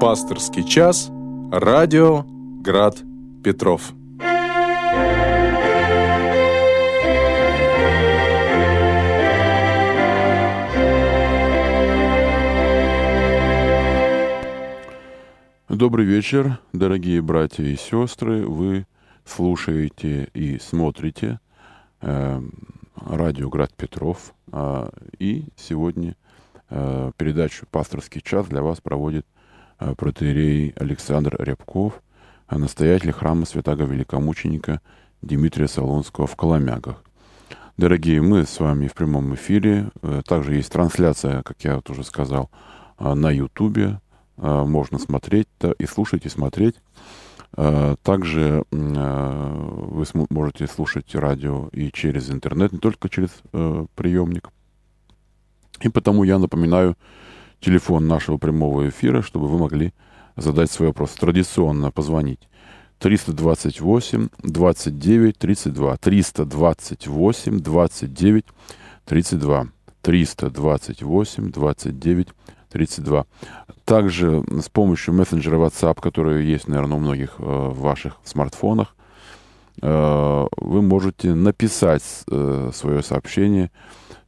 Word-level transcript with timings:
Пасторский 0.00 0.62
час. 0.62 1.10
Радио 1.50 2.24
Град 2.62 2.98
Петров. 3.42 3.92
Добрый 15.68 16.06
вечер, 16.06 16.60
дорогие 16.72 17.20
братья 17.20 17.64
и 17.64 17.74
сестры. 17.74 18.46
Вы 18.46 18.86
слушаете 19.24 20.30
и 20.32 20.60
смотрите 20.60 21.40
э, 22.02 22.40
радио 22.94 23.48
Град 23.48 23.74
Петров. 23.74 24.32
Э, 24.52 24.90
и 25.18 25.46
сегодня 25.56 26.14
э, 26.70 27.10
передачу 27.16 27.66
«Пасторский 27.72 28.20
час» 28.20 28.46
для 28.46 28.62
вас 28.62 28.80
проводит 28.80 29.26
э, 29.26 29.37
протеерей 29.78 30.74
Александр 30.76 31.36
Рябков, 31.38 32.02
настоятель 32.50 33.12
храма 33.12 33.46
святого 33.46 33.82
великомученика 33.84 34.80
Дмитрия 35.22 35.68
Солонского 35.68 36.26
в 36.26 36.36
Коломягах. 36.36 37.02
Дорогие, 37.78 38.20
мы 38.20 38.44
с 38.44 38.58
вами 38.58 38.88
в 38.88 38.94
прямом 38.94 39.36
эфире. 39.36 39.90
Э, 40.02 40.22
также 40.26 40.56
есть 40.56 40.72
трансляция, 40.72 41.44
как 41.44 41.62
я 41.62 41.76
вот 41.76 41.88
уже 41.90 42.02
сказал, 42.02 42.50
э, 42.98 43.14
на 43.14 43.30
Ютубе. 43.30 44.00
Э, 44.36 44.64
можно 44.64 44.98
смотреть 44.98 45.46
и 45.78 45.86
слушать, 45.86 46.26
и 46.26 46.28
смотреть. 46.28 46.74
Также 48.02 48.64
вы 48.70 50.04
можете 50.28 50.66
слушать 50.66 51.14
радио 51.14 51.68
и 51.72 51.90
через 51.90 52.30
интернет, 52.30 52.72
не 52.72 52.78
только 52.78 53.08
через 53.08 53.30
приемник. 53.94 54.50
И 55.80 55.88
потому 55.88 56.24
я 56.24 56.38
напоминаю 56.38 56.94
телефон 57.60 58.06
нашего 58.06 58.36
прямого 58.36 58.88
эфира, 58.88 59.22
чтобы 59.22 59.48
вы 59.48 59.58
могли 59.58 59.92
задать 60.36 60.70
свой 60.70 60.88
вопрос. 60.88 61.10
Традиционно 61.12 61.90
позвонить 61.90 62.48
328 62.98 64.28
29 64.42 65.38
32. 65.38 65.96
328 65.96 67.58
29 67.60 68.44
32. 69.04 69.66
328 70.02 71.50
29 71.50 72.28
32. 72.70 73.26
Также 73.84 74.44
с 74.60 74.68
помощью 74.68 75.14
мессенджера 75.14 75.56
WhatsApp, 75.56 76.00
который 76.00 76.44
есть, 76.44 76.68
наверное, 76.68 76.98
у 76.98 77.00
многих 77.00 77.36
э, 77.38 77.42
в 77.42 77.80
ваших 77.80 78.18
смартфонах, 78.24 78.94
э, 79.80 80.46
вы 80.56 80.82
можете 80.82 81.34
написать 81.34 82.02
э, 82.30 82.70
свое 82.74 83.02
сообщение 83.02 83.70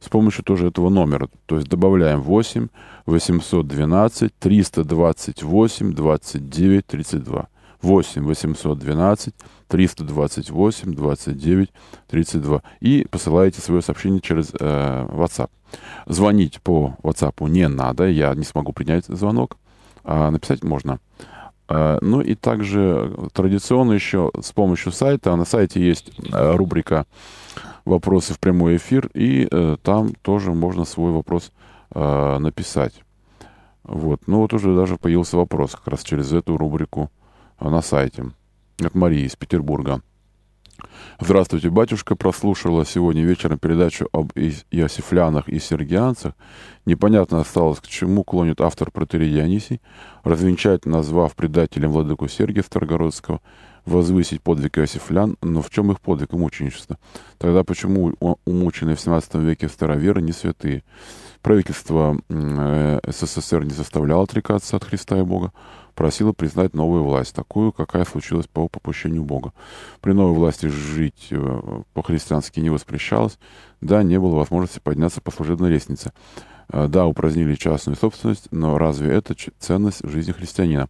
с 0.01 0.09
помощью 0.09 0.43
тоже 0.43 0.67
этого 0.67 0.89
номера. 0.89 1.29
То 1.45 1.55
есть 1.55 1.69
добавляем 1.69 2.21
8 2.21 2.67
812 3.05 4.33
328 4.39 5.93
29 5.93 6.87
32. 6.87 7.47
8 7.81 8.23
812 8.23 9.33
328 9.67 10.93
29 10.93 11.69
32. 12.07 12.63
И 12.79 13.07
посылаете 13.09 13.61
свое 13.61 13.81
сообщение 13.81 14.21
через 14.21 14.51
э, 14.59 15.07
WhatsApp. 15.09 15.49
Звонить 16.07 16.61
по 16.61 16.95
WhatsApp 17.03 17.47
не 17.49 17.67
надо, 17.67 18.07
я 18.07 18.33
не 18.33 18.43
смогу 18.43 18.73
принять 18.73 19.05
звонок, 19.05 19.57
а 20.03 20.31
написать 20.31 20.63
можно. 20.63 20.99
Э, 21.69 21.99
ну 22.01 22.21
и 22.21 22.35
также 22.35 23.15
традиционно 23.33 23.93
еще 23.93 24.31
с 24.41 24.51
помощью 24.51 24.91
сайта, 24.91 25.35
на 25.35 25.45
сайте 25.45 25.79
есть 25.79 26.11
э, 26.31 26.55
рубрика 26.55 27.05
«Вопросы 27.85 28.33
в 28.33 28.39
прямой 28.39 28.77
эфир», 28.77 29.09
и 29.13 29.47
э, 29.49 29.77
там 29.81 30.13
тоже 30.21 30.53
можно 30.53 30.85
свой 30.85 31.11
вопрос 31.11 31.51
э, 31.93 32.37
написать. 32.39 33.03
Вот. 33.83 34.21
Ну 34.27 34.39
вот 34.39 34.53
уже 34.53 34.75
даже 34.75 34.97
появился 34.97 35.37
вопрос 35.37 35.71
как 35.71 35.87
раз 35.87 36.03
через 36.03 36.31
эту 36.31 36.57
рубрику 36.57 37.09
на 37.59 37.81
сайте 37.81 38.25
от 38.79 38.95
Марии 38.95 39.25
из 39.25 39.35
Петербурга. 39.35 40.01
Здравствуйте, 41.19 41.69
батюшка. 41.69 42.15
Прослушала 42.15 42.85
сегодня 42.85 43.23
вечером 43.23 43.59
передачу 43.59 44.07
об 44.11 44.31
иосифлянах 44.33 45.47
и 45.49 45.59
сергианцах. 45.59 46.33
Непонятно 46.85 47.39
осталось, 47.39 47.79
к 47.79 47.87
чему 47.87 48.23
клонит 48.23 48.59
автор 48.61 48.91
протерей 48.91 49.31
Дионисий, 49.31 49.81
развенчать, 50.23 50.85
назвав 50.85 51.35
предателем 51.35 51.91
владыку 51.91 52.27
Сергия 52.27 52.63
Старгородского, 52.63 53.41
возвысить 53.85 54.41
подвиг 54.41 54.77
иосифлян, 54.77 55.37
но 55.41 55.61
в 55.61 55.69
чем 55.69 55.91
их 55.91 56.01
подвиг 56.01 56.33
и 56.33 56.37
мученичество? 56.37 56.97
Тогда 57.37 57.63
почему 57.63 58.13
умученные 58.45 58.95
в 58.95 59.01
17 59.01 59.35
веке 59.35 59.69
староверы 59.69 60.21
не 60.21 60.31
святые? 60.31 60.83
Правительство 61.41 62.17
э, 62.29 62.99
СССР 63.07 63.63
не 63.63 63.73
заставляло 63.73 64.23
отрекаться 64.23 64.77
от 64.77 64.83
Христа 64.83 65.17
и 65.17 65.23
Бога, 65.23 65.51
просила 65.93 66.33
признать 66.33 66.73
новую 66.73 67.03
власть, 67.03 67.35
такую, 67.35 67.71
какая 67.71 68.05
случилась 68.05 68.47
по 68.47 68.67
попущению 68.67 69.23
Бога. 69.23 69.53
При 70.01 70.13
новой 70.13 70.35
власти 70.35 70.67
жить 70.67 71.27
э, 71.31 71.81
по-христиански 71.93 72.59
не 72.59 72.69
воспрещалось, 72.69 73.37
да, 73.81 74.03
не 74.03 74.19
было 74.19 74.35
возможности 74.35 74.79
подняться 74.79 75.21
по 75.21 75.31
служебной 75.31 75.69
лестнице. 75.69 76.11
Э, 76.69 76.87
да, 76.87 77.05
упразднили 77.05 77.55
частную 77.55 77.95
собственность, 77.95 78.47
но 78.51 78.77
разве 78.77 79.11
это 79.11 79.35
ценность 79.59 80.07
жизни 80.07 80.31
христианина? 80.31 80.89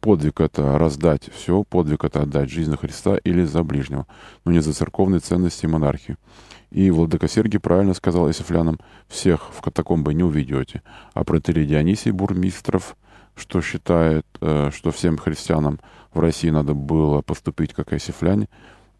Подвиг— 0.00 0.40
это 0.42 0.78
раздать 0.78 1.30
все, 1.34 1.62
подвиг— 1.62 2.04
это 2.04 2.22
отдать 2.22 2.50
жизнь 2.50 2.70
за 2.70 2.76
Христа 2.76 3.16
или 3.16 3.44
за 3.44 3.62
ближнего, 3.62 4.06
но 4.44 4.52
не 4.52 4.60
за 4.60 4.72
церковные 4.72 5.20
ценности 5.20 5.66
и 5.66 5.68
монархию. 5.68 6.16
И 6.70 6.90
Владыка 6.90 7.28
Сергий 7.28 7.58
правильно 7.58 7.94
сказал 7.94 8.30
Исифлянам, 8.30 8.78
всех 9.08 9.50
в 9.52 9.60
катакомбы 9.60 10.14
не 10.14 10.22
уведете. 10.22 10.82
А 11.14 11.24
протерей 11.24 11.66
Дионисий 11.66 12.12
Бурмистров— 12.12 12.96
что 13.40 13.60
считает, 13.60 14.26
э, 14.40 14.70
что 14.72 14.90
всем 14.92 15.18
христианам 15.18 15.80
в 16.12 16.20
России 16.20 16.50
надо 16.50 16.74
было 16.74 17.22
поступить 17.22 17.74
как 17.74 17.92
Иосифляне. 17.92 18.48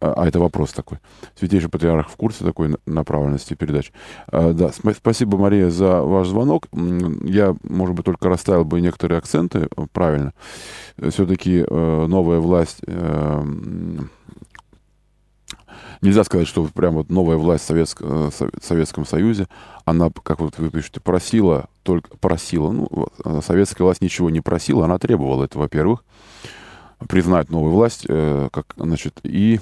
А, 0.01 0.13
а 0.17 0.27
это 0.27 0.39
вопрос 0.39 0.73
такой. 0.73 0.97
Святейший 1.35 1.69
Патриарх 1.69 2.09
в 2.09 2.15
курсе 2.15 2.43
такой 2.43 2.75
направленности 2.85 3.53
передач. 3.53 3.91
А, 4.27 4.51
да, 4.51 4.71
спасибо, 4.71 5.37
Мария, 5.37 5.69
за 5.69 6.01
ваш 6.01 6.27
звонок. 6.27 6.67
Я, 6.73 7.55
может 7.63 7.95
быть, 7.95 8.05
только 8.05 8.27
расставил 8.27 8.65
бы 8.65 8.81
некоторые 8.81 9.19
акценты 9.19 9.69
э, 9.75 9.85
правильно. 9.93 10.33
Все-таки 10.97 11.63
э, 11.67 12.05
новая 12.07 12.39
власть 12.39 12.81
нельзя 16.01 16.23
сказать, 16.23 16.47
что 16.47 16.63
прям 16.65 16.95
вот 16.95 17.09
новая 17.09 17.37
власть 17.37 17.63
в 17.63 17.67
Советском, 17.67 18.31
Советском 18.61 19.05
Союзе, 19.05 19.47
она, 19.85 20.09
как 20.23 20.39
вот 20.39 20.57
вы 20.57 20.69
пишете, 20.69 20.99
просила, 20.99 21.69
только 21.83 22.15
просила, 22.17 22.71
ну, 22.71 23.07
э, 23.23 23.41
советская 23.43 23.85
власть 23.85 24.01
ничего 24.01 24.29
не 24.29 24.41
просила, 24.41 24.85
она 24.85 24.97
требовала 24.97 25.45
это, 25.45 25.57
во-первых, 25.57 26.03
признать 27.07 27.49
новую 27.49 27.73
власть, 27.73 28.05
э, 28.07 28.49
как, 28.51 28.73
значит, 28.77 29.19
и, 29.23 29.59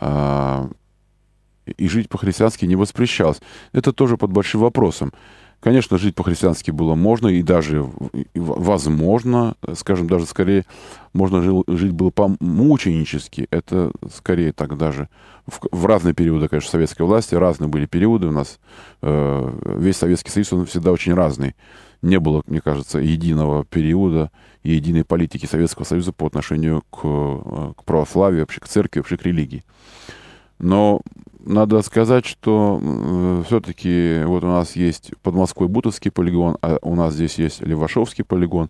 э, 0.00 0.68
и 1.66 1.88
жить 1.88 2.08
по-христиански 2.08 2.64
не 2.64 2.76
воспрещалось. 2.76 3.40
Это 3.72 3.92
тоже 3.92 4.16
под 4.16 4.30
большим 4.30 4.60
вопросом. 4.60 5.12
Конечно, 5.66 5.98
жить 5.98 6.14
по-христиански 6.14 6.70
было 6.70 6.94
можно 6.94 7.26
и 7.26 7.42
даже 7.42 7.90
возможно, 8.36 9.56
скажем, 9.74 10.06
даже 10.06 10.24
скорее 10.24 10.64
можно 11.12 11.42
жить 11.66 11.90
было 11.90 12.10
по-мученически. 12.10 13.48
Это 13.50 13.90
скорее 14.14 14.52
так 14.52 14.78
даже 14.78 15.08
в, 15.44 15.58
в 15.72 15.86
разные 15.86 16.14
периоды, 16.14 16.46
конечно, 16.46 16.70
советской 16.70 17.02
власти, 17.02 17.34
разные 17.34 17.66
были 17.66 17.86
периоды 17.86 18.28
у 18.28 18.30
нас. 18.30 18.60
Э, 19.02 19.76
весь 19.76 19.96
Советский 19.96 20.30
Союз, 20.30 20.52
он 20.52 20.66
всегда 20.66 20.92
очень 20.92 21.14
разный. 21.14 21.56
Не 22.00 22.20
было, 22.20 22.44
мне 22.46 22.60
кажется, 22.60 23.00
единого 23.00 23.64
периода 23.64 24.30
и 24.62 24.70
единой 24.70 25.04
политики 25.04 25.46
Советского 25.46 25.82
Союза 25.82 26.12
по 26.12 26.28
отношению 26.28 26.82
к, 26.82 27.00
э, 27.02 27.72
к 27.76 27.82
православию, 27.82 28.42
вообще 28.42 28.60
к 28.60 28.68
церкви, 28.68 29.00
вообще 29.00 29.16
к 29.16 29.26
религии. 29.26 29.64
Но 30.58 31.00
надо 31.46 31.80
сказать, 31.82 32.26
что 32.26 32.80
э, 32.82 33.42
все-таки 33.46 34.22
вот 34.24 34.42
у 34.42 34.48
нас 34.48 34.74
есть 34.74 35.12
под 35.22 35.34
Москвой 35.34 35.68
Бутовский 35.68 36.10
полигон, 36.10 36.58
а 36.60 36.78
у 36.82 36.94
нас 36.96 37.14
здесь 37.14 37.38
есть 37.38 37.60
Левашовский 37.60 38.24
полигон. 38.24 38.68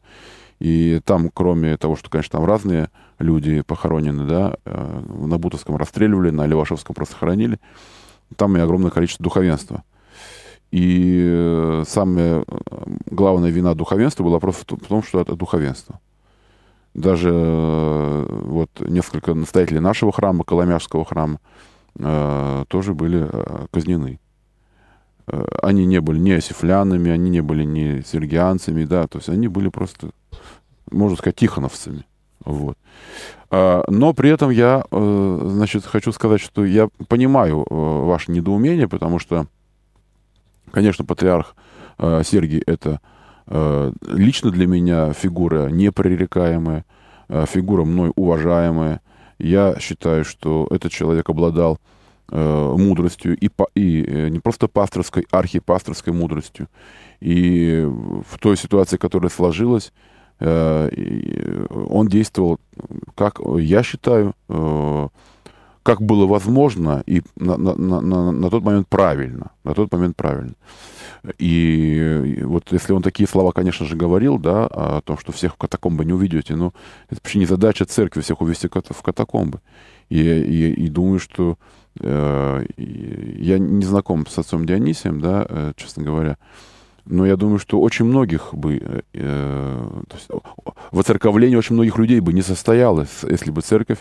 И 0.58 1.00
там, 1.04 1.30
кроме 1.32 1.76
того, 1.78 1.96
что, 1.96 2.10
конечно, 2.10 2.38
там 2.38 2.46
разные 2.46 2.90
люди 3.18 3.62
похоронены, 3.62 4.26
да, 4.26 4.56
э, 4.64 5.02
на 5.08 5.38
Бутовском 5.38 5.76
расстреливали, 5.76 6.30
на 6.30 6.46
Левашовском 6.46 6.94
просто 6.94 7.16
хоронили, 7.16 7.58
там 8.36 8.56
и 8.56 8.60
огромное 8.60 8.90
количество 8.90 9.24
духовенства. 9.24 9.82
И 10.70 11.22
э, 11.24 11.84
самая 11.86 12.44
главная 13.06 13.50
вина 13.50 13.74
духовенства 13.74 14.22
была 14.24 14.38
просто 14.38 14.76
в 14.76 14.86
том, 14.86 15.02
что 15.02 15.20
это 15.20 15.34
духовенство. 15.34 16.00
Даже 16.92 17.30
э, 17.32 18.26
вот 18.44 18.70
несколько 18.80 19.32
настоятелей 19.32 19.80
нашего 19.80 20.12
храма, 20.12 20.44
Коломяжского 20.44 21.04
храма, 21.04 21.38
Э, 21.40 21.75
тоже 21.98 22.94
были 22.94 23.26
э, 23.30 23.66
казнены. 23.70 24.20
Э, 25.26 25.44
они 25.62 25.86
не 25.86 26.00
были 26.00 26.18
ни 26.18 26.30
осифлянами, 26.30 27.10
они 27.10 27.30
не 27.30 27.40
были 27.40 27.64
ни 27.64 28.02
сергианцами, 28.02 28.84
да, 28.84 29.06
то 29.06 29.18
есть 29.18 29.28
они 29.28 29.48
были 29.48 29.68
просто, 29.68 30.10
можно 30.90 31.16
сказать, 31.16 31.36
тихоновцами. 31.36 32.04
Вот. 32.44 32.78
Но 33.50 34.12
при 34.14 34.30
этом 34.30 34.50
я, 34.50 34.84
значит, 34.90 35.84
хочу 35.84 36.12
сказать, 36.12 36.40
что 36.40 36.64
я 36.64 36.88
понимаю 37.08 37.64
ваше 37.68 38.30
недоумение, 38.30 38.86
потому 38.86 39.18
что, 39.18 39.46
конечно, 40.70 41.04
патриарх 41.04 41.56
Сергий— 41.98 42.62
это 42.66 43.00
Лично 43.48 44.50
для 44.50 44.66
меня 44.66 45.12
фигура 45.12 45.68
непререкаемая, 45.70 46.84
фигура 47.28 47.84
мной 47.84 48.12
уважаемая. 48.14 49.00
Я 49.38 49.76
считаю, 49.80 50.24
что 50.24 50.66
этот 50.70 50.92
человек 50.92 51.28
обладал 51.28 51.78
мудростью 52.28 53.36
и, 53.36 53.48
и 53.74 54.30
не 54.30 54.40
просто 54.40 54.66
пасторской, 54.66 55.26
архипасторской 55.30 56.12
мудростью. 56.12 56.68
И 57.20 57.86
в 57.86 58.38
той 58.38 58.56
ситуации, 58.56 58.96
которая 58.96 59.30
сложилась, 59.30 59.92
он 60.40 62.08
действовал, 62.08 62.58
как 63.14 63.38
я 63.58 63.82
считаю, 63.82 64.34
как 65.82 66.02
было 66.02 66.26
возможно 66.26 67.04
и 67.06 67.22
на, 67.36 67.56
на, 67.56 67.76
на, 67.76 68.32
на 68.32 68.50
тот 68.50 68.64
момент 68.64 68.88
правильно. 68.88 69.52
На 69.62 69.74
тот 69.74 69.92
момент 69.92 70.16
правильно. 70.16 70.54
И 71.38 72.40
вот 72.42 72.72
если 72.72 72.92
он 72.92 73.02
такие 73.02 73.28
слова, 73.28 73.52
конечно 73.52 73.86
же, 73.86 73.96
говорил, 73.96 74.38
да, 74.38 74.66
о 74.66 75.00
том, 75.00 75.18
что 75.18 75.32
всех 75.32 75.54
в 75.54 75.56
катакомбы 75.56 76.04
не 76.04 76.12
уведете, 76.12 76.54
но 76.54 76.72
это 77.08 77.20
вообще 77.22 77.38
не 77.38 77.46
задача 77.46 77.84
церкви 77.84 78.20
всех 78.20 78.40
увести 78.40 78.68
в 78.68 79.02
катакомбы. 79.02 79.60
И, 80.08 80.20
и, 80.20 80.72
и 80.72 80.88
думаю, 80.88 81.18
что 81.18 81.58
э, 82.00 82.66
я 82.76 83.58
не 83.58 83.84
знаком 83.84 84.26
с 84.26 84.38
отцом 84.38 84.66
Дионисием, 84.66 85.20
да, 85.20 85.46
э, 85.48 85.72
честно 85.76 86.04
говоря, 86.04 86.38
но 87.04 87.24
я 87.26 87.36
думаю, 87.36 87.58
что 87.58 87.80
очень 87.80 88.04
многих 88.04 88.52
бы, 88.52 88.76
э, 88.76 89.00
э 89.14 89.88
то 90.08 90.16
есть, 90.16 90.28
воцерковление 90.92 91.58
очень 91.58 91.74
многих 91.74 91.98
людей 91.98 92.20
бы 92.20 92.32
не 92.32 92.42
состоялось, 92.42 93.22
если 93.22 93.50
бы 93.50 93.62
церковь 93.62 93.98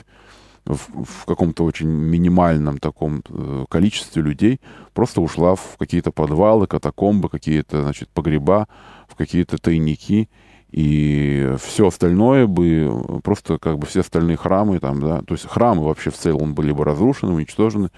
в, 0.66 1.04
в 1.04 1.26
каком-то 1.26 1.64
очень 1.64 1.88
минимальном 1.88 2.80
таком 2.80 3.24
э, 3.30 3.66
количестве 3.70 4.22
людей 4.22 4.60
просто 4.94 5.22
ушла 5.22 5.56
в 5.56 5.78
какие-то 5.78 6.12
подвалы, 6.12 6.68
катакомбы, 6.68 7.30
какие-то, 7.30 7.84
значит, 7.84 8.10
погреба, 8.10 8.68
в 9.08 9.16
какие-то 9.16 9.58
тайники, 9.58 10.30
и 10.72 11.54
все 11.62 11.88
остальное 11.88 12.48
бы, 12.48 13.22
просто 13.24 13.60
как 13.60 13.78
бы 13.78 13.86
все 13.86 14.02
остальные 14.02 14.38
храмы 14.38 14.80
там, 14.80 15.00
да, 15.00 15.22
то 15.22 15.36
есть 15.36 15.48
храмы 15.48 15.84
вообще 15.84 16.10
в 16.10 16.18
целом 16.18 16.56
были 16.56 16.72
бы 16.72 16.84
разрушены, 16.84 17.34
уничтожены, 17.34 17.90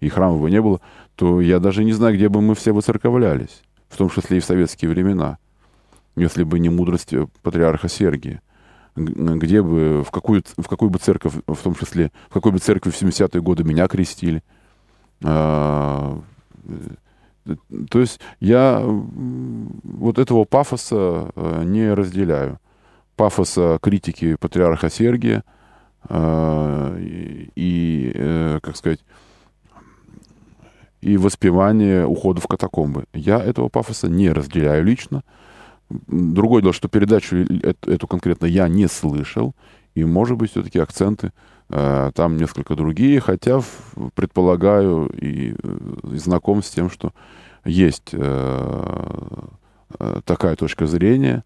и 0.00 0.08
храмов 0.08 0.40
бы 0.40 0.50
не 0.50 0.60
было, 0.60 0.80
то 1.16 1.40
я 1.40 1.60
даже 1.60 1.84
не 1.84 1.92
знаю, 1.92 2.14
где 2.14 2.28
бы 2.28 2.40
мы 2.40 2.54
все 2.54 2.72
выцерковлялись, 2.72 3.62
в 3.88 3.96
том 3.96 4.08
числе 4.10 4.38
и 4.38 4.40
в 4.40 4.44
советские 4.44 4.90
времена, 4.90 5.38
если 6.16 6.42
бы 6.42 6.58
не 6.58 6.70
мудрость 6.70 7.14
патриарха 7.42 7.88
Сергия 7.88 8.40
где 8.96 9.62
бы, 9.62 10.04
в 10.04 10.10
какую, 10.10 10.42
в 10.56 10.68
какую 10.68 10.90
бы 10.90 10.98
церковь, 10.98 11.34
в 11.46 11.56
том 11.56 11.74
числе, 11.74 12.12
в 12.28 12.34
какой 12.34 12.52
бы 12.52 12.58
церкви 12.58 12.90
в 12.90 13.00
70-е 13.00 13.42
годы 13.42 13.64
меня 13.64 13.88
крестили. 13.88 14.42
А, 15.22 16.20
э, 16.66 17.54
то 17.90 18.00
есть 18.00 18.20
я 18.40 18.82
вот 18.84 20.18
этого 20.18 20.44
пафоса 20.44 21.30
э, 21.34 21.62
не 21.64 21.92
разделяю. 21.92 22.58
Пафоса 23.16 23.78
критики 23.80 24.36
патриарха 24.36 24.90
Сергия 24.90 25.44
а, 26.08 26.96
и, 26.98 27.50
и 27.54 28.12
э, 28.14 28.58
как 28.62 28.76
сказать, 28.76 29.00
и 31.00 31.16
воспевание 31.18 32.06
ухода 32.06 32.40
в 32.40 32.46
катакомбы. 32.46 33.04
Я 33.12 33.38
этого 33.38 33.68
пафоса 33.68 34.08
не 34.08 34.30
разделяю 34.30 34.84
лично. 34.84 35.22
Другое 35.90 36.62
дело, 36.62 36.72
что 36.72 36.88
передачу 36.88 37.36
эту, 37.36 38.06
конкретно 38.06 38.46
я 38.46 38.68
не 38.68 38.88
слышал, 38.88 39.54
и, 39.94 40.04
может 40.04 40.36
быть, 40.36 40.50
все-таки 40.50 40.78
акценты 40.78 41.32
э, 41.68 42.10
там 42.14 42.36
несколько 42.36 42.74
другие, 42.74 43.20
хотя 43.20 43.60
предполагаю 44.14 45.06
и, 45.08 45.50
и 45.50 46.16
знаком 46.16 46.62
с 46.62 46.70
тем, 46.70 46.90
что 46.90 47.12
есть 47.64 48.10
э, 48.12 49.14
э, 49.98 50.20
такая 50.24 50.56
точка 50.56 50.86
зрения, 50.86 51.44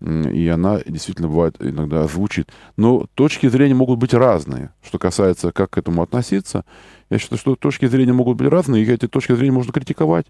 и 0.00 0.46
она 0.46 0.78
действительно 0.86 1.28
бывает 1.28 1.56
иногда 1.58 2.06
звучит. 2.06 2.50
Но 2.76 3.06
точки 3.14 3.48
зрения 3.48 3.74
могут 3.74 3.98
быть 3.98 4.14
разные. 4.14 4.70
Что 4.80 4.98
касается, 4.98 5.50
как 5.50 5.70
к 5.70 5.78
этому 5.78 6.02
относиться, 6.02 6.64
я 7.10 7.18
считаю, 7.18 7.38
что 7.38 7.56
точки 7.56 7.86
зрения 7.86 8.12
могут 8.12 8.36
быть 8.36 8.48
разные, 8.48 8.84
и 8.84 8.92
эти 8.92 9.08
точки 9.08 9.34
зрения 9.34 9.52
можно 9.52 9.72
критиковать 9.72 10.26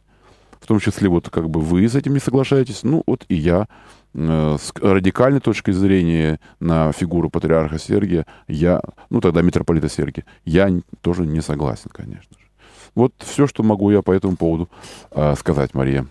в 0.61 0.67
том 0.67 0.81
числе 0.81 1.09
вот 1.09 1.31
как 1.31 1.49
бы 1.49 1.61
вы 1.61 1.89
с 1.89 1.95
этим 1.95 2.15
не 2.15 2.21
соглашаетесь, 2.21 2.83
ну 2.83 3.03
вот 3.07 3.25
и 3.29 3.35
я 3.35 3.69
э, 4.15 4.57
с 4.61 4.73
радикальной 4.81 5.41
точки 5.41 5.71
зрения 5.71 6.41
на 6.61 6.93
фигуру 6.93 7.31
патриарха 7.31 7.79
Сергия, 7.79 8.27
я, 8.47 8.81
ну 9.11 9.21
тогда 9.21 9.43
митрополита 9.43 9.89
Сергия, 9.89 10.25
я 10.45 10.71
тоже 11.01 11.27
не 11.27 11.41
согласен, 11.41 11.91
конечно 11.93 12.37
же. 12.39 12.47
Вот 12.95 13.13
все, 13.19 13.47
что 13.47 13.63
могу 13.63 13.91
я 13.91 14.03
по 14.03 14.13
этому 14.13 14.37
поводу 14.37 14.69
э, 15.11 15.35
сказать, 15.37 15.75
Мария. 15.75 16.07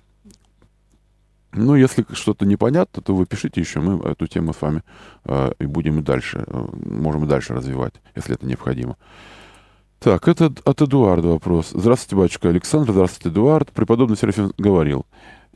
Ну, 1.53 1.75
если 1.75 2.05
что-то 2.13 2.45
непонятно, 2.45 3.01
то 3.01 3.15
вы 3.15 3.25
пишите 3.25 3.61
еще, 3.61 3.79
мы 3.79 4.01
эту 4.09 4.27
тему 4.27 4.53
с 4.53 4.61
вами 4.61 4.83
э, 5.25 5.53
и 5.59 5.65
будем 5.65 5.99
и 5.99 6.01
дальше, 6.03 6.43
э, 6.45 6.67
можем 6.85 7.25
и 7.25 7.27
дальше 7.27 7.53
развивать, 7.53 7.95
если 8.15 8.35
это 8.35 8.45
необходимо. 8.45 8.95
Так, 9.99 10.27
это 10.27 10.53
от 10.63 10.81
Эдуарда 10.81 11.29
вопрос. 11.29 11.71
Здравствуйте, 11.73 12.15
батюшка 12.21 12.49
Александр, 12.49 12.91
здравствуйте, 12.91 13.29
Эдуард. 13.33 13.71
Преподобный 13.71 14.15
Серафим 14.15 14.53
говорил, 14.59 15.07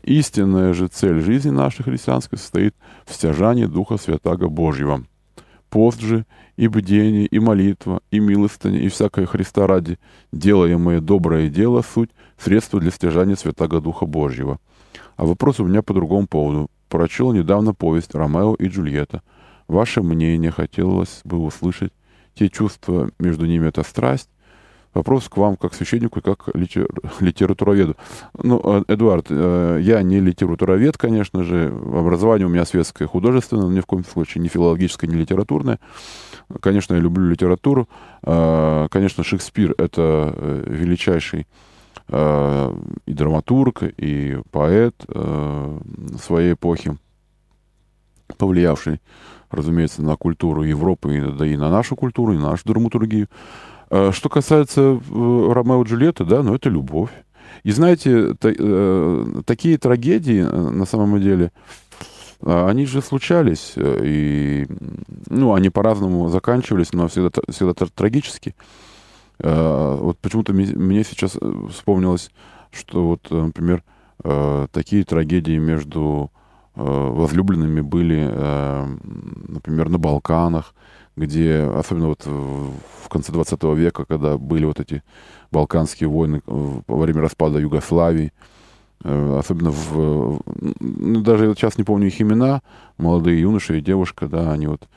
истинная 0.02 0.74
же 0.74 0.88
цель 0.88 1.22
жизни 1.22 1.52
нашей 1.52 1.84
христианской 1.84 2.40
состоит 2.40 2.76
в 3.06 3.14
стяжании 3.14 3.66
Духа 3.66 3.98
Святаго 3.98 4.50
Божьего. 4.50 5.06
Пост 5.70 6.02
же, 6.02 6.26
и 6.58 6.68
бдение, 6.68 7.28
и 7.28 7.38
молитва, 7.38 8.02
и 8.10 8.20
милостыня, 8.20 8.80
и 8.80 8.90
всякое 8.90 9.28
Христа 9.28 9.68
ради 9.68 10.00
делаемое 10.32 11.02
доброе 11.02 11.48
дело 11.48 11.84
суть 11.84 12.10
средство 12.40 12.80
для 12.80 12.90
стяжания 12.90 13.36
Святаго 13.36 13.80
Духа 13.80 14.08
Божьего. 14.08 14.60
А 15.18 15.26
вопрос 15.26 15.60
у 15.60 15.68
меня 15.68 15.84
по 15.84 15.94
другому 15.94 16.26
поводу. 16.26 16.68
Прочел 16.90 17.32
недавно 17.32 17.76
повесть 17.76 18.16
«Ромео 18.16 18.56
и 18.56 18.68
Джульетта». 18.70 19.22
Ваше 19.68 20.02
мнение 20.02 20.50
хотелось 20.50 21.22
бы 21.24 21.38
услышать 21.38 21.94
те 22.42 22.50
чувства 22.50 23.12
между 23.20 23.46
ними— 23.46 23.68
это 23.68 23.84
страсть. 23.84 24.30
Вопрос 24.96 25.30
к 25.30 25.38
вам 25.38 25.56
как 25.56 25.76
священнику 25.76 26.20
и 26.20 26.22
как 26.24 26.50
литер... 26.56 26.88
литературоведу. 27.20 27.96
Ну, 28.42 28.60
э, 28.64 28.84
Эдуард, 28.88 29.28
э, 29.30 29.80
я 29.82 30.02
не 30.02 30.20
литературовед, 30.20 30.98
конечно 30.98 31.44
же. 31.44 31.68
Образование 31.68 32.48
у 32.48 32.50
меня 32.50 32.66
светское, 32.66 33.08
художественное, 33.08 33.66
но 33.66 33.72
ни 33.72 33.80
в 33.80 33.86
коем 33.86 34.04
случае 34.04 34.42
не 34.42 34.50
филологическое, 34.50 35.08
не 35.08 35.18
литературное. 35.18 35.80
Конечно, 36.62 36.96
я 36.96 37.00
люблю 37.00 37.30
литературу. 37.30 37.88
Э, 38.24 38.88
конечно, 38.90 39.24
Шекспир— 39.24 39.76
это 39.78 40.34
величайший 40.66 41.48
и 42.10 43.14
драматург, 43.14 43.84
и 43.84 44.40
поэт 44.52 44.96
своей 46.20 46.54
эпохи, 46.54 46.98
повлиявший 48.38 49.00
разумеется, 49.52 50.02
на 50.02 50.16
культуру 50.16 50.64
Европы, 50.64 51.34
да 51.38 51.46
и 51.46 51.56
на 51.58 51.70
нашу 51.70 51.96
культуру, 51.96 52.34
и 52.34 52.38
на 52.38 52.52
нашу 52.52 52.64
драматургию. 52.66 53.28
А 53.90 54.12
что 54.12 54.30
касается 54.30 54.82
э, 54.82 55.52
Ромео 55.54 55.84
и 55.84 55.86
Джульетты, 55.86 56.24
да, 56.24 56.44
ну 56.44 56.56
это 56.56 56.70
любовь. 56.70 57.12
И 57.64 57.72
знаете, 57.72 58.36
э, 58.42 59.26
такие 59.46 59.78
трагедии, 59.78 60.42
э, 60.42 60.70
на 60.70 60.86
самом 60.86 61.22
деле, 61.22 61.52
они 62.44 62.88
же 62.88 63.04
случались, 63.04 63.74
и, 63.78 64.66
ну, 65.30 65.54
они 65.54 65.70
по-разному 65.70 66.28
заканчивались, 66.30 66.92
но 66.92 67.08
всегда, 67.08 67.30
всегда 67.50 67.74
трагически. 67.74 68.56
Вот 69.38 70.18
почему-то 70.18 70.52
мне 70.52 71.04
сейчас 71.04 71.38
вспомнилось, 71.70 72.32
что 72.72 73.10
вот, 73.10 73.30
например, 73.30 73.84
такие 74.72 75.04
трагедии 75.04 75.60
между 75.60 76.32
Э, 76.32 76.41
возлюбленными 76.76 77.82
были, 77.82 78.28
э, 78.32 78.98
например, 79.48 79.90
на 79.90 79.98
Балканах, 79.98 80.74
где, 81.18 81.70
особенно 81.76 82.08
вот 82.08 82.26
в 82.26 83.10
конце 83.10 83.32
20 83.32 83.64
века, 83.76 84.06
когда 84.06 84.38
были 84.38 84.66
вот 84.66 84.80
эти 84.80 85.04
балканские 85.52 86.08
войны 86.10 86.42
во 86.46 86.98
время 86.98 87.22
распада 87.22 87.60
Югославии, 87.60 88.32
э, 89.04 89.38
особенно 89.38 89.72
в... 89.72 90.42
Ну, 90.80 91.22
даже 91.22 91.54
сейчас 91.56 91.78
не 91.78 91.84
помню 91.84 92.08
их 92.08 92.22
имена, 92.22 92.62
молодые 92.98 93.42
юноши 93.42 93.80
и 93.80 93.82
девушка, 93.82 94.28
да, 94.28 94.52
они 94.52 94.68
вот 94.68 94.88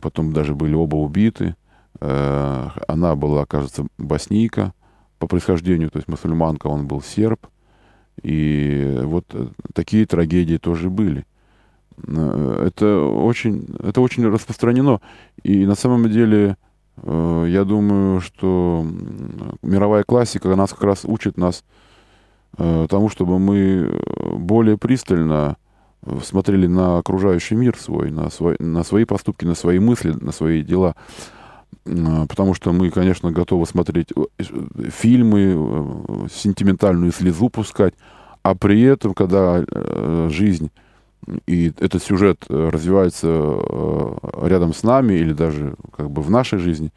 потом 0.00 0.32
даже 0.32 0.54
были 0.54 0.74
оба 0.74 0.96
убиты. 0.96 1.56
Она 2.00 3.16
была, 3.16 3.44
кажется, 3.44 3.86
боснийка 3.98 4.72
по 5.18 5.26
происхождению, 5.26 5.90
то 5.90 5.98
есть 5.98 6.06
мусульманка, 6.06 6.68
он 6.68 6.86
был 6.86 7.02
серб– 7.02 7.46
и 8.22 9.00
вот 9.04 9.26
э, 9.32 9.48
такие 9.74 10.06
трагедии 10.06 10.56
тоже 10.56 10.90
были. 10.90 11.24
Э, 12.06 12.64
это 12.66 13.00
очень, 13.04 13.66
это 13.78 14.00
очень 14.00 14.26
распространено. 14.26 15.00
И 15.42 15.66
на 15.66 15.74
самом 15.74 16.10
деле, 16.10 16.56
э, 17.02 17.46
я 17.48 17.64
думаю, 17.64 18.20
что 18.20 18.86
мировая 19.62 20.02
классика 20.02 20.54
нас 20.54 20.70
как 20.70 20.84
раз 20.84 21.04
учит 21.04 21.36
нас 21.36 21.64
тому, 22.56 23.08
чтобы 23.10 23.38
мы 23.38 24.00
более 24.32 24.78
пристально 24.78 25.58
смотрели 26.24 26.66
на 26.66 26.98
окружающий 26.98 27.54
мир 27.54 27.76
свой, 27.78 28.10
на, 28.10 28.30
свой, 28.30 28.56
на 28.58 28.82
свои 28.82 29.04
поступки, 29.04 29.44
на 29.44 29.54
свои 29.54 29.78
мысли, 29.78 30.12
на 30.12 30.32
свои 30.32 30.62
дела. 30.62 30.96
А, 31.88 32.26
потому 32.26 32.54
что 32.54 32.72
мы, 32.72 32.90
конечно, 32.90 33.30
готовы 33.32 33.66
смотреть 33.66 34.08
э, 34.16 34.42
фильмы, 34.90 35.54
э, 35.56 36.28
сентиментальную 36.32 37.12
слезу 37.12 37.48
пускать, 37.48 37.94
а 38.42 38.54
при 38.54 38.82
этом, 38.82 39.14
когда 39.14 39.64
э, 39.66 40.28
жизнь 40.30 40.70
и 41.46 41.72
этот 41.78 42.02
сюжет 42.02 42.44
развивается 42.48 43.26
рядом 44.40 44.72
с 44.72 44.82
нами 44.82 45.14
или 45.14 45.34
даже 45.34 45.74
как 45.94 46.10
бы 46.10 46.22
в 46.22 46.30
нашей 46.30 46.58
жизни, 46.58 46.90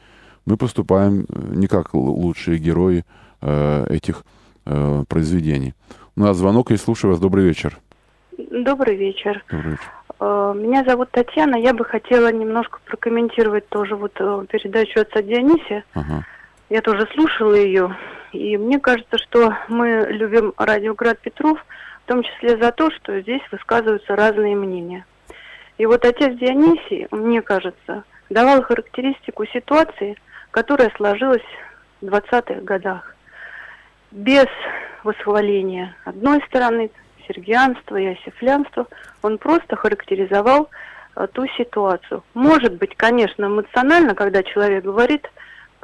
мы 0.45 0.55
поступаем 0.55 1.25
не 1.53 1.67
как 1.67 1.93
лучшие 1.93 2.57
герои 2.57 3.03
этих 3.41 4.23
произведений. 4.63 5.73
У 6.15 6.21
нас 6.21 6.37
звонок, 6.37 6.71
и 6.71 6.77
слушаю 6.77 7.11
вас. 7.11 7.19
Добрый 7.19 7.43
вечер. 7.43 7.77
Добрый 8.37 8.95
вечер. 8.95 9.43
Добрый 9.51 9.71
вечер. 9.71 9.91
Э, 10.21 10.53
меня 10.55 10.83
зовут 10.83 11.09
Татьяна. 11.11 11.55
Я 11.55 11.73
бы 11.73 11.83
хотела 11.83 12.31
немножко 12.31 12.79
прокомментировать 12.85 13.67
тоже 13.69 13.95
вот 13.95 14.13
э, 14.19 14.45
передачу 14.49 15.01
отца 15.01 15.21
Дионисия. 15.21 15.83
Ага. 15.93 16.23
Я 16.69 16.81
тоже 16.81 17.07
слушала 17.13 17.55
ее. 17.55 17.97
И 18.31 18.55
мне 18.55 18.79
кажется, 18.79 19.17
что 19.17 19.53
мы 19.67 20.07
любим 20.09 20.53
радиоград 20.57 21.19
Петров, 21.19 21.59
в 22.05 22.07
том 22.07 22.23
числе 22.23 22.55
за 22.61 22.71
то, 22.71 22.91
что 22.91 23.19
здесь 23.19 23.41
высказываются 23.51 24.15
разные 24.15 24.55
мнения. 24.55 25.05
И 25.77 25.85
вот 25.85 26.05
отец 26.05 26.37
Дионисий, 26.37 27.07
мне 27.09 27.41
кажется, 27.41 28.03
давал 28.29 28.61
характеристику 28.61 29.45
ситуации, 29.47 30.15
которая 30.51 30.91
сложилась 30.95 31.41
в 31.99 32.05
20-х 32.05 32.61
годах. 32.61 33.15
Без 34.11 34.47
восхваления 35.03 35.95
одной 36.05 36.41
стороны, 36.47 36.91
сергианства 37.27 37.97
и 37.97 38.07
осифлянства, 38.07 38.87
он 39.21 39.37
просто 39.37 39.75
характеризовал 39.75 40.69
а, 41.15 41.27
ту 41.27 41.45
ситуацию. 41.57 42.23
Может 42.33 42.75
быть, 42.75 42.95
конечно, 42.95 43.45
эмоционально, 43.45 44.15
когда 44.15 44.43
человек 44.43 44.83
говорит, 44.83 45.29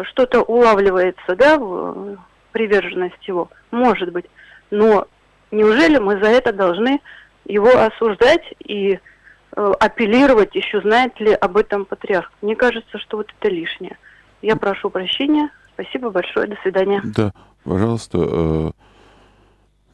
что-то 0.01 0.41
улавливается, 0.41 1.35
да, 1.35 1.57
в 1.57 2.17
приверженность 2.51 3.27
его, 3.27 3.49
может 3.71 4.11
быть, 4.11 4.25
но 4.71 5.07
неужели 5.51 5.97
мы 5.97 6.19
за 6.19 6.29
это 6.29 6.53
должны 6.53 7.01
его 7.45 7.69
осуждать 7.69 8.43
и 8.59 8.99
э, 9.55 9.71
апеллировать, 9.79 10.55
еще 10.55 10.81
знает 10.81 11.19
ли 11.19 11.33
об 11.33 11.57
этом 11.57 11.85
патриарх? 11.85 12.31
Мне 12.41 12.55
кажется, 12.55 12.97
что 12.99 13.17
вот 13.17 13.33
это 13.39 13.49
лишнее. 13.49 13.97
Я 14.41 14.55
прошу 14.55 14.89
прощения. 14.89 15.49
Спасибо 15.73 16.09
большое. 16.09 16.47
До 16.47 16.55
свидания. 16.61 17.01
Да, 17.03 17.31
пожалуйста. 17.63 18.17
Э, 18.19 18.71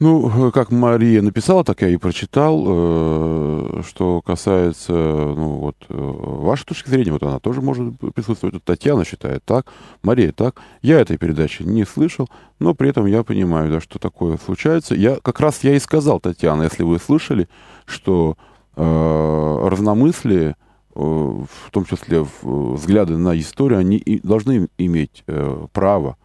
ну, 0.03 0.51
как 0.51 0.69
Мария 0.71 1.21
написала, 1.21 1.63
так 1.63 1.81
я 1.81 1.87
и 1.87 1.95
прочитал, 1.95 2.61
э, 2.67 3.81
что 3.87 4.21
касается, 4.21 4.91
ну, 4.91 5.59
вот, 5.59 5.77
э, 5.87 5.95
вашей 5.95 6.65
точки 6.65 6.89
зрения, 6.89 7.13
вот 7.13 7.23
она 7.23 7.39
тоже 7.39 7.61
может 7.61 7.97
присутствовать. 8.13 8.55
Вот 8.55 8.63
Татьяна 8.65 9.05
считает 9.05 9.45
так, 9.45 9.67
Мария 10.01 10.33
так. 10.33 10.61
Я 10.81 10.99
этой 10.99 11.17
передачи 11.17 11.63
не 11.63 11.85
слышал, 11.85 12.29
но 12.59 12.73
при 12.73 12.89
этом 12.89 13.05
я 13.05 13.23
понимаю, 13.23 13.71
да, 13.71 13.79
что 13.79 13.97
такое 13.97 14.37
случается. 14.43 14.93
Я 14.93 15.15
как 15.21 15.39
раз 15.39 15.63
я 15.63 15.73
и 15.73 15.79
сказал, 15.79 16.19
Татьяна, 16.19 16.63
если 16.63 16.83
вы 16.83 16.99
слышали, 16.99 17.47
что 17.85 18.35
э, 18.75 19.67
разномыслие, 19.69 20.57
э, 20.95 20.99
в 20.99 21.71
том 21.71 21.85
числе 21.85 22.25
взгляды 22.41 23.15
на 23.15 23.39
историю, 23.39 23.79
они 23.79 24.03
должны 24.21 24.67
иметь 24.77 25.23
э, 25.27 25.65
право, 25.71 26.17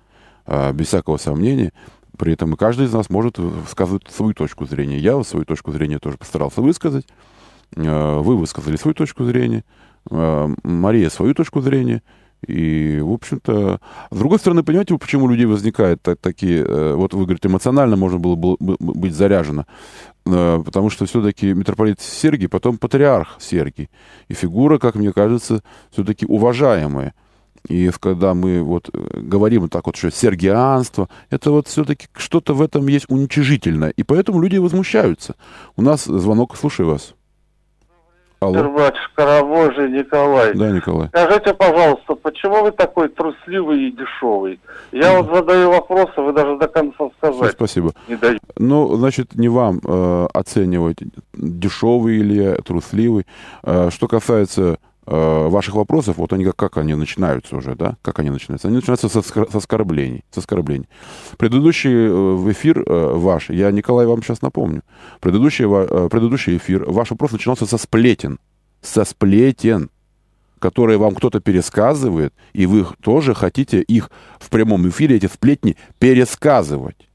э, 0.46 0.72
без 0.72 0.88
всякого 0.88 1.16
сомнения, 1.16 1.72
при 2.18 2.32
этом 2.34 2.54
и 2.54 2.56
каждый 2.56 2.86
из 2.86 2.92
нас 2.92 3.08
может 3.08 3.38
высказывать 3.38 4.08
свою 4.10 4.34
точку 4.34 4.66
зрения. 4.66 4.98
Я 4.98 5.22
свою 5.22 5.44
точку 5.44 5.72
зрения 5.72 5.98
тоже 5.98 6.18
постарался 6.18 6.60
высказать. 6.60 7.06
Э, 7.76 8.18
вы 8.18 8.36
высказали 8.36 8.76
свою 8.76 8.94
точку 8.94 9.24
зрения. 9.24 9.64
Э, 10.10 10.48
Мария 10.62 11.10
свою 11.10 11.34
точку 11.34 11.60
зрения. 11.60 12.02
И, 12.46 13.00
в 13.00 13.10
общем-то, 13.12 13.80
с 14.10 14.16
другой 14.16 14.38
стороны, 14.38 14.62
понимаете, 14.62 14.96
почему 14.96 15.24
у 15.24 15.28
людей 15.28 15.46
возникают 15.46 16.00
так, 16.02 16.20
такие, 16.20 16.62
э, 16.62 16.94
вот 16.94 17.12
вы 17.12 17.24
говорите, 17.24 17.48
эмоционально 17.48 17.96
можно 17.96 18.18
было 18.18 18.36
бы 18.36 18.56
быть 18.60 19.12
заряжено, 19.12 19.66
потому 20.22 20.88
что 20.88 21.04
все-таки 21.06 21.52
митрополит 21.52 22.00
Сергий, 22.00 22.48
потом 22.48 22.78
патриарх 22.78 23.38
Сергий, 23.40 23.90
и 24.28 24.34
фигура, 24.34 24.78
как 24.78 24.94
мне 24.94 25.12
кажется, 25.12 25.64
все-таки 25.90 26.26
уважаемая. 26.26 27.12
И 27.68 27.90
когда 28.00 28.34
мы 28.34 28.62
вот 28.62 28.90
э, 28.92 29.20
говорим 29.20 29.68
так 29.68 29.86
вот, 29.86 29.96
что 29.96 30.10
сергианство, 30.10 31.08
это 31.30 31.50
вот 31.50 31.68
все-таки 31.68 32.08
что-то 32.16 32.54
в 32.54 32.62
этом 32.62 32.88
есть 32.88 33.06
уничижительное. 33.08 33.90
И 33.90 34.02
поэтому 34.02 34.40
люди 34.40 34.56
возмущаются. 34.56 35.36
У 35.76 35.82
нас 35.82 36.04
звонок, 36.04 36.56
слушаю 36.56 36.88
вас. 36.90 37.14
Алло. 38.40 38.70
Батюшка 38.70 39.26
Рабожий 39.26 39.90
Николай. 39.90 40.54
Да, 40.54 40.70
Николай. 40.70 41.08
Скажите, 41.08 41.54
пожалуйста, 41.54 42.14
почему 42.14 42.62
вы 42.62 42.70
такой 42.70 43.08
трусливый 43.08 43.88
и 43.88 43.90
дешевый? 43.90 44.60
Я 44.92 45.20
вот 45.20 45.34
задаю 45.34 45.70
вопросы, 45.70 46.20
вы 46.20 46.32
даже 46.32 46.56
до 46.56 46.68
конца 46.68 47.10
сказать 47.18 47.52
Спасибо. 47.52 47.92
не 48.06 48.14
даете. 48.14 48.40
Ну, 48.56 48.94
значит, 48.94 49.34
не 49.34 49.48
вам 49.48 49.80
э, 49.84 50.28
оценивать, 50.32 50.98
дешевый 51.34 52.18
или 52.18 52.60
трусливый. 52.62 53.26
Э, 53.64 53.90
что 53.90 54.06
касается 54.06 54.78
ваших 55.10 55.74
вопросов, 55.74 56.18
вот 56.18 56.32
они 56.32 56.44
как, 56.44 56.56
как 56.56 56.76
они 56.76 56.94
начинаются 56.94 57.56
уже, 57.56 57.74
да? 57.74 57.96
Как 58.02 58.18
они 58.18 58.30
начинаются? 58.30 58.68
Они 58.68 58.76
начинаются 58.76 59.08
со, 59.08 59.22
с 59.22 59.54
оскорблений, 59.54 60.24
с 60.30 60.38
оскорблений. 60.38 60.88
Предыдущий 61.36 61.90
э, 61.90 62.52
эфир 62.52 62.82
э, 62.86 63.12
ваш, 63.14 63.50
я, 63.50 63.70
Николай, 63.70 64.06
вам 64.06 64.22
сейчас 64.22 64.42
напомню, 64.42 64.82
предыдущий, 65.20 65.64
предыдущий 66.08 66.56
эфир, 66.56 66.84
ваш 66.84 67.10
вопрос 67.10 67.32
начинался 67.32 67.66
со 67.66 67.78
сплетен. 67.78 68.38
Со 68.82 69.04
сплетен 69.04 69.90
которые 70.58 70.98
вам 70.98 71.14
кто-то 71.14 71.40
пересказывает, 71.40 72.34
и 72.52 72.66
вы 72.66 72.84
тоже 73.00 73.34
хотите 73.34 73.80
их 73.80 74.10
в 74.38 74.50
прямом 74.50 74.88
эфире, 74.88 75.16
эти 75.16 75.26
сплетни, 75.26 75.76
пересказывать. 75.98 77.08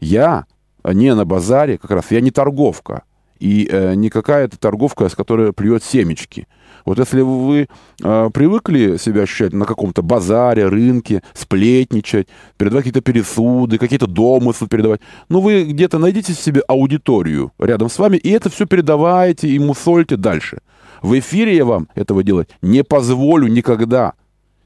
Я 0.00 0.44
не 0.84 1.14
на 1.14 1.24
базаре, 1.24 1.78
как 1.78 1.90
раз, 1.90 2.10
я 2.10 2.20
не 2.20 2.30
торговка. 2.30 3.02
И 3.38 3.68
э, 3.70 3.94
не 3.94 4.10
какая-то 4.10 4.58
торговка, 4.58 5.08
с 5.08 5.14
которой 5.14 5.52
плюет 5.52 5.82
семечки. 5.82 6.46
Вот 6.84 6.98
если 6.98 7.22
вы 7.22 7.68
э, 8.02 8.30
привыкли 8.32 8.98
себя 8.98 9.22
ощущать 9.22 9.52
на 9.52 9.64
каком-то 9.64 10.02
базаре, 10.02 10.68
рынке, 10.68 11.22
сплетничать, 11.32 12.28
передавать 12.58 12.84
какие-то 12.84 13.00
пересуды, 13.00 13.78
какие-то 13.78 14.06
домыслы 14.06 14.68
передавать, 14.68 15.00
ну 15.28 15.40
вы 15.40 15.64
где-то 15.64 15.98
найдите 15.98 16.34
себе 16.34 16.60
аудиторию 16.68 17.52
рядом 17.58 17.88
с 17.88 17.98
вами, 17.98 18.18
и 18.18 18.30
это 18.30 18.50
все 18.50 18.66
передавайте 18.66 19.48
и 19.48 19.58
мусольте 19.58 20.16
дальше. 20.16 20.58
В 21.00 21.18
эфире 21.18 21.56
я 21.56 21.64
вам 21.64 21.88
этого 21.94 22.22
делать 22.22 22.48
не 22.60 22.84
позволю 22.84 23.48
никогда. 23.48 24.12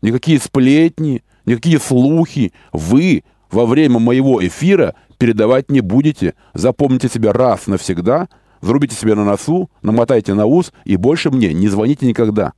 Никакие 0.02 0.38
сплетни, 0.38 1.22
никакие 1.44 1.78
слухи 1.78 2.52
вы 2.72 3.22
во 3.50 3.64
время 3.64 3.98
моего 3.98 4.44
эфира 4.44 4.94
передавать 5.18 5.70
не 5.70 5.80
будете. 5.80 6.34
Запомните 6.54 7.08
себя 7.08 7.32
раз 7.32 7.66
навсегда– 7.68 8.28
Зарубите 8.61 8.95
себе 8.95 9.15
на 9.15 9.25
носу, 9.25 9.71
намотайте 9.83 10.35
на 10.35 10.47
ус 10.47 10.73
и 10.85 10.97
больше 10.97 11.31
мне 11.31 11.53
не 11.53 11.69
звоните 11.69 12.07
никогда. 12.07 12.53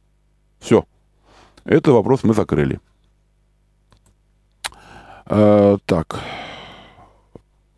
Все. 0.59 0.85
Это 1.65 1.93
вопрос 1.93 2.25
мы 2.25 2.35
закрыли. 2.35 2.81
А, 5.27 5.79
так. 5.85 6.21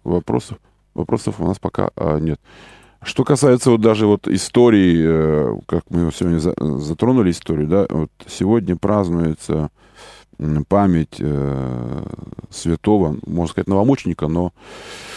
Вопросов, 0.04 0.58
вопросов 0.94 1.40
у 1.40 1.46
нас 1.46 1.58
пока 1.58 1.90
а, 1.96 2.18
нет. 2.18 2.40
Что 3.02 3.24
касается 3.24 3.70
вот 3.70 3.80
даже 3.80 4.06
вот 4.06 4.28
истории, 4.28 5.02
э, 5.04 5.58
как 5.66 5.82
мы 5.90 6.12
сегодня 6.12 6.38
за, 6.38 6.54
затронули 6.78 7.32
историю, 7.32 7.66
да, 7.66 7.86
вот 7.90 8.10
сегодня 8.28 8.76
празднуется 8.76 9.70
память 10.68 11.16
э, 11.18 12.04
святого, 12.48 13.16
можно 13.26 13.50
сказать, 13.50 13.66
новомученика, 13.66 14.28
но 14.28 14.52
Э, 14.52 15.11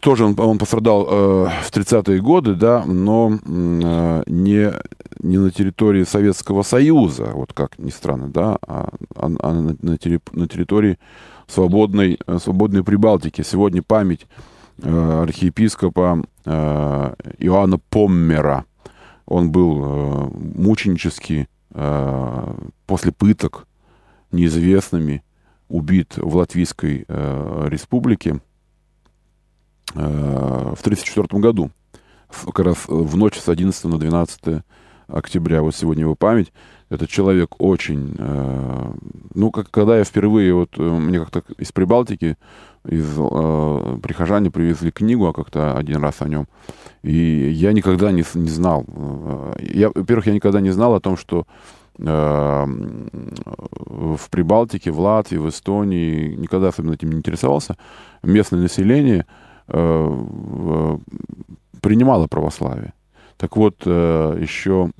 тоже 0.00 0.24
он, 0.24 0.38
он 0.38 0.58
пострадал 0.58 1.06
э, 1.08 1.48
в 1.62 1.70
30-е 1.72 2.20
годы, 2.20 2.54
да, 2.54 2.84
но 2.84 3.32
э, 3.32 4.22
не, 4.26 4.72
не 5.20 5.38
на 5.38 5.50
территории 5.50 6.04
Советского 6.04 6.62
Союза, 6.62 7.30
вот 7.34 7.52
как 7.52 7.78
ни 7.78 7.90
странно, 7.90 8.28
да, 8.28 8.58
а, 8.66 8.90
а, 9.16 9.30
а 9.40 9.52
на, 9.52 9.76
на, 9.80 9.98
территории 9.98 10.98
свободной, 11.48 12.18
э, 12.24 12.38
свободной 12.38 12.84
Прибалтики. 12.84 13.42
Сегодня 13.42 13.82
память 13.82 14.26
э, 14.82 15.22
архиепископа 15.22 16.22
э, 16.44 17.14
Иоанна 17.38 17.78
Поммера. 17.78 18.66
Он 19.26 19.50
был 19.50 19.82
э, 19.82 20.30
мученически 20.54 21.48
э, 21.72 22.54
после 22.86 23.10
пыток 23.10 23.66
неизвестными 24.30 25.24
убит 25.68 26.18
в 26.18 26.36
Латвийской 26.36 27.04
э, 27.08 27.66
республике 27.68 28.36
Э, 28.36 28.49
в 29.94 30.80
1934 30.80 31.40
году, 31.40 31.70
как 32.44 32.60
раз 32.60 32.86
в 32.86 33.16
ночь 33.16 33.38
с 33.38 33.48
11 33.48 33.84
на 33.84 33.98
12 33.98 34.62
октября, 35.08 35.62
вот 35.62 35.74
сегодня 35.74 36.02
его 36.02 36.14
память, 36.14 36.52
этот 36.88 37.08
человек 37.08 37.54
очень, 37.58 38.14
э, 38.18 38.92
ну, 39.34 39.50
как, 39.50 39.70
когда 39.70 39.98
я 39.98 40.04
впервые, 40.04 40.54
вот, 40.54 40.70
э, 40.76 40.82
мне 40.82 41.20
как-то 41.20 41.42
из 41.58 41.72
Прибалтики, 41.72 42.36
из 42.84 43.06
э, 43.16 43.98
прихожане 44.02 44.50
привезли 44.50 44.90
книгу, 44.90 45.26
а 45.26 45.32
как-то 45.32 45.76
один 45.76 46.02
раз 46.02 46.16
о 46.20 46.28
нем, 46.28 46.48
и 47.02 47.14
я 47.14 47.72
никогда 47.72 48.10
не, 48.10 48.24
не 48.34 48.48
знал, 48.48 48.84
я, 49.60 49.90
во-первых, 49.94 50.26
я 50.26 50.32
никогда 50.32 50.60
не 50.60 50.70
знал 50.70 50.94
о 50.94 51.00
том, 51.00 51.16
что 51.16 51.46
э, 51.98 52.64
в 52.66 54.30
Прибалтике, 54.30 54.90
в 54.90 55.00
Латвии, 55.00 55.38
в 55.38 55.48
Эстонии, 55.48 56.34
никогда 56.34 56.68
особенно 56.68 56.94
этим 56.94 57.10
не 57.10 57.18
интересовался, 57.18 57.76
местное 58.22 58.60
население– 58.60 59.26
Э, 59.36 59.48
принимала 61.80 62.26
православие. 62.26 62.92
Так 63.40 63.56
вот, 63.56 63.76
э, 63.86 64.38
еще, 64.38 64.90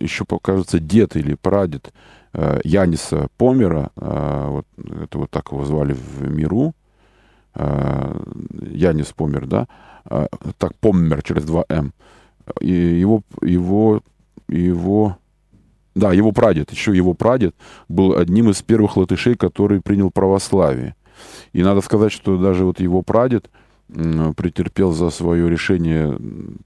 еще 0.00 0.24
покажется, 0.24 0.80
дед 0.80 1.14
или 1.14 1.34
прадед 1.34 1.92
э, 2.32 2.60
Яниса 2.64 3.28
Помера, 3.36 3.90
э, 3.96 4.46
вот, 4.48 4.66
это 5.02 5.18
вот 5.18 5.30
так 5.30 5.52
его 5.52 5.64
звали 5.66 5.92
в 5.92 6.22
миру, 6.22 6.74
Янис 7.54 9.12
Помер, 9.12 9.46
да, 9.46 9.66
так 10.56 10.74
Помер 10.76 11.22
через 11.22 11.44
2 11.44 11.66
М, 11.68 11.92
и 12.62 12.70
его, 12.70 13.20
его, 13.42 14.00
его, 14.48 15.18
да, 15.94 16.14
его 16.14 16.32
прадед, 16.32 16.70
еще 16.72 16.96
его 16.96 17.12
прадед 17.12 17.54
был 17.90 18.16
одним 18.16 18.48
из 18.48 18.62
первых 18.62 18.96
латышей, 18.96 19.34
который 19.34 19.82
принял 19.82 20.10
православие. 20.10 20.94
И 21.52 21.62
надо 21.62 21.82
сказать, 21.82 22.10
что 22.10 22.38
даже 22.38 22.64
вот 22.64 22.80
его 22.80 23.02
прадед– 23.02 23.50
претерпел 24.36 24.92
за 24.92 25.10
свое 25.10 25.48
решение 25.50 26.18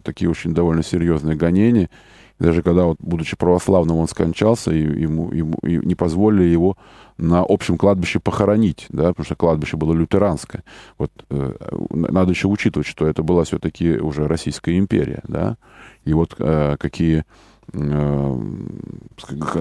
такие 0.03 0.31
очень 0.31 0.55
довольно 0.55 0.83
серьезные 0.83 1.37
гонения. 1.37 1.91
Даже 2.39 2.63
когда, 2.63 2.85
вот, 2.85 2.99
будучи 3.01 3.35
православным, 3.35 3.97
он 3.97 4.09
скончался, 4.09 4.71
и 4.71 4.81
ему, 4.81 5.33
ему 5.33 5.55
и 5.63 5.79
не 5.79 5.95
позволили 5.95 6.45
его 6.45 6.77
на 7.17 7.43
общем 7.49 7.79
кладбище 7.79 8.21
похоронить, 8.21 8.87
да, 8.91 9.09
потому 9.09 9.25
что 9.25 9.37
кладбище 9.37 9.79
было 9.79 9.95
лютеранское. 9.95 10.63
Вот 10.99 11.11
э, 11.31 11.57
надо 11.91 12.31
еще 12.31 12.49
учитывать, 12.49 12.87
что 12.87 13.07
это 13.07 13.23
была 13.23 13.45
все-таки 13.45 13.97
уже 13.97 14.29
Российская 14.29 14.77
империя, 14.77 15.23
да, 15.27 15.57
и 16.05 16.13
вот 16.13 16.35
э, 16.39 16.77
какие 16.79 17.25
э, 17.73 18.41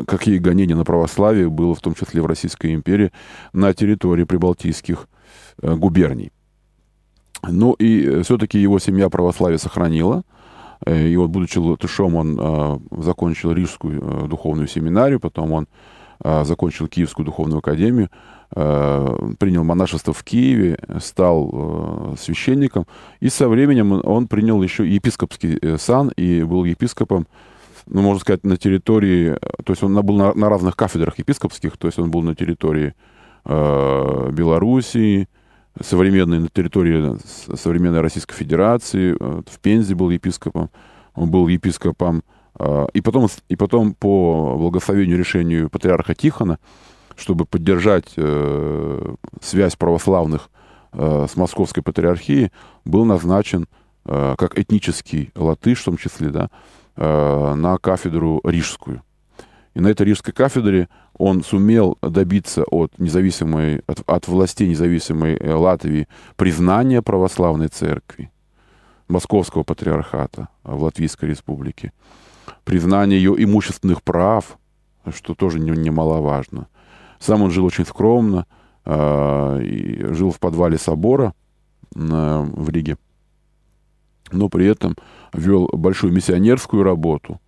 какие 0.05 0.37
гонения 0.37 0.75
на 0.75 0.83
православие 0.83 1.49
было 1.49 1.75
в 1.75 1.79
том 1.79 1.95
числе 1.95 2.21
в 2.21 2.25
Российской 2.25 2.73
империи 2.73 3.13
на 3.53 3.73
территории 3.73 4.25
прибалтийских 4.25 5.07
э, 5.61 5.75
губерний. 5.75 6.33
Ну 7.49 7.73
и 7.73 8.05
э, 8.05 8.23
все-таки 8.23 8.59
его 8.59 8.79
семья 8.79 9.09
православие 9.09 9.57
сохранила. 9.57 10.23
Э, 10.85 11.07
и 11.07 11.15
вот, 11.17 11.29
будучи 11.29 11.57
латышом, 11.57 12.15
он 12.15 12.37
э, 12.39 12.79
закончил 13.01 13.51
Рижскую 13.51 14.27
духовную 14.27 14.67
семинарию, 14.67 15.19
потом 15.19 15.51
он 15.51 15.67
закончил 16.23 16.87
Киевскую 16.87 17.25
духовную 17.25 17.59
академию, 17.59 18.09
принял 18.49 19.65
монашество 19.65 20.13
в 20.13 20.23
Киеве, 20.23 20.79
стал 21.01 22.15
священником, 22.17 22.87
и 23.19 23.27
со 23.27 23.49
временем 23.49 24.01
он 24.01 24.29
принял 24.29 24.63
еще 24.63 24.89
епископский 24.89 25.77
сан 25.77 26.13
и 26.15 26.41
был 26.43 26.63
епископом, 26.63 27.27
ну, 27.85 28.01
можно 28.01 28.21
сказать, 28.21 28.45
на 28.45 28.55
территории, 28.55 29.37
то 29.65 29.73
есть 29.73 29.83
он 29.83 29.93
был 30.05 30.15
на, 30.15 30.33
на 30.33 30.47
разных 30.47 30.77
кафедрах 30.77 31.19
епископских, 31.19 31.75
то 31.75 31.87
есть 31.87 31.99
он 31.99 32.11
был 32.11 32.21
на 32.21 32.33
территории 32.33 32.93
э, 33.43 34.29
Белоруссии, 34.31 35.27
современной, 35.81 36.39
на 36.39 36.47
территории 36.47 37.17
современной 37.55 38.01
Российской 38.01 38.35
Федерации. 38.35 39.15
Э, 39.19 39.41
в 39.45 39.59
Пензе 39.59 39.95
был 39.95 40.09
епископом. 40.09 40.69
Он 41.13 41.29
был 41.29 41.47
епископом. 41.47 42.23
Э, 42.59 42.87
и 42.93 43.01
потом, 43.01 43.27
и 43.49 43.55
потом 43.55 43.93
по 43.93 44.55
благословению 44.57 45.17
решению 45.17 45.69
патриарха 45.69 46.15
Тихона, 46.15 46.59
чтобы 47.15 47.45
поддержать 47.45 48.13
э, 48.15 49.15
связь 49.41 49.75
православных 49.75 50.49
с 50.97 51.35
Московской 51.35 51.83
патриархией, 51.83 52.53
был 52.85 53.03
назначен 53.03 53.67
как 54.05 54.57
этнический 54.57 55.29
латыш, 55.35 55.81
в 55.81 55.83
том 55.83 55.97
числе, 55.97 56.29
да, 56.29 56.49
на 56.95 57.77
кафедру 57.79 58.39
рижскую. 58.45 59.01
И 59.73 59.81
на 59.81 59.89
этой 59.89 60.07
рижской 60.07 60.33
кафедре 60.33 60.87
он 61.17 61.43
сумел 61.43 61.97
добиться 62.01 62.63
от 62.63 62.97
независимой, 62.99 63.81
от, 63.87 64.01
от 64.05 64.27
властей 64.27 64.67
независимой 64.67 65.35
э, 65.35 65.53
Латвии 65.53 66.07
признания 66.35 67.01
православной 67.01 67.69
церкви, 67.69 68.31
Московского 69.07 69.63
патриархата 69.63 70.49
в 70.63 70.83
Латвийской 70.83 71.29
республике, 71.29 71.93
признания 72.63 73.17
ее 73.17 73.35
имущественных 73.37 74.03
прав, 74.03 74.57
что 75.13 75.35
тоже 75.35 75.59
немаловажно. 75.59 76.67
Сам 77.19 77.43
он 77.43 77.51
жил 77.51 77.65
очень 77.65 77.85
скромно, 77.85 78.45
э, 78.85 80.07
жил 80.11 80.31
в 80.31 80.39
подвале 80.39 80.77
собора 80.77 81.33
э, 81.95 81.99
в 81.99 82.69
Риге, 82.69 82.97
но 84.31 84.49
при 84.49 84.65
этом 84.65 84.95
вел 85.33 85.69
большую 85.71 86.11
миссионерскую 86.11 86.83
работу, 86.83 87.39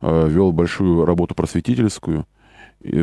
э, 0.00 0.28
вел 0.28 0.50
большую 0.50 1.04
работу 1.04 1.36
просветительскую– 1.36 2.26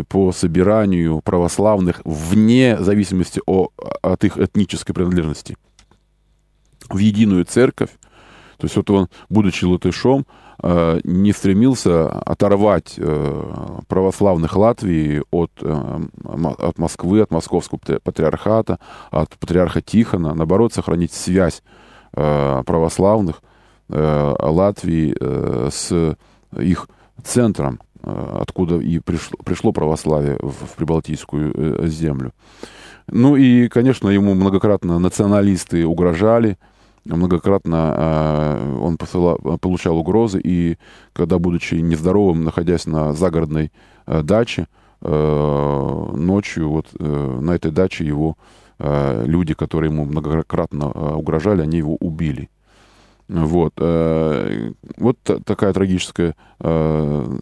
по 0.08 0.32
собиранию 0.32 1.22
православных 1.22 2.02
вне 2.06 2.78
зависимости 2.80 3.41
о, 3.46 3.70
от 4.02 4.24
их 4.24 4.38
этнической 4.38 4.94
принадлежности 4.94 5.58
в 6.89 6.98
единую 6.98 7.46
церковь. 7.46 7.89
То 8.58 8.65
есть 8.65 8.76
вот 8.76 8.89
он, 8.91 9.08
будучи 9.30 9.65
латышом, 9.65 10.28
э, 10.62 11.00
не 11.04 11.32
стремился 11.32 12.10
оторвать 12.10 12.94
э, 12.98 13.80
православных 13.88 14.56
Латвии 14.56 15.24
от, 15.32 15.52
э, 15.62 16.00
от 16.24 16.78
Москвы, 16.78 17.22
от 17.22 17.32
московского 17.32 17.80
патриархата, 18.04 18.80
от 19.10 19.30
патриарха 19.39 19.82
Тихона, 19.82 20.36
наоборот, 20.36 20.74
сохранить 20.74 21.13
связь 21.13 21.63
православных 22.12 23.41
Латвии 23.88 25.15
с 25.72 26.17
их 26.58 26.89
центром, 27.24 27.80
Э, 27.80 27.90
откуда 28.03 28.77
и 28.77 28.99
пришло, 28.99 29.37
пришло 29.43 29.71
православие 29.71 30.37
в, 30.41 30.51
в 30.51 30.75
Прибалтийскую 30.75 31.53
э, 31.55 31.87
землю. 31.87 32.31
Ну 33.07 33.35
и, 33.35 33.67
конечно, 33.67 34.09
ему 34.09 34.33
многократно 34.33 34.99
националисты 34.99 35.85
угрожали, 35.85 36.57
многократно 37.05 37.95
э, 37.97 38.77
он 38.81 38.97
посылал, 38.97 39.37
получал 39.59 39.97
угрозы, 39.97 40.39
и 40.43 40.77
когда, 41.13 41.39
будучи 41.39 41.75
нездоровым, 41.75 42.43
находясь 42.43 42.85
на 42.85 43.13
загородной 43.13 43.71
э, 44.05 44.21
даче, 44.21 44.67
э, 45.01 46.09
ночью 46.13 46.69
вот 46.69 46.87
э, 46.99 47.39
на 47.41 47.51
этой 47.51 47.71
даче 47.71 48.05
его 48.05 48.37
э, 48.79 49.23
люди, 49.25 49.53
которые 49.53 49.91
ему 49.91 50.05
многократно 50.05 50.91
э, 50.93 51.13
угрожали, 51.15 51.61
они 51.61 51.77
его 51.77 51.95
убили. 51.99 52.49
Вот, 53.32 53.74
э, 53.78 54.74
вот 54.98 55.17
такая 55.24 55.72
трагическая 55.72 56.36
э, 56.60 57.38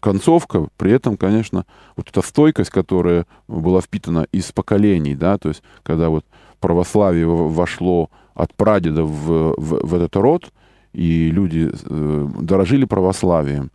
концовка, 0.00 0.68
при 0.76 0.92
этом, 0.92 1.16
конечно, 1.16 1.64
вот 1.96 2.10
эта 2.10 2.20
стойкость, 2.20 2.68
которая 2.68 3.24
была 3.46 3.80
впитана 3.80 4.26
из 4.30 4.52
поколений, 4.52 5.14
да, 5.14 5.38
то 5.38 5.48
есть 5.48 5.62
когда 5.82 6.10
вот 6.10 6.26
православие 6.60 7.26
вошло 7.26 8.10
от 8.34 8.54
прадеда 8.54 9.04
в, 9.04 9.54
в, 9.56 9.86
в 9.86 9.94
этот 9.94 10.14
род, 10.16 10.52
и 10.92 11.30
люди 11.30 11.70
э, 11.72 12.28
дорожили 12.38 12.84
православием, 12.84 13.70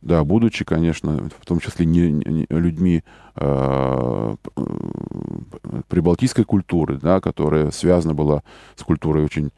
да, 0.00 0.22
будучи, 0.22 0.64
конечно, 0.64 1.28
в 1.40 1.44
том 1.44 1.58
числе 1.58 1.86
не, 1.86 2.12
не 2.12 2.46
людьми 2.50 3.02
э, 3.34 4.36
прибалтийской 5.88 6.44
культуры, 6.44 6.98
да, 7.02 7.20
которая 7.20 7.72
связана 7.72 8.14
была 8.14 8.44
с 8.76 8.84
культурой 8.84 9.24
очень 9.24 9.50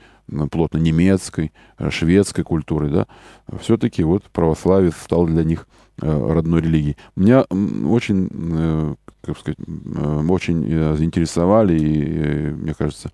плотно 0.51 0.79
немецкой, 0.79 1.53
э, 1.79 1.91
шведской 1.91 2.45
культурой, 2.45 2.91
да, 2.91 3.07
все-таки 3.61 4.03
вот 4.03 4.25
православие 4.25 4.93
стал 4.93 5.27
для 5.27 5.45
них 5.45 5.67
э, 6.01 6.33
родной 6.33 6.61
религией. 6.61 6.97
Меня 7.17 7.43
очень, 7.43 8.29
э, 8.31 8.95
как 9.23 9.39
сказать, 9.39 9.59
очень 10.29 10.97
заинтересовали, 10.97 11.79
и, 11.79 12.51
мне 12.53 12.75
кажется, 12.75 13.11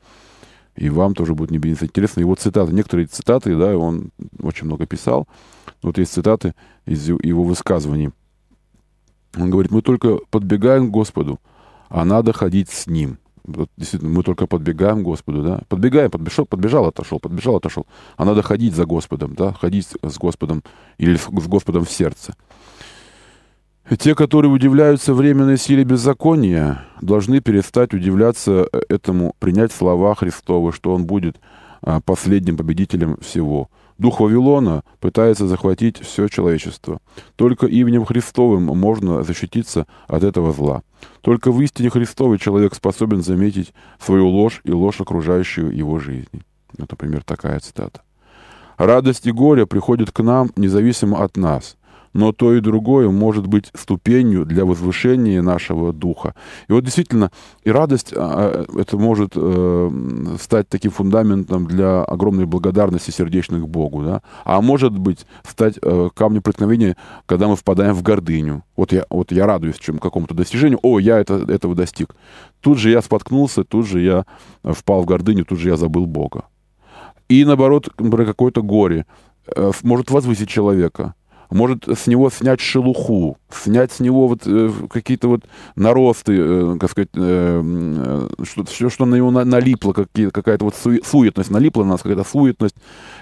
и 0.76 0.88
вам 0.90 1.14
тоже 1.14 1.34
будет 1.34 1.50
не 1.50 1.58
интересно 1.58 2.20
его 2.20 2.34
цитаты. 2.34 2.72
Некоторые 2.72 3.06
цитаты, 3.06 3.56
да, 3.56 3.76
он 3.76 4.10
очень 4.40 4.66
много 4.66 4.86
писал. 4.86 5.28
Вот 5.82 5.98
есть 5.98 6.12
цитаты 6.12 6.54
из 6.84 7.08
его 7.08 7.44
высказываний. 7.44 8.10
Он 9.36 9.50
говорит, 9.50 9.70
мы 9.72 9.82
только 9.82 10.18
подбегаем 10.30 10.88
к 10.88 10.90
Господу, 10.90 11.40
а 11.88 12.04
надо 12.04 12.32
ходить 12.32 12.70
с 12.70 12.86
Ним 12.86 13.18
вот, 13.44 13.70
действительно, 13.76 14.10
мы 14.10 14.22
только 14.22 14.46
подбегаем 14.46 15.00
к 15.00 15.04
Господу, 15.04 15.42
да, 15.42 15.60
подбегаем, 15.68 16.10
подбежал, 16.10 16.46
подбежал, 16.46 16.86
отошел, 16.86 17.20
подбежал, 17.20 17.56
отошел, 17.56 17.86
а 18.16 18.24
надо 18.24 18.42
ходить 18.42 18.74
за 18.74 18.86
Господом, 18.86 19.34
да, 19.34 19.52
ходить 19.52 19.88
с 20.02 20.18
Господом 20.18 20.62
или 20.98 21.16
с 21.16 21.28
Господом 21.28 21.84
в 21.84 21.90
сердце. 21.90 22.34
Те, 23.98 24.14
которые 24.14 24.50
удивляются 24.50 25.12
временной 25.12 25.58
силе 25.58 25.84
беззакония, 25.84 26.84
должны 27.02 27.40
перестать 27.40 27.92
удивляться 27.92 28.66
этому, 28.88 29.34
принять 29.38 29.72
слова 29.72 30.14
Христовы, 30.14 30.72
что 30.72 30.94
Он 30.94 31.04
будет 31.04 31.38
а, 31.82 32.00
последним 32.00 32.56
победителем 32.56 33.18
всего– 33.18 33.68
Дух 33.98 34.20
Вавилона 34.20 34.82
пытается 35.00 35.46
захватить 35.46 36.00
все 36.00 36.28
человечество. 36.28 37.00
Только 37.36 37.66
именем 37.66 38.04
Христовым 38.04 38.64
можно 38.64 39.22
защититься 39.22 39.86
от 40.08 40.24
этого 40.24 40.52
зла. 40.52 40.82
Только 41.20 41.52
в 41.52 41.60
истине 41.60 41.90
Христовой 41.90 42.38
человек 42.38 42.74
способен 42.74 43.22
заметить 43.22 43.72
свою 44.00 44.28
ложь 44.28 44.60
и 44.64 44.72
ложь 44.72 45.00
окружающую 45.00 45.74
его 45.74 46.00
жизни. 46.00 46.42
Вот, 46.76 46.90
например, 46.90 47.22
такая 47.22 47.60
цитата. 47.60 48.02
«Радость 48.76 49.26
и 49.26 49.30
горе 49.30 49.66
приходят 49.66 50.10
к 50.10 50.20
нам 50.22 50.50
независимо 50.56 51.22
от 51.22 51.36
нас. 51.36 51.76
Но 52.14 52.32
то 52.32 52.54
и 52.54 52.60
другое 52.60 53.10
может 53.10 53.46
быть 53.46 53.70
ступенью 53.74 54.46
для 54.46 54.64
возвышения 54.64 55.42
нашего 55.42 55.92
духа. 55.92 56.34
И 56.68 56.72
вот 56.72 56.84
действительно, 56.84 57.30
и 57.64 57.70
радость, 57.70 58.14
а, 58.16 58.64
а, 58.66 58.80
это 58.80 58.96
может 58.96 59.32
э, 59.34 60.36
стать 60.40 60.68
таким 60.68 60.92
фундаментом 60.92 61.66
для 61.66 62.02
огромной 62.04 62.46
благодарности 62.46 63.10
сердечной 63.10 63.60
к 63.60 63.66
Богу, 63.66 64.02
да? 64.02 64.22
а 64.44 64.62
может 64.62 64.96
быть 64.96 65.26
стать 65.46 65.78
э, 65.82 66.08
камнем 66.14 66.42
преткновения, 66.42 66.96
когда 67.26 67.48
мы 67.48 67.56
впадаем 67.56 67.94
в 67.94 68.02
гордыню. 68.02 68.62
Вот 68.76 68.92
я, 68.92 69.04
вот 69.10 69.32
я 69.32 69.46
радуюсь 69.46 69.78
чем, 69.78 69.98
какому-то 69.98 70.34
достижению, 70.34 70.78
о, 70.82 71.00
я 71.00 71.18
это, 71.18 71.44
этого 71.48 71.74
достиг. 71.74 72.14
Тут 72.60 72.78
же 72.78 72.90
я 72.90 73.02
споткнулся, 73.02 73.64
тут 73.64 73.86
же 73.86 74.00
я 74.00 74.24
впал 74.62 75.02
в 75.02 75.06
гордыню, 75.06 75.44
тут 75.44 75.58
же 75.58 75.68
я 75.68 75.76
забыл 75.76 76.06
Бога. 76.06 76.44
И 77.28 77.44
наоборот, 77.44 77.88
про 77.96 78.24
какое-то 78.24 78.62
горе 78.62 79.06
э, 79.48 79.72
может 79.82 80.10
возвысить 80.10 80.48
человека 80.48 81.14
может 81.54 81.84
с 81.86 82.08
него 82.08 82.30
снять 82.30 82.60
шелуху, 82.60 83.38
снять 83.48 83.92
с 83.92 84.00
него 84.00 84.26
вот 84.26 84.42
э, 84.44 84.70
какие-то 84.90 85.28
вот 85.28 85.44
наросты, 85.76 86.34
э, 86.36 86.76
как 86.80 86.90
сказать, 86.90 87.10
э, 87.14 88.28
что, 88.42 88.64
все, 88.64 88.90
что 88.90 89.06
на 89.06 89.14
него 89.14 89.30
на, 89.30 89.44
налипло, 89.44 89.92
какая-то 89.92 90.64
вот 90.64 90.74
суетность, 90.74 91.50
налипла 91.50 91.84
на 91.84 91.90
нас 91.90 92.02
какая-то 92.02 92.24
суетность, 92.24 92.74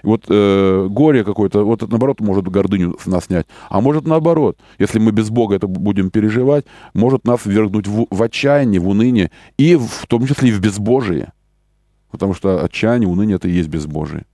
вот 0.03 0.27
горе 0.27 1.25
какое-то, 1.25 1.62
вот 1.62 1.83
наоборот 1.83 2.21
может 2.21 2.49
гордыню 2.49 2.97
с 2.99 3.07
нас 3.07 3.27
снять, 3.27 3.47
а 3.68 3.83
может 3.83 4.07
наоборот, 4.07 4.57
если 4.79 4.99
мы 4.99 5.12
без 5.12 5.29
Бога 5.29 5.55
это 5.55 5.66
будем 5.66 6.11
переживать, 6.11 6.64
может 6.95 7.27
нас 7.27 7.40
ввергнуть 7.45 7.87
в, 7.87 8.07
в 8.11 8.23
отчаяние, 8.23 8.81
в 8.81 8.88
уныние, 8.88 9.31
и 9.59 9.75
в, 9.77 9.87
в 9.87 10.07
том 10.07 10.27
числе 10.27 10.49
и 10.49 10.53
в 10.53 10.61
безбожие, 10.61 11.35
потому 12.11 12.33
что 12.33 12.64
отчаяние, 12.64 13.11
уныние 13.11 13.37
это 13.37 13.47
и 13.47 13.53
есть 13.53 13.68
безбожие. 13.68 14.25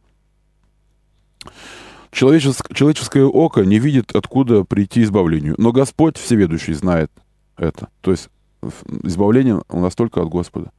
Человеческое, 2.18 2.74
человеческое 2.74 3.26
око 3.26 3.60
не 3.60 3.78
видит, 3.78 4.10
откуда 4.12 4.64
прийти 4.64 5.04
избавлению. 5.04 5.54
Но 5.56 5.70
Господь 5.70 6.16
Всеведущий 6.16 6.74
знает 6.74 7.12
это. 7.56 7.90
То 8.00 8.10
есть 8.10 8.28
избавление 9.04 9.62
у 9.68 9.78
нас 9.78 9.94
только 9.94 10.20
от 10.20 10.28
Господа. 10.28 10.72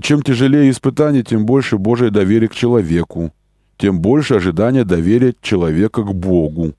Чем 0.00 0.22
тяжелее 0.22 0.70
испытание, 0.70 1.24
тем 1.24 1.44
больше 1.44 1.76
Божие 1.76 2.12
доверие 2.12 2.48
к 2.48 2.54
человеку, 2.54 3.32
тем 3.78 4.00
больше 4.00 4.34
ожидания 4.34 4.84
доверия 4.84 5.34
человека 5.42 6.04
к 6.04 6.14
Богу. 6.14 6.74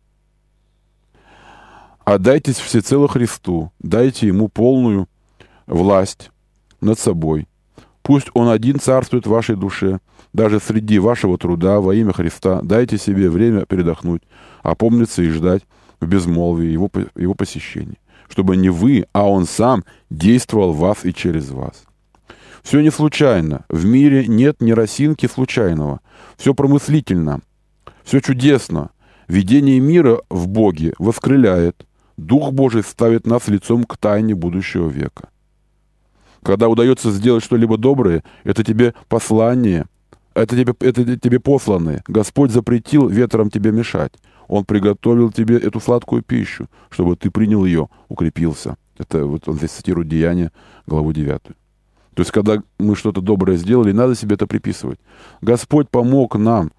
Отдайтесь 2.05 2.59
всецело 2.59 3.09
Христу, 3.09 3.73
дайте 3.79 4.27
Ему 4.27 4.47
полную 4.47 5.09
власть 5.67 6.31
над 6.79 6.97
собой. 6.97 7.45
Пусть 8.03 8.29
Он 8.33 8.47
один 8.47 8.79
царствует 8.79 9.27
в 9.27 9.31
вашей 9.31 9.57
душе– 9.57 9.99
даже 10.33 10.59
среди 10.59 10.99
вашего 10.99 11.37
труда 11.37 11.79
во 11.79 11.93
имя 11.95 12.11
Христа 12.11 12.61
дайте 12.63 12.97
себе 12.97 13.29
время 13.29 13.65
передохнуть, 13.65 14.23
опомниться 14.63 15.21
и 15.21 15.29
ждать 15.29 15.63
в 15.99 16.07
безмолвии 16.07 16.67
его, 16.67 16.89
его 17.15 17.35
посещения, 17.35 17.97
чтобы 18.29 18.57
не 18.57 18.69
вы, 18.69 19.05
а 19.13 19.29
Он 19.29 19.45
сам 19.45 19.83
действовал 20.09 20.73
в 20.73 20.79
вас 20.79 21.05
и 21.05 21.13
через 21.13 21.51
вас. 21.51 21.85
Все 22.63 22.79
не 22.79 22.91
случайно. 22.91 23.65
В 23.69 23.85
мире 23.85 24.25
нет 24.25 24.61
ни 24.61 24.71
росинки 24.71 25.27
случайного. 25.27 25.99
Все 26.37 26.53
промыслительно. 26.53 27.41
Все 28.03 28.21
чудесно. 28.21 28.91
Видение 29.27 29.79
мира 29.79 30.21
в 30.29 30.47
Боге 30.47 30.93
воскрыляет. 30.97 31.85
Дух 32.15 32.53
Божий 32.53 32.83
ставит 32.83 33.27
нас 33.27 33.47
лицом 33.47 33.83
к 33.83 33.97
тайне 33.97 34.33
будущего 34.33 34.87
века. 34.87 35.29
Когда 36.41 36.69
удается 36.69 37.11
сделать 37.11 37.43
что-либо 37.43 37.77
доброе, 37.77 38.23
это 38.43 38.63
тебе 38.63 38.93
послание, 39.07 39.85
это 40.33 40.55
тебе, 40.57 40.73
это 40.79 41.17
тебе 41.17 41.39
посланные. 41.39 42.03
Господь 42.07 42.51
запретил 42.51 43.07
ветром 43.07 43.49
тебе 43.49 43.71
мешать. 43.71 44.13
Он 44.47 44.65
приготовил 44.65 45.31
тебе 45.31 45.57
эту 45.57 45.79
сладкую 45.79 46.23
пищу, 46.23 46.67
чтобы 46.89 47.15
ты 47.15 47.31
принял 47.31 47.65
ее, 47.65 47.89
укрепился. 48.09 48.77
Это 48.97 49.25
вот 49.25 49.47
он 49.47 49.55
здесь 49.57 49.71
цитирует 49.71 50.09
Деяние, 50.09 50.51
главу 50.85 51.13
9. 51.13 51.41
То 51.41 52.21
есть, 52.21 52.31
когда 52.31 52.61
мы 52.77 52.95
что-то 52.95 53.21
доброе 53.21 53.57
сделали, 53.57 53.91
надо 53.91 54.15
себе 54.15 54.35
это 54.35 54.45
приписывать. 54.45 54.99
Господь 55.41 55.89
помог 55.89 56.35
нам, 56.35 56.71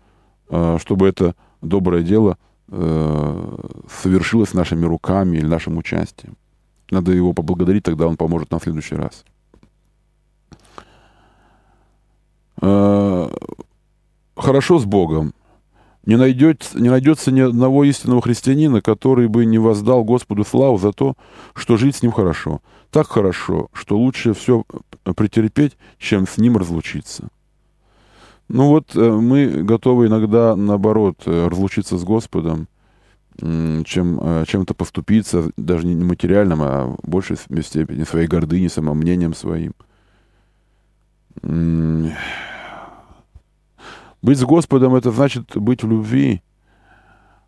э, 0.49 0.79
чтобы 0.81 1.09
это 1.09 1.35
доброе 1.61 2.03
дело 2.03 2.39
э, 2.69 3.57
совершилось 4.03 4.55
нашими 4.55 4.85
руками 4.85 5.39
или 5.39 5.47
нашим 5.47 5.77
участием. 5.79 6.37
Надо 6.91 7.13
его 7.13 7.33
поблагодарить, 7.33 7.83
тогда 7.83 8.07
он 8.07 8.17
поможет 8.17 8.51
нам 8.51 8.61
в 8.61 8.63
следующий 8.63 8.95
раз. 8.95 9.25
Э, 10.53 10.55
хорошо 12.61 14.79
с 14.79 14.85
Богом. 14.85 15.35
Не, 16.07 16.17
найдется, 16.17 16.79
не 16.79 16.91
найдется 16.91 17.33
ни 17.33 17.41
одного 17.41 17.83
истинного 17.85 18.21
христианина, 18.21 18.83
который 18.83 19.27
бы 19.27 19.47
не 19.47 19.59
воздал 19.59 20.05
Господу 20.05 20.45
славу 20.45 20.79
за 20.79 20.93
то, 20.93 21.15
что 21.55 21.79
жить 21.79 21.97
с 21.97 22.03
ним 22.03 22.13
хорошо. 22.13 22.61
Так 22.91 23.09
хорошо, 23.09 23.69
что 23.73 23.99
лучше 23.99 24.35
все 24.35 24.65
претерпеть, 25.17 25.79
чем 25.99 26.27
с 26.27 26.37
ним 26.37 26.59
разлучиться. 26.59 27.29
Ну 28.49 28.69
вот 28.69 28.95
э, 28.95 29.01
мы 29.01 29.63
готовы 29.63 30.09
иногда, 30.09 30.55
наоборот, 30.55 31.23
э, 31.25 31.49
разлучиться 31.49 31.97
с 31.97 32.05
Господом, 32.05 32.69
чем 33.37 34.45
чем-то 34.47 34.75
поступиться, 34.75 35.51
даже 35.57 35.89
не 35.89 35.97
материальным, 35.97 36.61
а 36.63 36.95
в 37.03 37.09
большей 37.09 37.37
степени 37.37 38.05
своей 38.05 38.29
гордыней, 38.29 38.69
самомнением 38.69 39.35
своим. 39.35 39.73
Быть 41.43 42.15
с 44.39 44.45
Господом— 44.45 44.95
это 44.97 45.11
значит 45.11 45.57
быть 45.57 45.83
в 45.83 45.91
любви. 45.91 46.43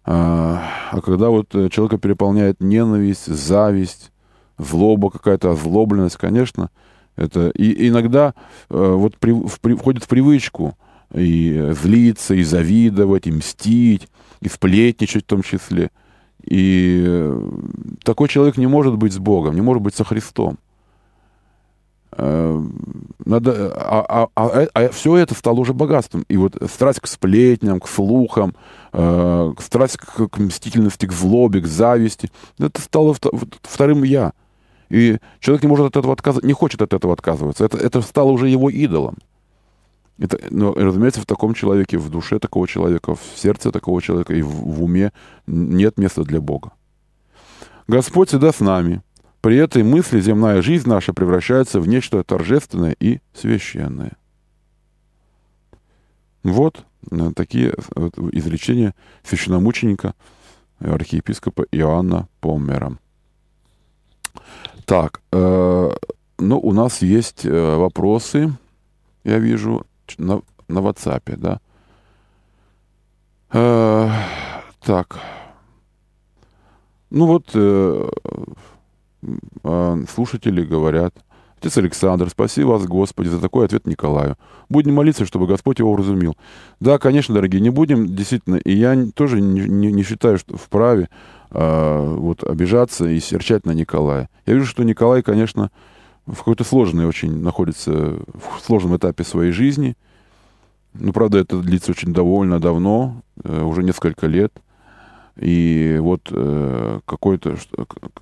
А, 0.05 0.63
а 0.93 1.01
когда 1.01 1.31
вот 1.31 1.55
э, 1.55 1.69
человека 1.69 1.99
переполняет 1.99 2.61
ненависть, 2.61 3.27
зависть, 3.27 4.13
злоба 4.59 5.11
какая-то, 5.11 5.51
озлобленность, 5.51 6.17
конечно, 6.17 6.71
это 7.17 7.49
и 7.49 7.89
иногда 7.89 8.35
э, 8.71 8.77
вот 8.77 9.17
при, 9.17 9.33
в, 9.33 9.59
при, 9.61 9.75
входит 9.75 10.05
в 10.05 10.09
привычку 10.09 10.77
и 11.13 11.73
злиться, 11.73 12.35
и 12.35 12.45
завидовать, 12.45 13.27
и 13.27 13.33
мстить, 13.33 14.09
и 14.41 14.49
сплетничать 14.49 15.25
в 15.25 15.27
том 15.27 15.43
числе. 15.43 15.91
И 16.45 17.03
э, 17.05 17.51
такой 18.05 18.29
человек 18.29 18.59
не 18.59 18.67
может 18.67 18.97
быть 18.97 19.13
с 19.13 19.19
Богом, 19.19 19.55
не 19.55 19.61
может 19.61 19.83
быть 19.83 19.95
со 19.95 20.05
Христом. 20.05 20.59
Э, 22.19 22.63
надо, 23.25 23.75
а, 23.77 24.05
а, 24.09 24.29
а, 24.37 24.67
а 24.73 24.89
все 24.89 25.17
это 25.17 25.35
стало 25.35 25.61
уже 25.61 25.75
богатством. 25.75 26.25
И 26.29 26.37
вот 26.37 26.57
страсть 26.71 27.01
к 27.01 27.07
сплетням, 27.07 27.81
к 27.81 27.89
слухам, 27.89 28.55
э, 28.93 29.53
страсть 29.61 29.99
к, 29.99 30.29
к 30.29 30.39
мстительности, 30.39 31.07
к 31.07 31.13
злобе, 31.13 31.61
к 31.61 31.67
зависти, 31.67 32.31
это 32.59 32.81
стало 32.81 33.15
вторым 33.63 34.03
«я». 34.03 34.33
И 34.89 35.19
человек 35.41 35.65
не 35.65 35.69
может 35.69 35.87
от 35.87 35.97
этого 35.97 36.13
отказываться, 36.13 36.47
не 36.47 36.53
хочет 36.53 36.81
от 36.81 36.95
этого 36.95 37.13
отказываться. 37.13 37.65
Это, 37.65 37.77
это 37.77 38.01
стало 38.03 38.31
уже 38.31 38.49
его 38.49 38.71
идолом. 38.71 39.17
Это, 40.19 40.39
ну, 40.51 40.73
разумеется, 40.73 41.21
в 41.21 41.27
таком 41.27 41.53
человеке, 41.55 41.99
в 41.99 42.09
душе 42.09 42.39
такого 42.39 42.67
человека, 42.67 43.15
в 43.15 43.21
сердце 43.39 43.73
такого 43.73 44.01
человека 44.01 44.33
и 44.33 44.43
в, 44.43 44.49
в 44.49 44.83
уме 44.85 45.13
нет 45.47 45.99
места 45.99 46.23
для 46.25 46.41
Бога. 46.41 46.73
Господь 47.89 48.29
всегда 48.29 48.53
с 48.53 48.61
нами. 48.61 49.03
При 49.47 49.59
этой 49.59 49.85
мысли 49.85 50.21
земная 50.21 50.61
жизнь 50.61 50.89
наша 50.89 51.13
превращается 51.13 51.79
в 51.79 51.87
нечто 51.87 52.25
торжественное 52.25 52.97
и 52.99 53.21
священное. 53.33 54.17
Вот 56.43 56.85
э, 57.13 57.31
такие 57.37 57.73
вот, 57.95 58.19
изречения 58.33 58.93
священномученика 59.23 60.17
архиепископа 60.81 61.65
Иоанна 61.71 62.29
Поммера. 62.41 62.99
Так, 64.85 65.23
э, 65.31 65.91
ну, 66.39 66.59
у 66.59 66.73
нас 66.73 67.03
есть 67.03 67.47
э, 67.47 67.77
вопросы, 67.77 68.53
я 69.23 69.39
вижу, 69.39 69.87
на, 70.19 70.43
на 70.67 70.81
WhatsApp, 70.81 71.37
да. 71.37 71.61
Э, 73.53 74.11
так. 74.81 75.21
Ну 77.11 77.27
вот, 77.27 77.51
э, 77.55 78.09
слушатели 80.09 80.65
говорят, 80.65 81.15
Отец 81.59 81.79
Александр, 81.79 82.29
спаси 82.29 82.63
вас, 82.63 82.85
Господи, 82.85 83.29
за 83.29 83.41
такой 83.41 83.65
ответ 83.65 83.87
Николаю. 83.87 84.37
Будем 84.69 84.95
молиться, 84.95 85.25
чтобы 85.25 85.47
Господь 85.47 85.79
его 85.79 85.91
уразумил. 85.91 86.37
Да, 86.81 86.99
конечно, 86.99 87.35
дорогие, 87.35 87.63
не 87.63 87.71
будем, 87.71 88.15
действительно, 88.15 88.57
и 88.57 88.73
я 88.73 89.07
тоже 89.15 89.41
не, 89.41 89.61
не, 89.61 89.91
не 89.91 90.03
считаю, 90.03 90.39
что 90.39 90.57
вправе 90.59 91.09
э, 91.51 92.15
вот, 92.19 92.45
обижаться 92.45 93.09
и 93.09 93.19
серчать 93.21 93.65
на 93.65 93.73
Николая. 93.73 94.29
Я 94.45 94.55
вижу, 94.55 94.67
что 94.67 94.85
Николай, 94.85 95.23
конечно, 95.23 95.71
в 96.27 96.37
какой-то 96.37 96.63
сложной 96.63 97.07
очень 97.07 97.41
находится, 97.41 97.93
в 97.93 98.61
сложном 98.63 98.97
этапе 98.97 99.25
своей 99.25 99.53
жизни. 99.53 99.97
Ну, 100.93 101.13
правда, 101.13 101.39
это 101.39 101.59
длится 101.61 101.91
очень 101.91 102.13
довольно 102.13 102.61
давно, 102.61 103.23
э, 103.43 103.63
уже 103.63 103.83
несколько 103.83 104.27
лет– 104.27 104.53
и 105.37 105.99
вот 106.01 106.29
э, 106.31 107.01
какое-то 107.05 107.57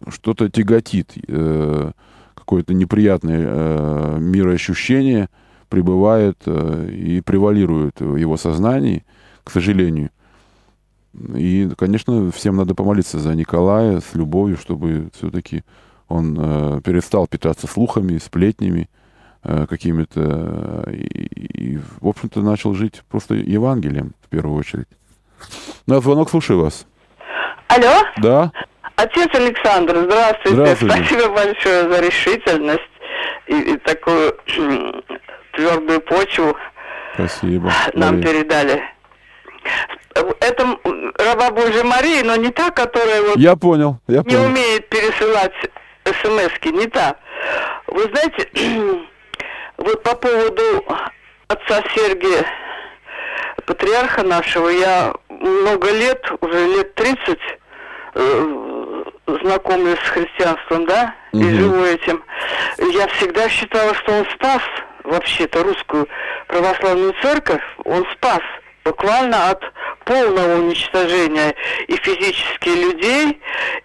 что-то 0.09 0.49
тяготит, 0.49 1.13
э, 1.29 1.93
какое-то 2.35 2.75
неприятное 2.75 3.45
э, 3.47 4.19
мироощущение 4.19 5.29
пребывает 5.69 6.39
э, 6.47 6.91
и 6.91 7.21
превалирует 7.21 8.01
в 8.01 8.17
его 8.17 8.37
сознании, 8.37 9.05
к 9.45 9.51
сожалению. 9.51 10.11
И, 11.37 11.71
конечно, 11.79 12.33
всем 12.33 12.57
надо 12.57 12.75
помолиться 12.75 13.21
за 13.21 13.35
Николая 13.35 14.01
с 14.01 14.15
любовью, 14.15 14.57
чтобы 14.57 15.11
все-таки 15.17 15.63
он 16.09 16.37
э, 16.39 16.81
перестал 16.85 17.29
питаться 17.29 17.69
слухами, 17.69 18.19
сплетнями 18.19 18.91
э, 19.45 19.67
какими-то 19.69 20.85
и, 20.91 21.77
и, 21.77 21.79
в 22.01 22.09
общем-то, 22.09 22.43
начал 22.43 22.75
жить 22.75 23.03
просто 23.09 23.35
Евангелием 23.35 24.15
в 24.21 24.29
первую 24.29 24.59
очередь. 24.59 24.89
На 25.87 26.01
звонок 26.01 26.31
слушаю 26.31 26.61
вас. 26.61 26.87
Алло? 27.75 28.05
Да. 28.19 28.53
Отец 28.97 29.29
Александр, 29.35 29.97
здравствуйте. 30.05 30.55
Здравствуйте. 30.55 30.97
Спасибо 30.97 31.29
большое 31.35 31.91
за 31.91 32.01
решительность 32.01 32.83
и, 33.49 33.59
и 33.59 33.77
такую 33.79 34.39
твердую 35.53 36.01
почву 36.03 36.57
Спасибо. 37.15 37.73
нам 37.95 38.19
Мария. 38.21 38.33
передали. 38.33 38.83
Это 40.41 40.79
раба 41.19 41.51
Божья 41.51 41.83
Мария, 41.83 42.23
но 42.23 42.37
не 42.37 42.51
та, 42.51 42.71
которая 42.71 43.23
вот 43.23 43.37
я 43.37 43.57
понял, 43.57 43.99
я 44.07 44.19
не 44.19 44.23
понял. 44.23 44.45
умеет 44.45 44.89
пересылать 44.89 45.53
смс 46.05 46.53
не 46.71 46.87
та. 46.87 47.17
Вы 47.89 48.05
знаете, 48.05 48.49
вот 49.79 50.03
по 50.05 50.15
поводу 50.15 50.85
отца 51.49 51.83
Сергия, 51.95 52.47
патриарха 53.67 54.23
нашего, 54.23 54.69
я 54.69 55.13
много 55.29 55.91
лет, 55.91 56.25
уже 56.41 56.67
лет 56.67 56.95
30, 56.95 57.19
э, 57.29 57.37
знакомлюсь 59.27 59.99
с 59.99 60.11
христианством, 60.11 60.87
да, 60.87 61.15
угу. 61.33 61.43
и 61.43 61.55
живу 61.55 61.85
этим. 61.85 62.23
Я 62.79 63.07
всегда 63.09 63.49
считала, 63.49 63.95
что 63.95 64.13
он 64.13 64.27
спас 64.35 64.63
вообще-то 65.05 65.63
русскую 65.63 66.09
православную 66.49 67.15
церковь, 67.23 67.63
он 67.85 68.07
спас 68.13 68.41
буквально 68.85 69.51
от 69.51 69.63
полного 70.05 70.61
уничтожения 70.61 71.55
и 71.89 71.97
физически 71.97 72.69
людей, 72.69 73.41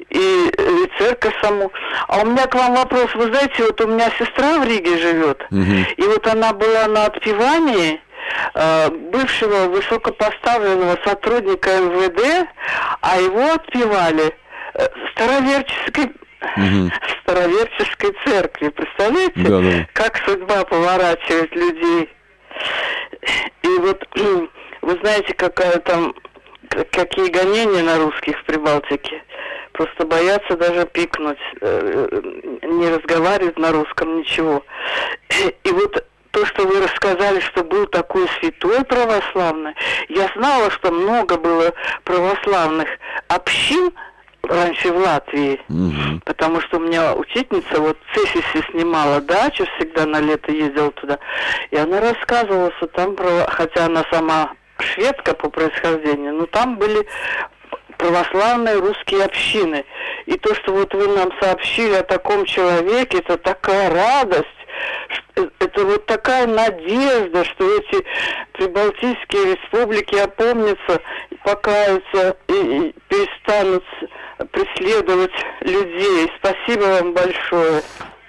и, 0.09 0.49
и 0.49 0.91
церковь 0.97 1.33
саму. 1.41 1.71
А 2.07 2.21
у 2.21 2.25
меня 2.25 2.45
к 2.47 2.55
вам 2.55 2.75
вопрос. 2.75 3.07
Вы 3.15 3.27
знаете, 3.27 3.63
вот 3.63 3.79
у 3.81 3.87
меня 3.87 4.11
сестра 4.17 4.59
в 4.59 4.65
Риге 4.65 4.97
живет, 4.97 5.41
угу. 5.49 5.85
и 5.97 6.01
вот 6.03 6.27
она 6.27 6.53
была 6.53 6.87
на 6.87 7.05
отпевании, 7.05 7.93
э, 7.93 7.99
бывшего 8.89 9.67
высокопоставленного 9.67 10.97
сотрудника 11.05 11.69
МВД, 11.79 12.47
а 13.01 13.19
его 13.19 13.53
отпевали 13.53 14.35
э, 14.73 14.87
староверческой 15.11 16.05
угу. 16.05 16.91
староверческой 17.23 18.15
церкви. 18.25 18.69
Представляете, 18.69 19.33
да, 19.35 19.61
да. 19.61 19.87
как 19.93 20.17
судьба 20.25 20.63
поворачивает 20.65 21.55
людей? 21.55 22.09
И 23.63 23.67
вот 23.79 24.03
вы 24.81 24.99
знаете, 25.01 25.33
какая 25.33 25.79
там 25.79 26.13
какие 26.91 27.29
гонения 27.29 27.83
на 27.83 27.97
русских 27.97 28.37
в 28.39 28.45
Прибалтике. 28.45 29.23
Просто 29.73 30.05
боятся 30.05 30.57
даже 30.57 30.85
пикнуть, 30.85 31.39
э, 31.61 32.21
не 32.63 32.89
разговаривать 32.89 33.57
на 33.57 33.71
русском, 33.71 34.19
ничего. 34.19 34.63
И 35.63 35.71
вот 35.71 36.05
то, 36.39 36.45
что 36.45 36.65
вы 36.65 36.81
рассказали, 36.81 37.41
что 37.41 37.63
был 37.65 37.85
такой 37.87 38.25
святой 38.39 38.85
православный, 38.85 39.73
я 40.07 40.29
знала, 40.35 40.71
что 40.71 40.89
много 40.89 41.37
было 41.37 41.73
православных 42.05 42.87
общин, 43.27 43.91
раньше 44.43 44.91
в 44.93 44.97
Латвии, 44.97 45.59
угу. 45.67 46.21
потому 46.23 46.61
что 46.61 46.77
у 46.77 46.79
меня 46.79 47.13
учительница 47.13 47.81
вот 47.81 47.97
в 47.97 48.15
Цесисе 48.15 48.65
снимала 48.71 49.19
дачу, 49.19 49.65
всегда 49.75 50.05
на 50.05 50.21
лето 50.21 50.51
ездила 50.51 50.91
туда, 50.91 51.19
и 51.71 51.75
она 51.75 51.99
рассказывала, 51.99 52.71
что 52.77 52.87
там, 52.87 53.17
хотя 53.49 53.85
она 53.85 54.05
сама 54.09 54.53
шведка 54.79 55.33
по 55.33 55.49
происхождению, 55.49 56.35
но 56.35 56.45
там 56.45 56.77
были 56.77 57.05
православные 57.97 58.75
русские 58.75 59.25
общины. 59.25 59.83
И 60.25 60.37
то, 60.37 60.55
что 60.55 60.71
вот 60.71 60.93
вы 60.93 61.05
нам 61.09 61.31
сообщили 61.41 61.95
о 61.95 62.03
таком 62.03 62.45
человеке, 62.45 63.17
это 63.17 63.37
такая 63.37 63.89
радость, 63.89 64.47
это 65.35 65.85
вот 65.85 66.05
такая 66.05 66.47
надежда, 66.47 67.43
что 67.45 67.77
эти 67.77 68.05
прибалтийские 68.53 69.55
республики 69.55 70.15
опомнятся, 70.15 71.01
покаются 71.43 72.37
и, 72.47 72.53
и 72.53 72.95
перестанут 73.07 73.83
преследовать 74.51 75.31
людей. 75.61 76.31
Спасибо 76.39 76.83
вам 77.01 77.13
большое. 77.13 77.81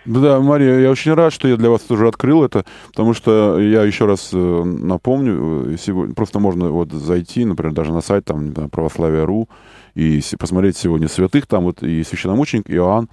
Да, 0.06 0.40
Мария, 0.40 0.80
я 0.80 0.90
очень 0.90 1.12
рад, 1.12 1.32
что 1.32 1.46
я 1.46 1.56
для 1.56 1.68
вас 1.68 1.82
тоже 1.82 2.08
открыл 2.08 2.42
это, 2.42 2.64
потому 2.88 3.12
что 3.12 3.60
я 3.60 3.82
еще 3.82 4.06
раз 4.06 4.30
э, 4.32 4.36
напомню, 4.36 5.74
э, 5.74 5.76
сегодня, 5.78 6.14
просто 6.14 6.38
можно 6.38 6.70
вот 6.70 6.90
зайти, 6.90 7.44
например, 7.44 7.74
даже 7.74 7.92
на 7.92 8.00
сайт 8.00 8.24
там 8.24 8.52
православия.ру 8.52 9.48
и 9.94 10.22
посмотреть 10.38 10.78
сегодня 10.78 11.06
святых, 11.06 11.46
там 11.46 11.64
вот 11.64 11.82
и 11.82 12.02
священномученик 12.02 12.70
Иоанн, 12.70 13.10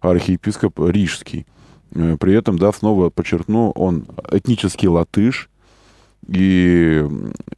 архиепископ 0.00 0.78
Рижский. 0.78 1.44
Э, 1.94 2.16
при 2.18 2.34
этом, 2.34 2.58
да, 2.58 2.72
снова 2.72 3.10
подчеркну, 3.10 3.70
он 3.70 4.06
этнический 4.30 4.88
латыш, 4.88 5.50
и, 6.26 7.04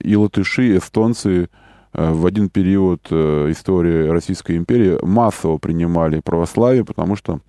и 0.01 0.17
латыши, 0.17 0.69
и 0.69 0.79
эстонцы 0.79 1.49
в 1.93 2.25
один 2.25 2.49
период 2.49 3.05
истории 3.11 4.07
Российской 4.07 4.57
империи 4.57 4.97
массово 5.05 5.59
принимали 5.59 6.21
православие, 6.21 6.85
потому 6.85 7.17
что 7.17 7.41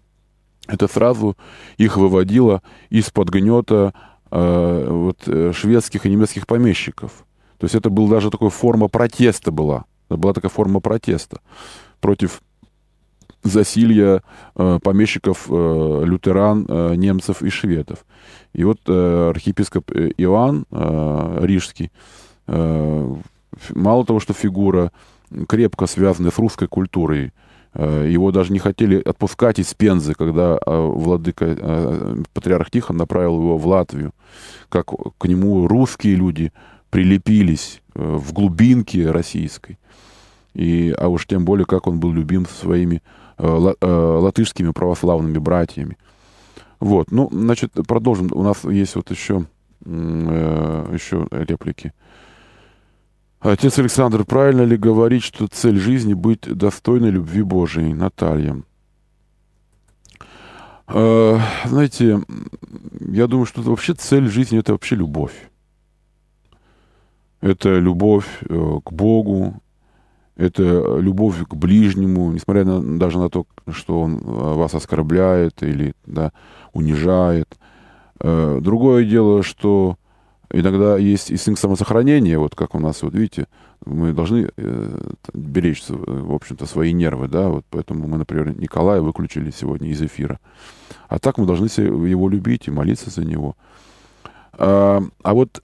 это 0.67 0.87
сразу 0.87 1.37
их 1.77 1.97
выводило 1.97 2.61
из-под 2.89 3.29
гнета 3.29 3.93
э, 4.29 4.87
вот, 4.89 5.17
э, 5.27 5.51
шведских 5.53 6.05
и 6.05 6.09
немецких 6.09 6.47
помещиков. 6.47 7.25
То 7.57 7.65
есть 7.65 7.75
это 7.75 7.89
была 7.89 8.09
даже 8.09 8.31
такая 8.31 8.49
форма 8.49 8.87
протеста 8.87 9.51
была. 9.51 9.85
Это 10.09 10.17
была 10.17 10.33
такая 10.33 10.49
форма 10.49 10.79
протеста 10.79 11.41
против 11.99 12.41
засилья 13.43 14.21
э, 14.55 14.79
помещиков, 14.83 15.47
э, 15.49 16.01
лютеран, 16.05 16.65
э, 16.67 16.95
немцев 16.95 17.41
и 17.41 17.49
шведов. 17.49 18.05
И 18.53 18.63
вот 18.63 18.79
э, 18.87 19.29
архиепископ 19.29 19.91
э, 19.91 20.11
Иоанн 20.17 20.65
э, 20.71 21.39
Рижский, 21.41 21.91
э, 22.47 23.15
мало 23.69 24.05
того, 24.05 24.19
что 24.19 24.33
фигура 24.33 24.91
крепко 25.47 25.87
связанная 25.87 26.31
с 26.31 26.37
русской 26.39 26.67
культурой, 26.67 27.31
Э, 27.73 28.05
его 28.09 28.31
даже 28.31 28.51
не 28.51 28.59
хотели 28.59 29.01
отпускать 29.01 29.59
из 29.59 29.73
Пензы, 29.73 30.13
когда 30.13 30.57
э, 30.57 30.59
владыка, 30.65 31.45
э, 31.57 32.23
патриарх 32.33 32.69
Тихон 32.69 32.97
направил 32.97 33.37
его 33.37 33.57
в 33.57 33.65
Латвию. 33.67 34.11
Как 34.69 34.87
к 35.17 35.27
нему 35.27 35.67
русские 35.67 36.15
люди 36.15 36.51
прилепились 36.89 37.81
в 37.93 38.33
глубинке 38.33 39.09
российской. 39.11 39.77
И, 40.53 40.93
а 40.97 41.07
уж 41.07 41.25
тем 41.27 41.45
более, 41.45 41.65
как 41.65 41.87
он 41.87 41.99
был 41.99 42.11
любим 42.11 42.45
своими 42.45 43.01
латышскими 43.41 44.71
православными 44.71 45.37
братьями. 45.37 45.97
Вот, 46.79 47.11
ну, 47.11 47.29
значит, 47.31 47.73
продолжим. 47.87 48.29
У 48.31 48.43
нас 48.43 48.63
есть 48.63 48.95
вот 48.95 49.09
еще, 49.11 49.45
еще 49.85 51.27
реплики. 51.31 51.93
Отец 53.41 53.79
Александр, 53.79 54.23
правильно 54.23 54.61
ли 54.61 54.77
говорить, 54.77 55.23
что 55.23 55.47
цель 55.47 55.79
жизни 55.79 56.13
быть 56.13 56.41
достойной 56.41 57.09
любви 57.09 57.41
Божией? 57.41 57.93
Наталья. 57.93 58.61
Э, 60.87 61.39
знаете, 61.65 62.21
я 62.99 63.27
думаю, 63.27 63.47
что 63.47 63.61
вообще 63.61 63.93
цель 63.95 64.27
жизни 64.27 64.59
это 64.59 64.73
вообще 64.73 64.95
любовь. 64.95 65.33
Это 67.39 67.79
любовь 67.79 68.27
э, 68.41 68.79
к 68.85 68.91
Богу, 68.91 69.55
это 70.35 70.97
любовь 70.97 71.45
к 71.47 71.53
ближнему, 71.55 72.31
несмотря 72.31 72.65
на, 72.65 72.97
даже 72.97 73.19
на 73.19 73.29
то, 73.29 73.45
что 73.69 74.01
он 74.01 74.17
э, 74.17 74.21
вас 74.21 74.73
оскорбляет 74.73 75.61
или 75.63 75.93
да, 76.05 76.31
унижает. 76.73 77.57
Э, 78.19 78.59
другое 78.61 79.05
дело, 79.05 79.43
что 79.43 79.97
Иногда 80.53 80.97
есть 80.97 81.31
инстинкт 81.31 81.61
самосохранения, 81.61 82.37
вот 82.37 82.55
как 82.55 82.75
у 82.75 82.79
нас, 82.79 83.01
вот 83.03 83.13
видите, 83.13 83.47
мы 83.85 84.11
должны 84.11 84.49
э, 84.55 85.11
беречь, 85.33 85.83
э, 85.87 85.93
в 85.95 86.33
общем-то, 86.33 86.65
свои 86.65 86.91
нервы, 86.91 87.29
да, 87.29 87.47
вот 87.47 87.65
поэтому 87.69 88.07
мы, 88.07 88.17
например, 88.17 88.57
Николая 88.57 89.01
выключили 89.01 89.49
сегодня 89.51 89.89
из 89.89 90.01
эфира. 90.01 90.39
А 91.07 91.19
так 91.19 91.37
мы 91.37 91.45
должны 91.45 91.67
его 91.67 92.27
любить 92.27 92.67
и 92.67 92.71
молиться 92.71 93.09
за 93.09 93.23
него. 93.23 93.55
А, 94.53 95.01
а 95.23 95.33
вот 95.33 95.61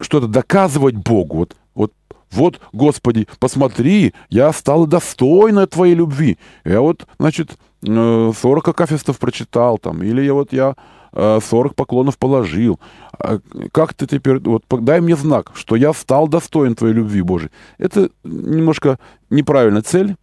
что-то 0.00 0.26
доказывать 0.26 0.96
Богу, 0.96 1.36
вот, 1.38 1.56
вот, 1.74 1.92
вот, 2.34 2.60
Господи, 2.72 3.26
посмотри, 3.38 4.12
я 4.28 4.52
стала 4.52 4.86
достойна 4.86 5.66
Твоей 5.66 5.94
любви. 5.94 6.38
Я 6.64 6.80
вот, 6.80 7.06
значит, 7.18 7.56
40 7.82 8.36
э, 8.36 8.70
акафистов 8.70 9.18
прочитал 9.18 9.78
там, 9.78 10.02
или 10.02 10.22
я 10.22 10.34
вот 10.34 10.52
я 10.52 10.74
40 11.12 11.72
э, 11.72 11.74
поклонов 11.74 12.18
положил. 12.18 12.80
А 13.18 13.38
как 13.72 13.94
ты 13.94 14.06
теперь... 14.06 14.40
Вот 14.40 14.64
дай 14.68 15.00
мне 15.00 15.16
знак, 15.16 15.52
что 15.54 15.76
я 15.76 15.92
стал 15.92 16.28
достоин 16.28 16.74
твоей 16.74 16.94
любви 16.94 17.22
Божией. 17.22 17.50
Это 17.78 18.10
немножко 18.24 18.98
неправильная 19.30 19.82
цель. 19.82 20.16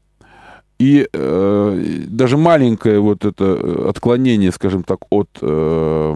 И 0.79 1.07
э, 1.13 2.03
даже 2.07 2.37
маленькое 2.37 2.99
вот 2.99 3.23
это 3.23 3.43
э, 3.43 3.89
отклонение, 3.89 4.51
скажем 4.51 4.83
так, 4.83 4.99
от 5.11 5.29
э, 5.39 6.15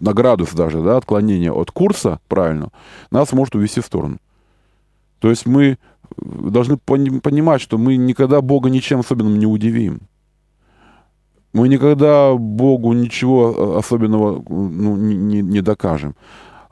на 0.00 0.12
градус 0.12 0.52
даже, 0.52 0.80
да, 0.80 0.96
отклонение 0.96 1.52
от 1.52 1.70
курса, 1.70 2.20
правильно, 2.28 2.70
нас 3.10 3.32
может 3.32 3.54
увести 3.54 3.80
в 3.80 3.86
сторону. 3.86 4.16
То 5.24 5.30
есть 5.30 5.46
мы 5.46 5.78
должны 6.18 6.76
понимать, 6.76 7.62
что 7.62 7.78
мы 7.78 7.96
никогда 7.96 8.42
Бога 8.42 8.68
ничем 8.68 9.00
особенным 9.00 9.38
не 9.38 9.46
удивим. 9.46 10.02
Мы 11.54 11.68
никогда 11.68 12.34
Богу 12.34 12.92
ничего 12.92 13.78
особенного 13.78 14.44
ну, 14.46 14.96
не, 14.96 15.40
не, 15.40 15.62
докажем. 15.62 16.14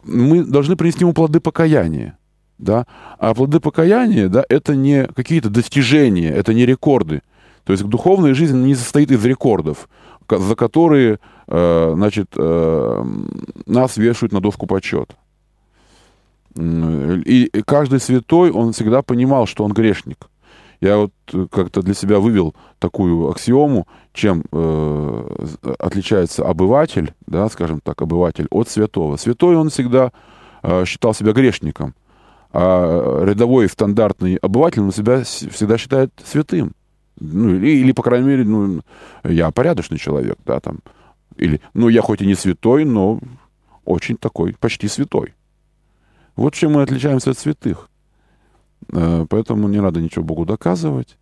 Мы 0.04 0.44
должны 0.44 0.76
принести 0.76 1.00
ему 1.00 1.14
плоды 1.14 1.40
покаяния. 1.40 2.18
Да? 2.58 2.86
А 3.18 3.32
плоды 3.32 3.58
покаяния, 3.58 4.28
да, 4.28 4.44
это 4.50 4.76
не 4.76 5.06
какие-то 5.06 5.48
достижения, 5.48 6.28
это 6.28 6.52
не 6.52 6.66
рекорды. 6.66 7.22
То 7.64 7.72
есть 7.72 7.84
духовная 7.84 8.34
жизнь 8.34 8.62
не 8.62 8.74
состоит 8.74 9.10
из 9.10 9.24
рекордов, 9.24 9.88
за 10.28 10.56
которые, 10.56 11.20
э, 11.48 11.92
значит, 11.94 12.34
э, 12.36 13.04
нас 13.64 13.96
вешают 13.96 14.34
на 14.34 14.40
доску 14.40 14.66
почета. 14.66 15.14
И 16.54 17.50
каждый 17.64 18.00
святой, 18.00 18.50
он 18.50 18.72
всегда 18.72 19.02
понимал, 19.02 19.46
что 19.46 19.64
он 19.64 19.72
грешник. 19.72 20.28
Я 20.80 20.96
вот 20.96 21.12
как-то 21.50 21.80
для 21.82 21.94
себя 21.94 22.18
вывел 22.18 22.54
такую 22.80 23.30
аксиому, 23.30 23.86
чем 24.12 24.42
э, 24.50 25.46
отличается 25.78 26.44
обыватель, 26.44 27.14
да, 27.28 27.48
скажем 27.48 27.80
так, 27.80 28.02
обыватель 28.02 28.48
от 28.50 28.68
святого. 28.68 29.16
Святой 29.16 29.56
он 29.56 29.70
всегда 29.70 30.10
э, 30.64 30.84
считал 30.84 31.14
себя 31.14 31.32
грешником, 31.32 31.94
а 32.52 33.24
рядовой 33.24 33.68
стандартный 33.68 34.36
обыватель 34.36 34.82
он 34.82 34.92
себя 34.92 35.22
всегда 35.22 35.78
считает 35.78 36.10
святым. 36.24 36.72
Ну, 37.20 37.54
или, 37.54 37.68
или, 37.78 37.92
по 37.92 38.02
крайней 38.02 38.26
мере, 38.26 38.44
ну, 38.44 38.80
я 39.22 39.52
порядочный 39.52 39.98
человек, 39.98 40.36
да, 40.44 40.58
там. 40.58 40.80
Или, 41.36 41.60
ну, 41.74 41.88
я 41.88 42.02
хоть 42.02 42.22
и 42.22 42.26
не 42.26 42.34
святой, 42.34 42.84
но 42.84 43.20
очень 43.84 44.16
такой, 44.16 44.56
почти 44.58 44.88
святой. 44.88 45.34
Вот 46.36 46.54
чем 46.54 46.72
мы 46.72 46.82
отличаемся 46.82 47.30
от 47.30 47.38
святых. 47.38 47.88
Э, 48.92 49.26
поэтому 49.28 49.68
не 49.68 49.80
надо 49.80 50.00
ничего 50.00 50.24
Богу 50.24 50.44
доказывать. 50.44 51.18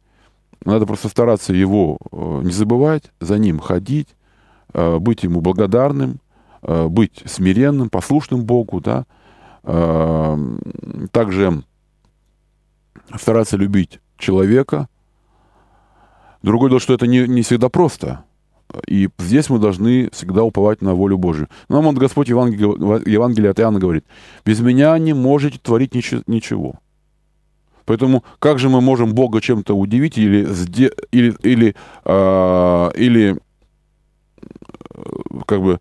Надо 0.65 0.87
просто 0.87 1.09
стараться 1.09 1.53
его 1.53 1.99
э, 2.13 2.41
не 2.45 2.53
забывать, 2.53 3.11
за 3.21 3.39
ним 3.39 3.59
ходить, 3.59 4.09
э, 4.73 4.99
быть 4.99 5.23
ему 5.23 5.41
благодарным, 5.41 6.21
быть 6.63 7.23
смиренным, 7.25 7.89
послушным 7.89 8.45
Богу, 8.45 8.83
да. 8.83 9.07
Также 11.11 11.63
стараться 13.19 13.57
любить 13.57 13.99
человека. 14.19 14.87
Другое 16.43 16.69
дело, 16.69 16.81
что 16.81 16.93
это 16.93 17.07
не, 17.07 17.27
не 17.27 17.41
всегда 17.41 17.71
просто. 17.71 18.25
И 18.87 19.09
здесь 19.19 19.51
мы 19.51 19.59
должны 19.59 20.11
всегда 20.13 20.43
уповать 20.43 20.83
на 20.83 20.95
волю 20.95 21.19
Божию. 21.19 21.49
Нам 21.69 21.87
он 21.87 21.95
Господь 21.95 22.29
Евангелие, 22.29 22.69
Евангелие 23.07 23.51
от 23.51 23.61
Иоанна 23.61 23.79
говорит, 23.79 24.05
без 24.45 24.61
меня 24.61 24.99
не 24.99 25.13
можете 25.13 25.59
творить 25.59 25.95
ничего. 25.95 26.75
Поэтому 27.85 28.25
как 28.39 28.59
же 28.59 28.69
мы 28.69 28.81
можем 28.81 29.15
Бога 29.15 29.41
чем-то 29.41 29.75
удивить 29.75 30.17
или, 30.17 30.47
или, 31.11 31.35
или, 31.43 31.75
э, 32.05 32.91
или 32.97 33.37
как 35.47 35.61
бы 35.61 35.81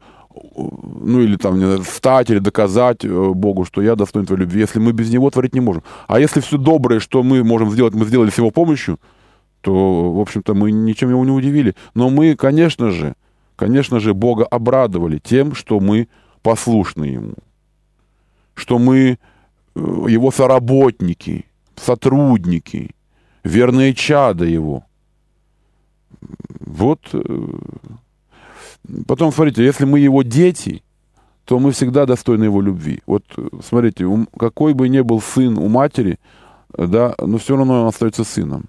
ну 0.65 1.21
или 1.21 1.35
там 1.35 1.59
не 1.59 1.83
стать 1.83 2.29
или 2.29 2.39
доказать 2.39 3.05
э, 3.05 3.31
Богу, 3.33 3.65
что 3.65 3.81
я 3.81 3.95
достоин 3.95 4.25
твоей 4.25 4.41
любви, 4.41 4.61
если 4.61 4.79
мы 4.79 4.91
без 4.91 5.11
Него 5.11 5.29
творить 5.29 5.53
не 5.53 5.59
можем. 5.59 5.83
А 6.07 6.19
если 6.19 6.39
все 6.39 6.57
доброе, 6.57 6.99
что 6.99 7.23
мы 7.23 7.43
можем 7.43 7.71
сделать, 7.71 7.93
мы 7.93 8.05
сделали 8.05 8.29
с 8.29 8.37
Его 8.37 8.51
помощью, 8.51 8.99
то, 9.61 10.13
в 10.13 10.19
общем-то, 10.19 10.53
мы 10.53 10.71
ничем 10.71 11.09
его 11.09 11.23
не 11.25 11.31
удивили. 11.31 11.75
Но 11.93 12.09
мы, 12.09 12.35
конечно 12.35 12.91
же, 12.91 13.15
конечно 13.55 13.99
же, 13.99 14.13
Бога 14.13 14.45
обрадовали 14.45 15.19
тем, 15.19 15.53
что 15.53 15.79
мы 15.79 16.07
послушны 16.41 17.05
Ему, 17.05 17.33
что 18.53 18.79
мы 18.79 18.97
э, 19.07 19.17
Его 19.75 20.31
соработники, 20.31 21.45
сотрудники, 21.75 22.95
верные 23.43 23.93
чада 23.93 24.45
Его. 24.45 24.83
Вот. 26.59 27.01
Э, 27.13 27.47
потом, 29.07 29.33
смотрите, 29.33 29.65
если 29.65 29.85
мы 29.85 29.99
Его 29.99 30.23
дети, 30.23 30.83
то 31.43 31.59
мы 31.59 31.71
всегда 31.71 32.05
достойны 32.05 32.45
Его 32.45 32.61
любви. 32.61 33.01
Вот, 33.05 33.23
смотрите, 33.67 34.05
какой 34.37 34.73
бы 34.73 34.87
ни 34.87 35.01
был 35.01 35.19
сын 35.19 35.57
у 35.57 35.67
матери, 35.67 36.17
да, 36.77 37.15
но 37.19 37.37
все 37.37 37.57
равно 37.57 37.81
он 37.81 37.87
остается 37.87 38.23
сыном. 38.23 38.65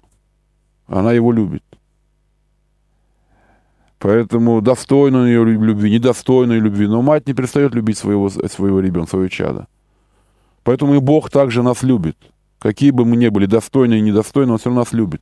Она 0.87 1.13
его 1.13 1.31
любит. 1.31 1.63
Поэтому 3.99 4.61
достойно 4.61 5.25
ее 5.25 5.45
любви, 5.45 5.91
недостойной 5.91 6.59
любви. 6.59 6.87
Но 6.87 7.01
мать 7.01 7.27
не 7.27 7.33
перестает 7.33 7.75
любить 7.75 7.99
своего, 7.99 8.29
своего 8.29 8.79
ребенка, 8.79 9.11
своего 9.11 9.29
чада. 9.29 9.67
Поэтому 10.63 10.95
и 10.95 10.99
Бог 10.99 11.29
также 11.29 11.61
нас 11.61 11.83
любит. 11.83 12.17
Какие 12.57 12.91
бы 12.91 13.05
мы 13.05 13.15
ни 13.15 13.27
были, 13.29 13.45
достойны 13.45 13.99
и 13.99 14.01
недостойны, 14.01 14.53
Он 14.53 14.57
все 14.57 14.69
равно 14.69 14.81
нас 14.81 14.93
любит. 14.93 15.21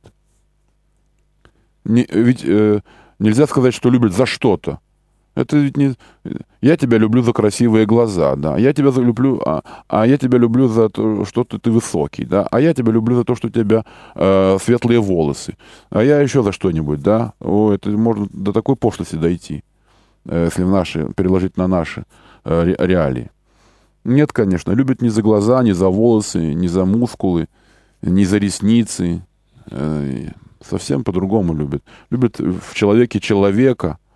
Не, 1.84 2.06
ведь 2.10 2.42
э, 2.44 2.80
нельзя 3.18 3.46
сказать, 3.46 3.74
что 3.74 3.90
любит 3.90 4.14
за 4.14 4.26
что-то. 4.26 4.80
Это 5.40 5.56
ведь 5.56 5.76
не... 5.76 5.94
Я 6.60 6.76
тебя 6.76 6.98
люблю 6.98 7.22
за 7.22 7.32
красивые 7.32 7.86
глаза, 7.86 8.36
да. 8.36 8.58
Я 8.58 8.72
тебя 8.72 8.90
люблю, 8.90 9.40
а, 9.46 9.62
а 9.88 10.06
я 10.06 10.18
тебя 10.18 10.38
люблю 10.38 10.68
за 10.68 10.88
то, 10.88 11.24
что 11.24 11.44
ты, 11.44 11.58
ты 11.58 11.70
высокий, 11.70 12.26
да. 12.26 12.46
А 12.50 12.60
я 12.60 12.74
тебя 12.74 12.92
люблю 12.92 13.16
за 13.16 13.24
то, 13.24 13.34
что 13.34 13.48
у 13.48 13.50
тебя 13.50 13.84
э, 14.14 14.58
светлые 14.60 15.00
волосы. 15.00 15.56
А 15.90 16.02
я 16.02 16.20
еще 16.20 16.42
за 16.42 16.52
что-нибудь, 16.52 17.00
да. 17.00 17.32
О, 17.40 17.72
это 17.72 17.90
можно 17.90 18.28
до 18.30 18.52
такой 18.52 18.76
пошлости 18.76 19.16
дойти, 19.16 19.64
э, 20.26 20.44
если 20.44 20.64
в 20.64 20.70
наши, 20.70 21.08
переложить 21.16 21.56
на 21.56 21.66
наши 21.66 22.04
э, 22.44 22.74
реалии. 22.78 23.30
Нет, 24.04 24.32
конечно, 24.32 24.72
любят 24.72 25.02
не 25.02 25.08
за 25.10 25.22
глаза, 25.22 25.62
не 25.62 25.72
за 25.72 25.88
волосы, 25.88 26.54
не 26.54 26.68
за 26.68 26.84
мускулы, 26.84 27.48
не 28.02 28.26
за 28.26 28.36
ресницы. 28.36 29.22
Э, 29.70 30.28
совсем 30.60 31.02
по-другому 31.02 31.54
любят. 31.54 31.82
Любят 32.10 32.38
в 32.38 32.74
человеке 32.74 33.20
человека– 33.20 33.96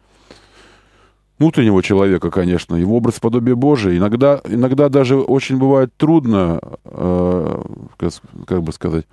внутреннего 1.39 1.83
человека, 1.83 2.31
конечно, 2.31 2.75
его 2.75 2.97
образ 2.97 3.21
подобия 3.21 3.55
Божия. 3.55 3.97
Иногда, 3.97 4.41
иногда 4.49 4.89
даже 4.89 5.17
очень 5.17 5.59
бывает 5.59 5.93
трудно, 5.97 6.61
э, 6.85 7.63
как, 7.97 8.13
как 8.47 8.63
бы 8.63 8.73
сказать, 8.73 9.07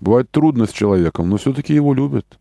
бывает 0.00 0.30
трудно 0.30 0.66
с 0.66 0.72
человеком, 0.72 1.28
но 1.28 1.36
все-таки 1.36 1.74
его 1.74 1.94
любят. 1.94 2.38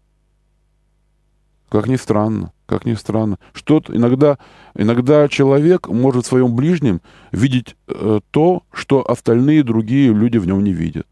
Как 1.69 1.87
ни 1.87 1.97
странно, 1.97 2.53
как 2.65 2.85
ни 2.85 2.93
странно. 2.93 3.39
Что-то 3.53 3.95
иногда, 3.95 4.37
иногда 4.73 5.27
человек 5.27 5.89
может 5.89 6.25
в 6.25 6.29
своем 6.29 6.55
ближнем 6.55 7.01
видеть 7.31 7.75
э, 7.87 8.21
то, 8.31 8.63
что 8.71 9.09
остальные 9.09 9.63
другие 9.63 10.13
люди 10.13 10.37
в 10.37 10.47
нем 10.47 10.63
не 10.63 10.71
видят. 10.71 11.07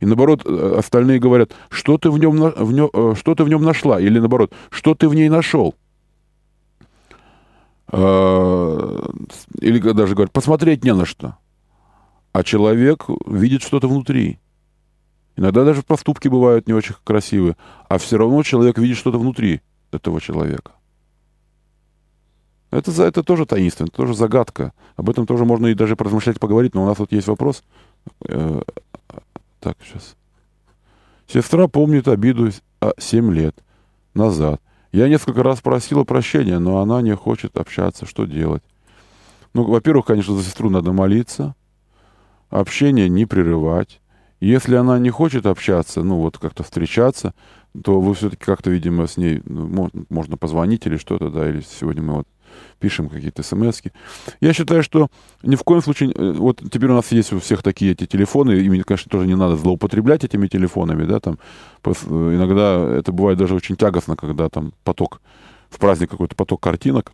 И 0.00 0.06
наоборот, 0.06 0.42
э, 0.46 0.74
остальные 0.78 1.18
говорят, 1.18 1.50
что 1.68 1.98
ты 1.98 2.10
в 2.10 2.18
нем, 2.18 2.40
в 2.40 2.72
нем, 2.72 2.88
э, 2.92 3.14
что 3.18 3.34
ты 3.34 3.44
в 3.44 3.48
нем 3.50 3.62
нашла, 3.62 4.00
или 4.00 4.18
наоборот, 4.18 4.52
что 4.70 4.94
ты 4.94 5.08
в 5.08 5.14
ней 5.14 5.28
нашел. 5.28 5.74
Э, 7.90 8.98
или 9.60 9.78
даже 9.92 10.14
говорят, 10.14 10.32
посмотреть 10.32 10.84
не 10.84 10.92
на 10.92 11.04
что. 11.04 11.36
А 12.32 12.42
человек 12.42 13.06
видит 13.26 13.62
что-то 13.62 13.88
внутри. 13.88 14.38
Иногда 15.36 15.64
даже 15.64 15.82
поступки 15.82 16.28
бывают 16.28 16.66
не 16.66 16.74
очень 16.74 16.94
красивые, 17.04 17.56
а 17.88 17.98
все 17.98 18.18
равно 18.18 18.42
человек 18.42 18.78
видит 18.78 18.96
что-то 18.98 19.18
внутри 19.18 19.62
этого 19.92 20.20
человека. 20.20 20.72
Это, 22.70 22.90
это 23.02 23.22
тоже 23.22 23.46
таинственно, 23.46 23.86
это 23.86 23.96
тоже 23.96 24.14
загадка. 24.14 24.72
Об 24.96 25.08
этом 25.08 25.26
тоже 25.26 25.44
можно 25.44 25.68
и 25.68 25.74
даже 25.74 25.96
поразмышлять, 25.96 26.38
поговорить, 26.38 26.74
но 26.74 26.82
у 26.82 26.86
нас 26.86 26.98
вот 26.98 27.12
есть 27.12 27.28
вопрос. 27.28 27.62
Э, 28.26 28.60
так, 29.60 29.78
сейчас. 29.82 30.16
Сестра 31.26 31.68
помнит 31.68 32.08
обиду 32.08 32.50
7 32.98 33.32
лет 33.32 33.56
назад. 34.14 34.60
Я 34.92 35.08
несколько 35.08 35.42
раз 35.42 35.60
просила 35.60 36.04
прощения, 36.04 36.58
но 36.58 36.78
она 36.78 37.02
не 37.02 37.14
хочет 37.14 37.56
общаться. 37.56 38.06
Что 38.06 38.24
делать? 38.24 38.62
Ну, 39.54 39.64
во-первых, 39.64 40.06
конечно, 40.06 40.34
за 40.36 40.42
сестру 40.42 40.70
надо 40.70 40.92
молиться, 40.92 41.54
общение 42.50 43.08
не 43.08 43.26
прерывать. 43.26 44.00
Если 44.40 44.76
она 44.76 44.98
не 44.98 45.10
хочет 45.10 45.46
общаться, 45.46 46.02
ну, 46.02 46.18
вот 46.18 46.38
как-то 46.38 46.62
встречаться, 46.62 47.34
то 47.82 48.00
вы 48.00 48.14
все-таки 48.14 48.44
как-то, 48.44 48.70
видимо, 48.70 49.06
с 49.06 49.16
ней 49.16 49.42
ну, 49.44 49.90
можно 50.08 50.36
позвонить 50.36 50.86
или 50.86 50.96
что-то, 50.96 51.28
да, 51.30 51.48
или 51.48 51.60
сегодня 51.60 52.02
мы 52.02 52.14
вот 52.14 52.28
пишем 52.80 53.08
какие-то 53.08 53.42
смс 53.42 53.80
-ки. 53.80 53.92
Я 54.40 54.52
считаю, 54.52 54.82
что 54.82 55.08
ни 55.42 55.56
в 55.56 55.62
коем 55.62 55.82
случае... 55.82 56.12
Э, 56.14 56.32
вот 56.32 56.62
теперь 56.70 56.90
у 56.90 56.94
нас 56.94 57.12
есть 57.12 57.32
у 57.32 57.38
всех 57.38 57.62
такие 57.62 57.92
эти 57.92 58.06
телефоны, 58.06 58.52
ими, 58.52 58.80
конечно, 58.80 59.10
тоже 59.10 59.26
не 59.26 59.36
надо 59.36 59.56
злоупотреблять 59.56 60.24
этими 60.24 60.46
телефонами, 60.48 61.04
да, 61.04 61.20
там. 61.20 61.38
Иногда 61.84 62.98
это 62.98 63.12
бывает 63.12 63.38
даже 63.38 63.54
очень 63.54 63.76
тягостно, 63.76 64.16
когда 64.16 64.48
там 64.48 64.72
поток, 64.84 65.20
в 65.70 65.78
праздник 65.78 66.10
какой-то 66.10 66.34
поток 66.34 66.60
картинок. 66.60 67.12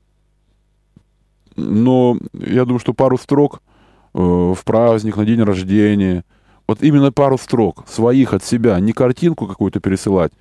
Но 1.57 2.19
я 2.33 2.65
думаю, 2.65 2.81
что 2.81 2.95
пару 2.95 3.19
строк 3.19 3.63
э, 4.15 4.19
в 4.19 4.59
праздник, 4.65 5.17
на 5.17 5.25
день 5.25 5.43
рождения, 5.43 6.25
вот 6.67 6.83
именно 6.83 7.13
пару 7.13 7.39
строк 7.39 7.85
своих 7.89 8.33
от 8.33 8.45
себя, 8.45 8.79
не 8.81 8.93
картинку 8.93 9.47
какую-то 9.47 9.81
пересылать, 9.81 10.33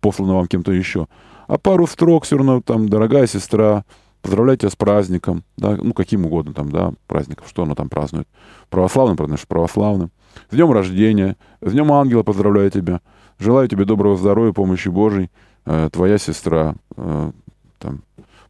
посланную 0.00 0.36
вам 0.36 0.46
кем-то 0.46 0.72
еще, 0.72 1.06
а 1.46 1.58
пару 1.58 1.86
строк 1.86 2.24
все 2.24 2.36
равно 2.36 2.60
там, 2.60 2.88
дорогая 2.88 3.26
сестра, 3.26 3.84
поздравляю 4.22 4.56
тебя 4.56 4.70
с 4.70 4.76
праздником, 4.76 5.44
да, 5.56 5.76
ну, 5.76 5.92
каким 5.92 6.24
угодно 6.26 6.54
там, 6.54 6.70
да, 6.70 6.92
праздником, 7.06 7.46
что 7.48 7.64
оно 7.64 7.74
там 7.74 7.88
празднует. 7.88 8.28
Православным, 8.70 9.16
правда, 9.16 9.36
православным. 9.46 10.10
С 10.50 10.54
днем 10.54 10.72
рождения, 10.72 11.36
с 11.60 11.72
днем 11.72 11.92
ангела 11.92 12.22
поздравляю 12.22 12.70
тебя. 12.70 13.00
Желаю 13.38 13.68
тебе 13.68 13.84
доброго 13.84 14.16
здоровья, 14.16 14.52
помощи 14.52 14.88
Божией. 14.88 15.30
Э, 15.66 15.90
твоя 15.92 16.18
сестра, 16.18 16.74
э, 16.96 17.32
там, 17.78 18.02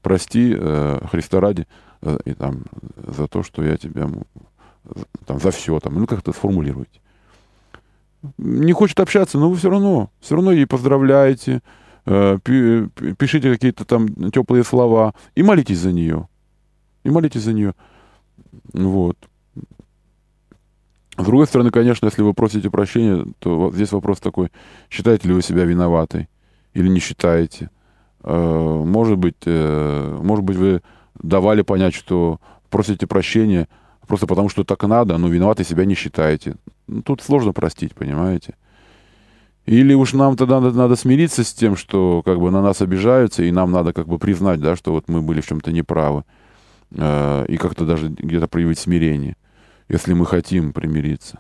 прости 0.03 0.55
э, 0.57 1.01
Христа 1.11 1.41
ради 1.41 1.67
э, 2.03 2.19
и, 2.25 2.35
там, 2.35 2.65
за 2.97 3.27
то, 3.27 3.43
что 3.43 3.65
я 3.65 3.77
тебя 3.77 4.09
там, 5.27 5.41
за 5.41 5.51
все, 5.51 5.79
там, 5.81 5.95
ну 5.95 6.07
как-то 6.07 6.33
сформулируйте. 6.33 7.01
Не 8.39 8.73
хочет 8.73 9.01
общаться, 9.01 9.39
но 9.39 9.51
вы 9.51 9.57
все 9.57 9.71
равно, 9.71 10.11
все 10.21 10.37
равно 10.37 10.53
ей 10.53 10.67
поздравляете, 10.67 11.61
пишите 12.05 13.53
какие-то 13.53 13.85
там 13.85 14.09
теплые 14.31 14.65
слова 14.65 15.15
и 15.35 15.43
молитесь 15.43 15.79
за 15.79 15.93
нее. 15.93 16.29
И 17.05 17.11
молитесь 17.11 17.43
за 17.43 17.53
нее. 17.53 17.75
Вот. 18.73 19.17
С 21.17 21.25
другой 21.25 21.47
стороны, 21.47 21.71
конечно, 21.71 22.07
если 22.07 22.23
вы 22.23 22.33
просите 22.33 22.71
прощения, 22.71 23.27
то 23.39 23.71
здесь 23.73 23.93
вопрос 23.93 24.19
такой, 24.19 24.51
считаете 24.89 25.29
ли 25.29 25.35
вы 25.35 25.43
себя 25.43 25.65
виноватой 25.65 26.29
или 26.73 26.89
не 26.89 27.01
считаете. 27.01 27.71
Э, 28.23 28.83
может 28.85 29.19
быть, 29.19 29.37
э, 29.45 30.19
может 30.23 30.45
быть, 30.45 30.57
вы 30.57 30.83
давали 31.23 31.63
понять, 31.63 31.95
что 31.95 32.41
просите 32.71 33.07
прощения 33.07 33.69
просто 34.07 34.27
потому, 34.27 34.49
что 34.49 34.65
так 34.65 34.83
надо, 34.85 35.19
но 35.19 35.29
виноватой 35.29 35.67
себя 35.67 35.85
не 35.85 35.95
считаете. 35.95 36.57
Тут 37.05 37.21
сложно 37.21 37.53
простить, 37.53 37.95
понимаете? 37.95 38.55
Или 39.67 39.95
уж 39.95 40.13
нам 40.13 40.37
тогда 40.37 40.61
надо, 40.61 40.77
надо 40.77 40.97
смириться 40.97 41.45
с 41.45 41.53
тем, 41.55 41.77
что 41.77 42.23
как 42.25 42.41
бы 42.41 42.51
на 42.51 42.63
нас 42.63 42.83
обижаются, 42.83 43.45
и 43.45 43.53
нам 43.53 43.71
надо 43.71 43.93
как 43.93 44.09
бы 44.09 44.19
признать, 44.19 44.61
да, 44.61 44.75
что 44.77 44.93
вот 44.93 45.09
мы 45.09 45.23
были 45.23 45.41
в 45.41 45.47
чем-то 45.47 45.71
неправы. 45.71 46.25
Э, 46.97 47.45
и 47.47 47.57
как-то 47.57 47.87
даже 47.87 48.09
где-то 48.09 48.49
проявить 48.49 48.79
смирение, 48.79 49.37
если 49.89 50.15
мы 50.15 50.27
хотим 50.27 50.73
примириться. 50.73 51.39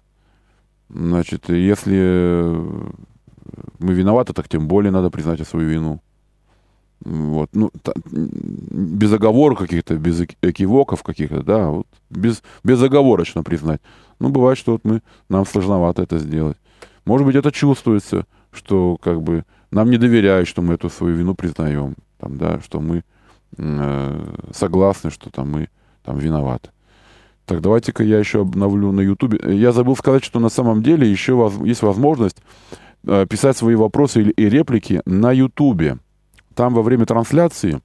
Значит, 0.88 1.48
если 1.48 2.52
мы 3.78 3.94
виноваты, 3.94 4.32
так 4.32 4.48
тем 4.48 4.68
более 4.68 4.92
надо 4.92 5.10
признать 5.10 5.46
свою 5.46 5.68
вину. 5.68 6.00
Вот, 7.04 7.50
ну, 7.52 7.70
та, 7.82 7.92
без 8.06 9.12
оговорок 9.12 9.58
каких-то, 9.58 9.96
без 9.96 10.20
экивоков 10.40 11.02
каких-то, 11.02 11.42
да, 11.42 11.68
вот, 11.70 11.86
без, 12.10 12.44
безоговорочно 12.62 13.42
признать. 13.42 13.80
Ну, 14.20 14.28
бывает, 14.28 14.56
что 14.56 14.72
вот 14.72 14.84
мы, 14.84 15.02
нам 15.28 15.44
сложновато 15.44 16.02
это 16.02 16.18
сделать. 16.20 16.56
Может 17.04 17.26
быть, 17.26 17.36
это 17.36 17.50
чувствуется, 17.50 18.26
что 18.52 18.96
как 19.00 19.22
бы 19.22 19.44
нам 19.70 19.90
не 19.90 19.98
доверяют, 19.98 20.48
что 20.48 20.62
мы 20.62 20.74
эту 20.74 20.90
свою 20.90 21.16
вину 21.16 21.34
признаем, 21.34 21.94
там, 22.18 22.36
да, 22.36 22.60
что 22.60 22.80
мы 22.80 23.04
э, 23.56 24.34
согласны, 24.52 25.10
что 25.10 25.30
там 25.30 25.50
мы 25.50 25.68
там 26.04 26.18
виноваты. 26.18 26.70
Так, 27.46 27.60
давайте-ка 27.60 28.04
я 28.04 28.18
еще 28.18 28.42
обновлю 28.42 28.92
на 28.92 29.00
Ютубе. 29.00 29.38
Я 29.54 29.72
забыл 29.72 29.96
сказать, 29.96 30.24
что 30.24 30.38
на 30.38 30.48
самом 30.48 30.82
деле 30.82 31.10
еще 31.10 31.34
воз, 31.34 31.54
есть 31.64 31.82
возможность 31.82 32.36
э, 33.04 33.26
писать 33.26 33.56
свои 33.56 33.74
вопросы 33.74 34.20
или, 34.20 34.30
и 34.30 34.48
реплики 34.48 35.02
на 35.04 35.32
Ютубе 35.32 35.98
там 36.54 36.74
во 36.74 36.82
время 36.82 37.06
трансляции 37.06 37.80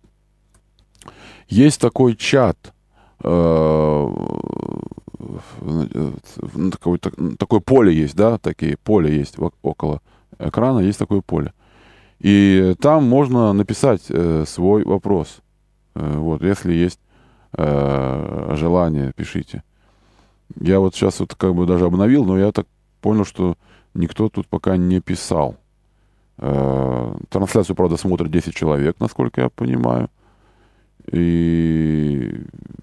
есть 1.47 1.79
такой 1.79 2.15
чат, 2.15 2.73
э, 3.23 4.07
такое, 6.71 6.99
такое 7.37 7.59
поле 7.59 7.93
есть, 7.93 8.15
да, 8.15 8.37
такие 8.37 8.77
поле 8.77 9.15
есть 9.15 9.35
около 9.61 10.01
экрана, 10.39 10.79
есть 10.79 10.99
такое 10.99 11.21
поле. 11.21 11.53
И 12.19 12.75
там 12.79 13.03
можно 13.03 13.53
написать 13.53 14.03
э, 14.09 14.45
свой 14.47 14.83
вопрос. 14.83 15.39
Э, 15.95 16.17
вот, 16.17 16.41
если 16.41 16.73
есть 16.73 16.99
э, 17.53 18.53
желание, 18.55 19.13
пишите. 19.15 19.63
Я 20.59 20.79
вот 20.79 20.95
сейчас 20.95 21.19
вот 21.19 21.35
как 21.35 21.53
бы 21.53 21.65
даже 21.65 21.85
обновил, 21.85 22.25
но 22.25 22.37
я 22.37 22.51
так 22.51 22.65
понял, 23.01 23.25
что 23.25 23.55
никто 23.93 24.29
тут 24.29 24.47
пока 24.47 24.77
не 24.77 24.99
писал. 24.99 25.57
Э, 26.37 27.15
трансляцию, 27.29 27.75
правда, 27.75 27.97
смотрит 27.97 28.31
10 28.31 28.55
человек, 28.55 28.95
насколько 28.99 29.41
я 29.41 29.49
понимаю. 29.49 30.09
И 31.11 32.31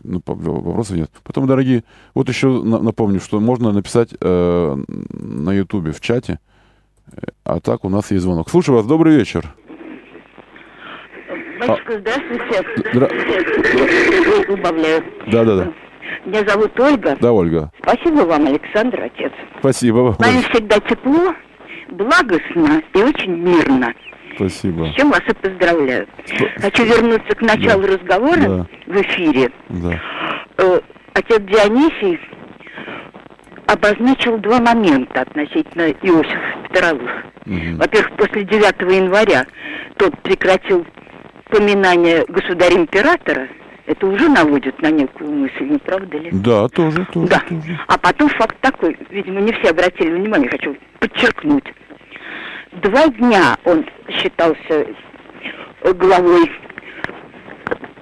ну, 0.03 0.23
вопросов 0.27 0.97
нет. 0.97 1.11
Потом, 1.23 1.47
дорогие, 1.47 1.85
вот 2.15 2.29
еще 2.29 2.63
напомню, 2.63 3.21
что 3.21 3.41
можно 3.41 3.73
написать 3.73 4.11
э, 4.21 4.77
на 4.89 5.53
Ютубе 5.53 5.93
в 5.93 6.01
чате. 6.01 6.39
А 7.45 7.61
так 7.61 7.85
у 7.85 7.89
нас 7.89 8.11
есть 8.11 8.23
звонок. 8.23 8.49
Слушаю 8.49 8.77
вас, 8.77 8.87
добрый 8.87 9.17
вечер. 9.17 9.55
Батюшка, 11.61 11.99
здравствуйте. 11.99 12.63
Здра... 12.93 13.09
Убавляю. 14.53 15.05
Да, 15.31 15.45
да, 15.45 15.57
да. 15.57 15.73
Меня 16.27 16.45
зовут 16.47 16.79
Ольга. 16.81 17.17
Да, 17.21 17.33
Ольга. 17.33 17.71
Спасибо 17.83 18.23
вам, 18.23 18.47
Александр, 18.47 19.03
отец. 19.03 19.33
Спасибо. 19.59 20.17
Вами 20.19 20.43
всегда 20.51 20.79
тепло, 20.81 21.35
благостно 21.91 22.83
и 22.95 22.99
очень 22.99 23.37
мирно. 23.37 23.93
Спасибо. 24.37 24.87
С 24.87 24.95
чем 24.95 25.11
вас 25.11 25.23
и 25.29 25.35
поздравляю. 25.35 26.07
Сп... 26.27 26.43
Хочу 26.61 26.85
вернуться 26.85 27.35
к 27.35 27.41
началу 27.43 27.83
да. 27.83 27.89
разговора 27.89 28.41
да. 28.41 28.67
в 28.87 29.03
эфире. 29.03 29.51
Да. 29.69 30.01
Э, 30.59 30.81
отец 31.15 31.41
Дионисий 31.41 32.21
обозначил 33.67 34.39
два 34.39 34.61
момента 34.61 35.23
относительно 35.23 35.91
Иосифа 35.91 36.69
Петровых. 36.69 37.11
Угу. 37.47 37.77
Во-первых, 37.79 38.17
после 38.17 38.45
9 38.45 38.65
января 38.93 39.47
тот 39.97 40.19
прекратил 40.23 40.87
поминание 41.51 42.25
государя-императора, 42.29 43.49
это 43.87 44.07
уже 44.07 44.29
наводит 44.29 44.81
на 44.81 44.91
некую 44.91 45.31
мысль, 45.31 45.65
не 45.65 45.79
правда 45.79 46.17
ли? 46.17 46.31
Да, 46.33 46.69
тоже, 46.69 47.07
тоже. 47.13 47.29
Да. 47.29 47.41
Тоже. 47.41 47.79
А 47.87 47.99
потом 47.99 48.29
факт 48.31 48.57
такой, 48.61 48.97
видимо, 49.11 49.41
не 49.41 49.53
все 49.53 49.71
обратили 49.71 50.11
внимание, 50.11 50.49
хочу 50.49 50.77
подчеркнуть. 51.01 51.65
Два 52.83 53.09
дня 53.09 53.57
он 53.65 53.87
считался 54.09 54.87
главой 55.83 56.51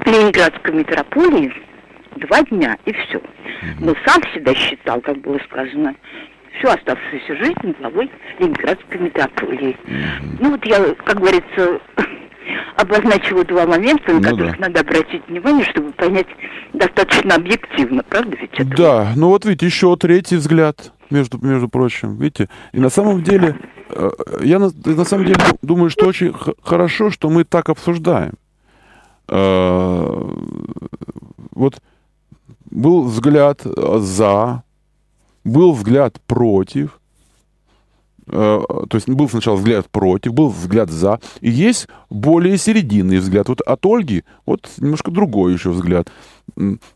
Ленинградской 0.06 0.74
метрополии, 0.74 1.52
два 2.16 2.42
дня 2.42 2.76
и 2.84 2.92
все. 2.92 3.20
Но 3.80 3.94
сам 4.06 4.22
себя 4.34 4.54
считал, 4.54 5.00
как 5.00 5.18
было 5.18 5.38
сказано, 5.50 5.94
всю 6.58 6.68
оставшуюся 6.68 7.36
жизнь 7.36 7.76
главой 7.78 8.10
Ленинградской 8.38 8.98
метрополии. 8.98 9.76
Ну 10.40 10.50
вот 10.50 10.64
я, 10.64 10.94
как 11.04 11.18
говорится, 11.18 11.80
обозначила 12.76 13.44
два 13.44 13.66
момента, 13.66 14.12
на 14.12 14.20
ну, 14.20 14.22
которых 14.22 14.58
да. 14.58 14.68
надо 14.68 14.80
обратить 14.80 15.22
внимание, 15.28 15.64
чтобы 15.66 15.92
понять 15.92 16.28
достаточно 16.72 17.36
объективно, 17.36 18.02
правда 18.04 18.36
ведь? 18.40 18.50
Это 18.54 18.76
да, 18.76 19.12
ну 19.16 19.28
вот 19.28 19.44
видите, 19.44 19.66
еще 19.66 19.96
третий 19.96 20.36
взгляд, 20.36 20.92
между, 21.12 21.38
между 21.38 21.68
прочим, 21.68 22.16
видите. 22.16 22.48
И 22.72 22.80
на 22.80 22.90
самом 22.90 23.22
деле, 23.22 23.58
э, 23.90 24.10
я 24.42 24.58
на, 24.58 24.70
на 24.84 25.04
самом 25.04 25.26
деле 25.26 25.40
думаю, 25.62 25.90
что 25.90 26.06
очень 26.06 26.34
хорошо, 26.62 27.10
что 27.10 27.30
мы 27.30 27.44
так 27.44 27.68
обсуждаем. 27.68 28.32
Э, 29.28 30.30
вот 31.52 31.80
был 32.70 33.02
взгляд 33.04 33.60
за, 33.64 34.62
был 35.44 35.72
взгляд 35.72 36.20
против, 36.26 37.00
то 38.33 38.89
есть 38.95 39.09
был 39.09 39.28
сначала 39.28 39.57
взгляд 39.57 39.91
против, 39.91 40.33
был 40.33 40.49
взгляд 40.49 40.91
за, 40.91 41.20
и 41.41 41.51
есть 41.51 41.87
более 42.09 42.57
серединный 42.57 43.18
взгляд. 43.18 43.49
Вот 43.49 43.61
от 43.61 43.85
Ольги 43.85 44.24
вот 44.47 44.70
немножко 44.78 45.11
другой 45.11 45.53
еще 45.53 45.68
взгляд. 45.70 46.11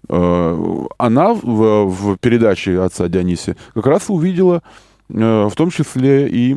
Э, 0.08 0.84
она 0.98 1.34
в, 1.34 1.84
в 1.84 2.16
передаче 2.18 2.80
отца 2.80 3.08
Дионисия 3.08 3.56
как 3.74 3.86
раз 3.86 4.08
увидела 4.08 4.62
э, 5.10 5.48
в 5.48 5.52
том 5.54 5.70
числе 5.70 6.28
и 6.28 6.56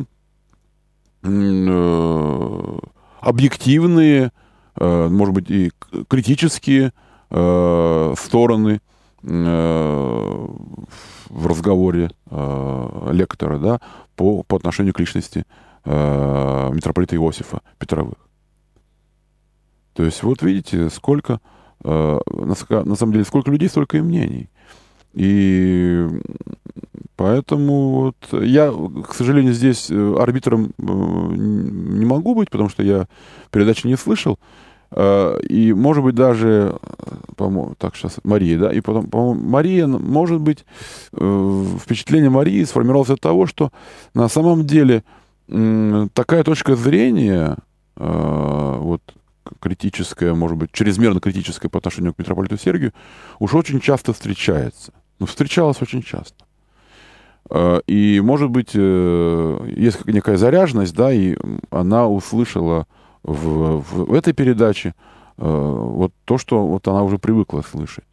объективные, 3.20 4.32
может 4.78 5.34
быть, 5.34 5.50
и 5.50 5.70
критические 6.08 6.94
стороны 7.28 8.80
в 11.30 11.46
разговоре 11.46 12.10
лектора, 12.30 13.58
да, 13.58 13.80
по, 14.16 14.42
по 14.42 14.56
отношению 14.56 14.92
к 14.92 15.00
личности 15.00 15.46
э, 15.84 16.70
митрополита 16.72 17.16
Иосифа 17.16 17.62
Петровых. 17.78 18.18
То 19.94 20.04
есть 20.04 20.22
вот 20.22 20.42
видите, 20.42 20.88
сколько, 20.90 21.40
э, 21.84 22.18
на, 22.26 22.84
на 22.84 22.96
самом 22.96 23.12
деле, 23.12 23.24
сколько 23.24 23.50
людей, 23.50 23.68
столько 23.68 23.98
и 23.98 24.02
мнений. 24.02 24.50
И 25.12 26.06
поэтому 27.16 27.90
вот 27.90 28.42
я, 28.42 28.72
к 29.06 29.14
сожалению, 29.14 29.52
здесь 29.52 29.90
э, 29.90 30.14
арбитром 30.18 30.72
э, 30.78 30.82
не 30.82 32.04
могу 32.04 32.34
быть, 32.34 32.50
потому 32.50 32.68
что 32.68 32.82
я 32.82 33.08
передачи 33.50 33.86
не 33.86 33.96
слышал. 33.96 34.38
Э, 34.92 35.38
и, 35.48 35.72
может 35.72 36.02
быть, 36.02 36.14
даже, 36.14 36.78
по-моему, 37.36 37.74
так, 37.78 37.96
сейчас, 37.96 38.18
Мария, 38.24 38.58
да, 38.58 38.72
и 38.72 38.80
потом, 38.80 39.06
по-моему, 39.06 39.48
Мария, 39.48 39.86
может 39.86 40.40
быть, 40.40 40.64
э, 41.12 41.64
впечатление 41.80 42.30
Марии 42.30 42.64
сформировалось 42.64 43.10
от 43.10 43.20
того, 43.20 43.46
что 43.46 43.70
на 44.14 44.28
самом 44.28 44.66
деле 44.66 45.04
такая 46.14 46.44
точка 46.44 46.76
зрения, 46.76 47.56
э, 47.96 48.76
вот, 48.78 49.02
критическая, 49.58 50.34
может 50.34 50.56
быть, 50.56 50.72
чрезмерно 50.72 51.20
критическая 51.20 51.68
по 51.68 51.78
отношению 51.78 52.14
к 52.14 52.18
митрополиту 52.18 52.56
Сергию, 52.56 52.92
уж 53.38 53.54
очень 53.54 53.80
часто 53.80 54.12
встречается. 54.12 54.92
Ну, 55.18 55.26
встречалась 55.26 55.82
очень 55.82 56.02
часто. 56.02 56.44
Э, 57.50 57.80
и, 57.86 58.20
может 58.20 58.50
быть, 58.50 58.70
э, 58.74 59.72
есть 59.76 60.06
некая 60.06 60.36
заряженность, 60.36 60.94
да, 60.94 61.12
и 61.12 61.36
она 61.70 62.08
услышала 62.08 62.86
в, 63.22 63.80
в 63.80 64.14
этой 64.14 64.32
передаче 64.32 64.94
э, 65.36 65.42
вот 65.44 66.12
то, 66.24 66.38
что 66.38 66.66
вот 66.66 66.86
она 66.88 67.02
уже 67.02 67.18
привыкла 67.18 67.62
слышать. 67.62 68.04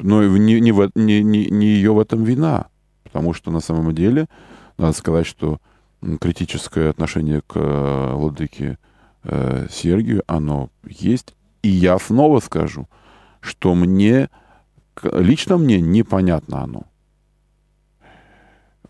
Но 0.00 0.22
не, 0.24 0.60
не, 0.60 0.70
не, 0.70 1.22
не, 1.22 1.46
не 1.50 1.66
ее 1.66 1.92
в 1.92 1.98
этом 1.98 2.24
вина, 2.24 2.66
потому 3.04 3.34
что 3.34 3.50
на 3.50 3.60
самом 3.60 3.94
деле 3.94 4.28
надо 4.76 4.92
сказать, 4.92 5.26
что 5.26 5.58
критическое 6.20 6.90
отношение 6.90 7.42
к 7.44 7.58
владыке 8.14 8.78
Сергию, 9.24 10.22
оно 10.28 10.70
есть. 10.84 11.34
И 11.62 11.68
я 11.68 11.98
снова 11.98 12.38
скажу, 12.38 12.88
что 13.40 13.74
мне, 13.74 14.30
лично 15.02 15.58
мне 15.58 15.80
непонятно 15.80 16.62
оно. 16.62 16.82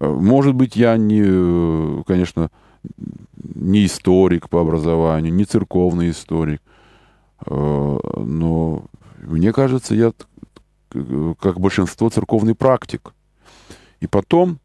Может 0.01 0.55
быть, 0.55 0.76
я 0.76 0.97
не, 0.97 2.03
конечно, 2.05 2.51
не 3.55 3.86
историк 3.86 4.49
по 4.49 4.61
образованию, 4.61 5.32
не 5.32 5.45
церковный 5.45 6.11
историк, 6.11 6.61
э, 7.47 7.99
но 8.16 8.84
мне 9.18 9.53
кажется, 9.53 9.95
я, 9.95 10.12
как 11.41 11.61
большинство, 11.61 12.09
церковный 12.09 12.55
практик. 12.55 13.14
И 14.01 14.07
потом, 14.07 14.59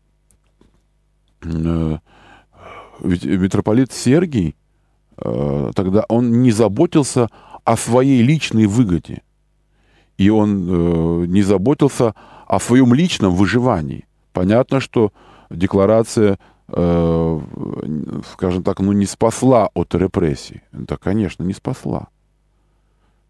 э, 1.43 1.97
ведь 2.99 3.25
митрополит 3.25 3.91
Сергий, 3.91 4.55
э, 5.17 5.71
тогда 5.75 6.05
он 6.07 6.41
не 6.41 6.51
заботился 6.51 7.29
о 7.65 7.77
своей 7.77 8.21
личной 8.21 8.65
выгоде. 8.65 9.21
И 10.17 10.29
он 10.29 11.25
не 11.31 11.41
заботился 11.41 12.13
о 12.45 12.59
своем 12.59 12.93
личном 12.93 13.33
выживании. 13.33 14.05
Понятно, 14.31 14.79
что 14.79 15.11
декларация, 15.49 16.37
скажем 18.25 18.63
так, 18.63 18.79
ну 18.79 18.91
не 18.91 19.05
спасла 19.05 19.69
от 19.73 19.93
репрессий. 19.95 20.61
Да, 20.71 20.97
конечно, 20.97 21.43
не 21.43 21.53
спасла. 21.53 22.07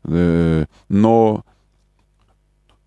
Э, 0.05 0.65
но, 0.89 1.45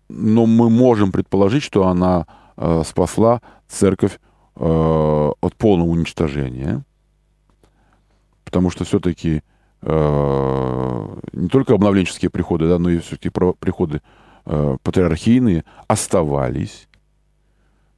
но 0.09 0.45
мы 0.45 0.69
можем 0.69 1.11
предположить, 1.11 1.63
что 1.63 1.87
она 1.87 2.27
э, 2.55 2.83
спасла 2.85 3.41
церковь 3.67 4.19
э, 4.55 5.31
от 5.41 5.55
полного 5.55 5.89
уничтожения. 5.89 6.83
Потому 8.43 8.69
что 8.69 8.85
все-таки 8.85 9.43
не 9.83 11.49
только 11.49 11.75
обновленческие 11.75 12.31
приходы, 12.31 12.67
да, 12.67 12.79
но 12.79 12.89
и 12.89 12.97
все-таки 12.97 13.29
приходы 13.29 14.01
патриархийные 14.43 15.63
оставались. 15.87 16.87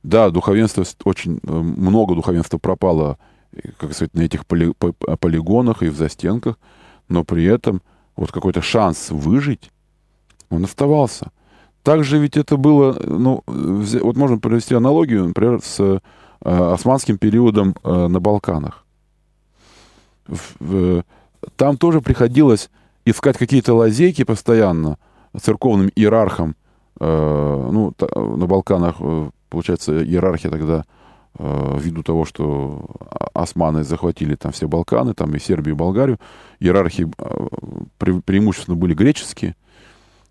Да, 0.03 0.29
духовенство, 0.29 0.83
очень 1.05 1.39
много 1.43 2.15
духовенства 2.15 2.57
пропало, 2.57 3.17
как 3.77 3.93
сказать, 3.93 4.13
на 4.13 4.21
этих 4.21 4.45
поли, 4.45 4.73
полигонах 5.19 5.83
и 5.83 5.89
в 5.89 5.95
застенках, 5.95 6.57
но 7.07 7.23
при 7.23 7.45
этом 7.45 7.81
вот 8.15 8.31
какой-то 8.31 8.61
шанс 8.61 9.09
выжить, 9.09 9.71
он 10.49 10.65
оставался. 10.65 11.31
Также 11.83 12.19
ведь 12.19 12.37
это 12.37 12.57
было, 12.57 12.97
ну, 13.03 13.43
вот 13.45 14.17
можно 14.17 14.37
провести 14.37 14.75
аналогию, 14.75 15.25
например, 15.25 15.61
с 15.63 15.79
э, 15.79 15.99
османским 16.41 17.17
периодом 17.17 17.75
э, 17.83 18.07
на 18.07 18.19
Балканах. 18.19 18.85
Там 21.55 21.77
тоже 21.77 22.01
приходилось 22.01 22.69
искать 23.05 23.37
какие-то 23.37 23.73
лазейки 23.73 24.23
постоянно 24.23 24.97
церковным 25.39 25.89
иерархам, 25.95 26.55
ну, 26.99 27.93
на 27.97 28.45
Балканах 28.45 28.95
э, 28.99 29.29
получается, 29.49 30.03
иерархия 30.03 30.49
тогда, 30.49 30.85
ввиду 31.37 32.03
того, 32.03 32.25
что 32.25 32.85
османы 33.33 33.83
захватили 33.83 34.35
там 34.35 34.51
все 34.51 34.67
Балканы, 34.67 35.13
там 35.13 35.33
и 35.35 35.39
Сербию, 35.39 35.75
и 35.75 35.77
Болгарию, 35.77 36.19
иерархии 36.59 37.07
э, 37.17 37.47
пре 37.97 38.21
преимущественно 38.21 38.75
были 38.75 38.93
греческие. 38.93 39.55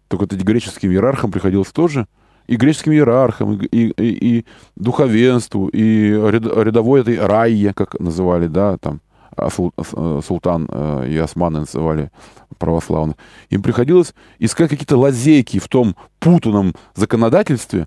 Только 0.08 0.22
вот 0.22 0.32
эти 0.32 0.42
греческим 0.42 0.90
иерархам 0.90 1.30
приходилось 1.30 1.72
тоже, 1.72 2.06
и 2.46 2.56
греческим 2.56 2.92
иерархам, 2.92 3.60
и, 3.60 3.66
и, 3.66 3.92
и, 4.38 4.46
духовенству, 4.76 5.68
и 5.68 6.10
рядовой 6.10 7.02
этой 7.02 7.18
райе, 7.18 7.74
как 7.74 7.98
называли, 8.00 8.46
да, 8.46 8.78
там, 8.78 9.00
а 9.36 9.48
э, 9.48 10.20
султан 10.26 10.64
и 11.06 11.16
османы 11.18 11.60
называли 11.60 12.10
православных, 12.58 13.16
им 13.50 13.62
приходилось 13.62 14.14
искать 14.38 14.70
какие-то 14.70 14.96
лазейки 14.96 15.58
в 15.58 15.68
том 15.68 15.94
путанном 16.18 16.74
законодательстве, 16.94 17.86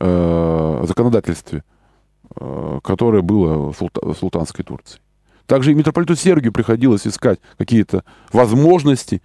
э, 0.00 0.84
законодательстве, 0.86 1.58
э, 1.58 1.79
которое 2.82 3.22
было 3.22 3.72
в 3.72 3.76
султа, 3.76 4.14
султанской 4.14 4.64
Турции. 4.64 5.00
Также 5.46 5.72
и 5.72 5.74
митрополиту 5.74 6.14
Сергию 6.14 6.52
приходилось 6.52 7.06
искать 7.06 7.40
какие-то 7.58 8.04
возможности 8.32 9.20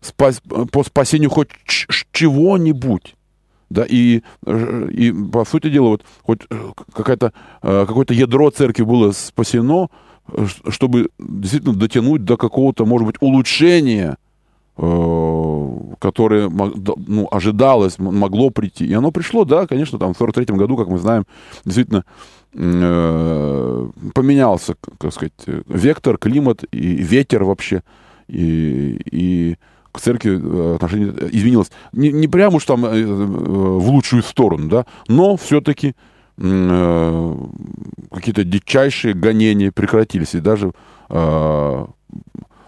спас, 0.00 0.42
по 0.70 0.84
спасению 0.84 1.30
хоть 1.30 1.48
чего-нибудь. 2.12 3.16
Да, 3.70 3.86
и, 3.88 4.20
и, 4.46 5.14
по 5.32 5.46
сути 5.46 5.70
дела, 5.70 5.88
вот 5.88 6.04
хоть 6.22 6.40
э, 6.50 6.72
какое-то 6.94 8.12
ядро 8.12 8.50
церкви 8.50 8.82
было 8.82 9.12
спасено, 9.12 9.88
чтобы 10.68 11.08
действительно 11.18 11.74
дотянуть 11.74 12.24
до 12.24 12.36
какого-то, 12.36 12.84
может 12.84 13.06
быть, 13.06 13.16
улучшения 13.20 14.18
Э, 14.78 14.84
которое 16.02 16.48
ну, 16.48 17.28
ожидалось, 17.30 17.98
могло 17.98 18.50
прийти. 18.50 18.84
И 18.84 18.92
оно 18.92 19.12
пришло, 19.12 19.44
да, 19.44 19.68
конечно, 19.68 19.98
там 19.98 20.14
в 20.14 20.18
43 20.18 20.56
году, 20.56 20.76
как 20.76 20.88
мы 20.88 20.98
знаем, 20.98 21.26
действительно 21.64 22.04
э, 22.54 23.88
поменялся, 24.12 24.74
как 24.98 25.12
сказать, 25.12 25.32
вектор, 25.68 26.18
климат 26.18 26.64
и 26.72 26.96
ветер 26.96 27.44
вообще. 27.44 27.84
И, 28.26 29.00
и 29.10 29.56
к 29.92 30.00
церкви 30.00 30.40
э, 30.42 30.74
отношение 30.74 31.14
изменилось. 31.30 31.70
Не, 31.92 32.10
не 32.10 32.26
прямо 32.26 32.56
уж 32.56 32.64
там 32.64 32.82
в 32.82 33.88
лучшую 33.88 34.24
сторону, 34.24 34.68
да, 34.68 34.86
но 35.06 35.36
все-таки 35.36 35.94
какие-то 36.36 38.42
дичайшие 38.42 39.14
гонения 39.14 39.70
прекратились. 39.70 40.34
И 40.34 40.40
даже 40.40 40.72
Э, 41.14 41.84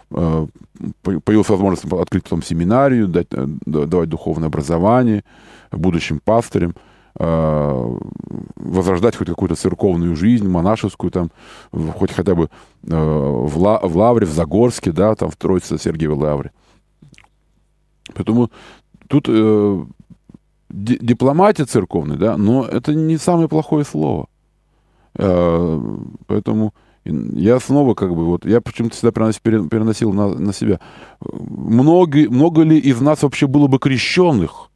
появилась 0.09 1.49
возможность 1.49 1.85
открыть 1.91 2.23
потом 2.23 2.43
семинарию, 2.43 3.07
дать, 3.07 3.27
э, 3.31 3.45
давать 3.65 4.09
духовное 4.09 4.47
образование 4.47 5.23
будущим 5.71 6.19
пастырям, 6.23 6.73
э, 7.17 7.97
возрождать 8.55 9.15
хоть 9.15 9.27
какую-то 9.27 9.55
церковную 9.55 10.15
жизнь, 10.15 10.47
монашескую, 10.47 11.11
там, 11.11 11.31
хоть 11.71 12.11
хотя 12.11 12.35
бы 12.35 12.49
в, 12.83 13.57
Ла, 13.57 13.79
в 13.79 13.97
Лавре, 13.97 14.25
в 14.25 14.31
Загорске, 14.31 14.91
да, 14.91 15.15
там, 15.15 15.29
в 15.29 15.35
Троице 15.35 15.77
Сергиевой 15.77 16.17
Лавре. 16.17 16.51
Поэтому 18.13 18.51
тут 19.07 19.25
э, 19.27 19.85
дипломатия 20.69 21.65
церковная, 21.65 22.17
да, 22.17 22.37
но 22.37 22.65
это 22.65 22.93
не 22.93 23.17
самое 23.17 23.47
плохое 23.47 23.85
слово. 23.85 24.27
Э, 25.15 25.97
поэтому 26.27 26.73
я 27.05 27.59
снова 27.59 27.93
как 27.93 28.13
бы 28.15 28.25
вот, 28.25 28.45
я 28.45 28.61
почему-то 28.61 28.95
всегда 28.95 29.11
переносил, 29.11 29.69
переносил 29.69 30.13
на, 30.13 30.29
на 30.29 30.53
себя. 30.53 30.79
Много, 31.21 32.29
много 32.29 32.63
ли 32.63 32.77
из 32.77 32.99
нас 32.99 33.21
вообще 33.21 33.47
было 33.47 33.67
бы 33.67 33.77
крещенных, 33.77 34.71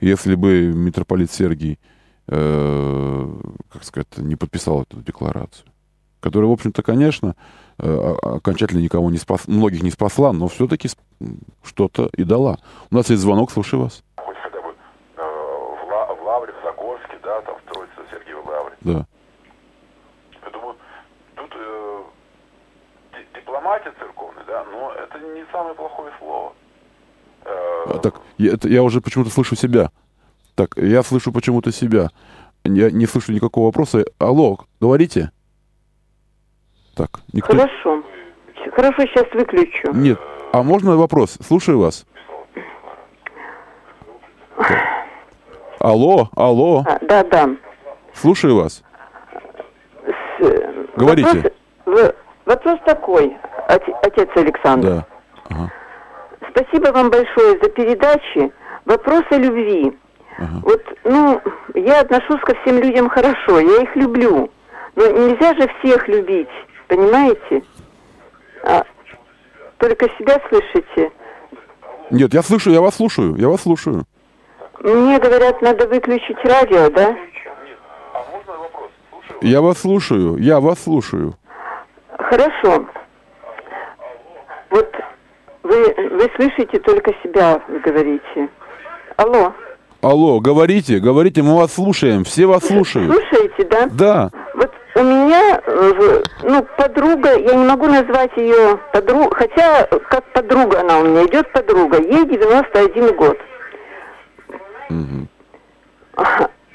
если 0.00 0.34
бы 0.34 0.72
митрополит 0.74 1.30
Сергий, 1.30 1.78
э, 2.26 3.38
как 3.70 3.84
сказать, 3.84 4.18
не 4.18 4.34
подписал 4.34 4.82
эту 4.82 5.00
декларацию? 5.00 5.68
Которая, 6.18 6.50
в 6.50 6.52
общем-то, 6.52 6.82
конечно, 6.82 7.36
э, 7.78 8.14
окончательно 8.22 8.80
никого 8.80 9.10
не 9.10 9.18
спас, 9.18 9.46
многих 9.46 9.82
не 9.82 9.90
спасла, 9.90 10.32
но 10.32 10.48
все-таки 10.48 10.88
что-то 11.62 12.10
и 12.16 12.24
дала. 12.24 12.58
У 12.90 12.96
нас 12.96 13.10
есть 13.10 13.22
звонок, 13.22 13.52
слушаю 13.52 13.82
вас. 13.84 14.02
Хоть 14.16 14.36
хотя 14.42 14.60
бы 14.60 14.70
э, 14.70 15.22
в, 15.22 16.20
в 16.20 16.24
Лавре, 16.26 16.52
в 16.52 16.64
Загорске, 16.64 17.16
да, 17.22 17.40
там 17.42 17.56
в 17.56 17.72
Троице 17.72 18.10
Сергиевой 18.10 18.44
Лавре. 18.44 18.76
Да. 18.80 19.06
Дипломатия 23.60 23.92
церковная, 23.98 24.44
да, 24.46 24.64
но 24.72 24.92
это 24.92 25.18
не 25.18 25.44
самое 25.52 25.74
плохое 25.74 26.12
слово. 26.18 26.52
А, 27.44 27.98
так, 27.98 28.14
я, 28.38 28.54
это, 28.54 28.68
я 28.68 28.82
уже 28.82 29.00
почему-то 29.00 29.30
слышу 29.30 29.54
себя. 29.54 29.90
Так, 30.54 30.76
я 30.76 31.02
слышу 31.02 31.32
почему-то 31.32 31.72
себя. 31.72 32.08
Я 32.64 32.90
не 32.90 33.06
слышу 33.06 33.32
никакого 33.32 33.66
вопроса. 33.66 34.04
Алло, 34.18 34.58
говорите? 34.80 35.30
Так, 36.96 37.20
никто... 37.32 37.52
Хорошо. 37.52 38.02
Хорошо, 38.74 39.02
сейчас 39.02 39.26
выключу. 39.32 39.92
Нет. 39.92 40.18
А 40.52 40.62
можно 40.62 40.96
вопрос? 40.96 41.38
Слушаю 41.46 41.78
вас. 41.78 42.06
Алло, 45.78 46.28
алло. 46.36 46.84
А, 46.86 46.98
да, 47.00 47.24
да. 47.24 47.48
Слушаю 48.14 48.56
вас. 48.56 48.82
С... 50.38 50.96
Говорите. 50.96 51.52
Вопрос, 51.86 52.14
вопрос 52.44 52.78
такой 52.84 53.36
отец 54.02 54.28
Александр. 54.34 54.88
Да. 54.88 55.06
Ага. 55.50 55.72
Спасибо 56.50 56.92
вам 56.92 57.10
большое 57.10 57.58
за 57.62 57.70
передачи. 57.70 58.52
Вопросы 58.84 59.32
любви. 59.32 59.96
Ага. 60.38 60.60
Вот, 60.62 60.82
ну, 61.04 61.40
я 61.74 62.00
отношусь 62.00 62.40
ко 62.40 62.54
всем 62.62 62.78
людям 62.78 63.08
хорошо, 63.08 63.60
я 63.60 63.82
их 63.82 63.94
люблю. 63.96 64.50
Но 64.96 65.06
нельзя 65.06 65.54
же 65.54 65.68
всех 65.78 66.08
любить, 66.08 66.48
понимаете? 66.88 67.62
А, 68.64 68.84
только 69.78 70.08
себя 70.18 70.40
слышите. 70.48 71.12
Нет, 72.10 72.34
я 72.34 72.42
слышу, 72.42 72.70
я 72.70 72.80
вас 72.80 72.96
слушаю, 72.96 73.36
я 73.36 73.48
вас 73.48 73.62
слушаю. 73.62 74.04
Мне 74.82 75.18
говорят, 75.18 75.62
надо 75.62 75.86
выключить 75.86 76.38
радио, 76.42 76.90
да? 76.90 77.16
Я 79.42 79.60
вас 79.60 79.78
слушаю, 79.78 80.36
я 80.38 80.60
вас 80.60 80.82
слушаю. 80.82 81.34
Хорошо. 82.18 82.86
Вот 84.70 84.94
вы, 85.62 85.94
вы 85.94 86.30
слышите 86.36 86.78
только 86.80 87.12
себя, 87.22 87.60
вы 87.68 87.80
говорите. 87.80 88.48
Алло. 89.16 89.52
Алло, 90.02 90.40
говорите, 90.40 90.98
говорите, 90.98 91.42
мы 91.42 91.56
вас 91.56 91.74
слушаем, 91.74 92.24
все 92.24 92.46
вас 92.46 92.66
слушают. 92.66 93.12
Слушаете, 93.12 93.64
да? 93.64 93.86
Да. 93.90 94.30
Вот 94.54 94.72
у 94.94 95.02
меня, 95.02 95.60
э, 95.66 96.22
ну, 96.42 96.66
подруга, 96.78 97.36
я 97.36 97.54
не 97.54 97.66
могу 97.66 97.86
назвать 97.86 98.34
ее 98.36 98.78
подругой, 98.92 99.30
хотя 99.32 99.86
как 100.08 100.24
подруга 100.32 100.80
она 100.80 101.00
у 101.00 101.04
меня, 101.04 101.26
идет 101.26 101.52
подруга, 101.52 102.00
ей 102.00 102.24
91 102.24 103.14
год. 103.14 103.38
Угу. 104.88 105.28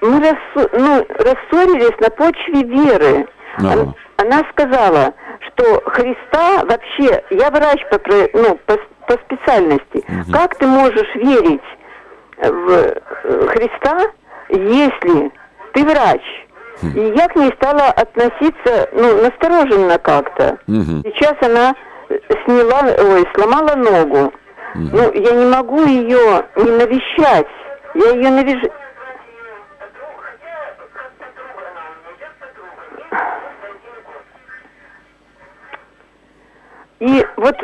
Мы 0.02 0.20
рассу, 0.20 0.70
ну, 0.74 1.06
рассорились 1.10 2.00
на 2.00 2.10
почве 2.12 2.64
веры. 2.64 3.28
Ага. 3.58 3.96
Она, 4.18 4.44
сказала, 4.52 5.14
что 5.48 5.82
Христа 5.86 6.64
вообще, 6.66 7.24
я 7.32 7.50
врач 7.52 7.82
по, 7.90 8.00
ну, 8.34 8.58
по, 8.66 8.78
по 9.08 9.14
специальности, 9.26 10.04
угу. 10.08 10.32
как 10.32 10.56
ты 10.56 10.68
можешь 10.68 11.16
верить 11.16 11.62
в 12.38 12.70
э, 12.70 13.48
Христа, 13.48 14.00
если 14.50 15.32
ты 15.74 15.84
врач? 15.84 16.22
Хм. 16.82 16.92
И 16.96 17.18
я 17.18 17.28
к 17.28 17.36
ней 17.36 17.52
стала 17.56 17.90
относиться, 17.90 18.90
ну, 18.94 19.22
настороженно 19.22 19.98
как-то. 19.98 20.58
Угу. 20.68 21.04
Сейчас 21.04 21.36
она 21.42 21.74
сняла, 22.46 22.84
ой, 22.98 23.28
сломала 23.34 23.76
ногу. 23.76 24.34
Угу. 24.76 24.90
Ну, 24.92 25.14
я 25.14 25.32
не 25.32 25.46
могу 25.46 25.84
ее 25.86 26.46
не 26.56 26.72
навещать. 26.72 27.48
Я 27.94 28.12
ее 28.12 28.30
навижу. 28.30 28.70
И 37.06 37.24
вот 37.38 37.56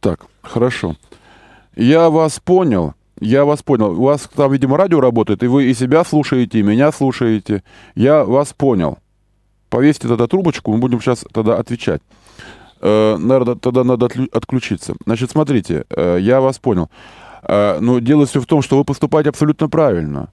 Так, 0.00 0.20
хорошо. 0.42 0.96
Я 1.76 2.08
вас 2.08 2.40
понял. 2.40 2.94
Я 3.20 3.44
вас 3.44 3.62
понял. 3.62 3.92
У 3.92 4.04
вас 4.04 4.28
там, 4.34 4.50
видимо, 4.50 4.78
радио 4.78 5.00
работает, 5.00 5.42
и 5.42 5.46
вы 5.46 5.64
и 5.64 5.74
себя 5.74 6.04
слушаете, 6.04 6.60
и 6.60 6.62
меня 6.62 6.90
слушаете. 6.90 7.62
Я 7.94 8.24
вас 8.24 8.54
понял. 8.54 8.98
Повесьте 9.68 10.08
тогда 10.08 10.26
трубочку, 10.26 10.72
мы 10.72 10.78
будем 10.78 11.00
сейчас 11.00 11.24
тогда 11.32 11.58
отвечать. 11.58 12.00
Э, 12.80 13.16
наверное, 13.18 13.56
тогда 13.56 13.84
надо 13.84 14.08
отключиться. 14.32 14.94
Значит, 15.04 15.30
смотрите, 15.30 15.84
э, 15.90 16.18
я 16.20 16.40
вас 16.40 16.58
понял. 16.58 16.90
Э, 17.42 17.78
но 17.80 17.98
дело 17.98 18.24
все 18.24 18.40
в 18.40 18.46
том, 18.46 18.62
что 18.62 18.78
вы 18.78 18.84
поступаете 18.84 19.30
абсолютно 19.30 19.68
правильно. 19.68 20.30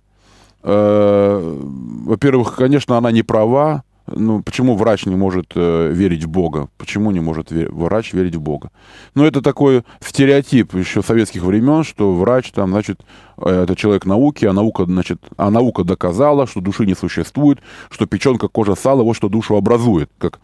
Э, 0.64 1.60
во-первых, 2.06 2.56
конечно, 2.56 2.98
она 2.98 3.12
не 3.12 3.24
права, 3.24 3.84
ну, 4.08 4.42
почему 4.42 4.76
врач 4.76 5.06
не 5.06 5.16
может 5.16 5.52
э, 5.56 5.92
верить 5.94 6.24
в 6.24 6.30
Бога? 6.30 6.70
Почему 6.78 7.12
не 7.12 7.20
может 7.20 7.52
вер... 7.52 7.72
врач 7.72 8.14
верить 8.14 8.36
в 8.36 8.42
Бога? 8.42 8.72
Ну, 9.16 9.24
это 9.24 9.42
такой 9.42 9.84
стереотип 10.02 10.74
еще 10.76 11.02
советских 11.02 11.44
времен, 11.44 11.84
что 11.84 12.14
врач 12.14 12.52
там, 12.52 12.72
значит, 12.72 13.02
э, 13.38 13.64
это 13.64 13.76
человек 13.76 14.06
науки, 14.06 14.46
а 14.46 14.54
наука, 14.54 14.86
значит, 14.86 15.22
а 15.38 15.50
наука 15.52 15.84
доказала, 15.84 16.48
что 16.48 16.62
души 16.62 16.86
не 16.86 16.96
существует, 16.96 17.60
что 17.90 18.06
печенка, 18.06 18.48
кожа, 18.48 18.76
сало, 18.76 19.04
вот 19.04 19.16
что 19.16 19.30
душу 19.30 19.56
образует, 19.56 20.10
как 20.18 20.40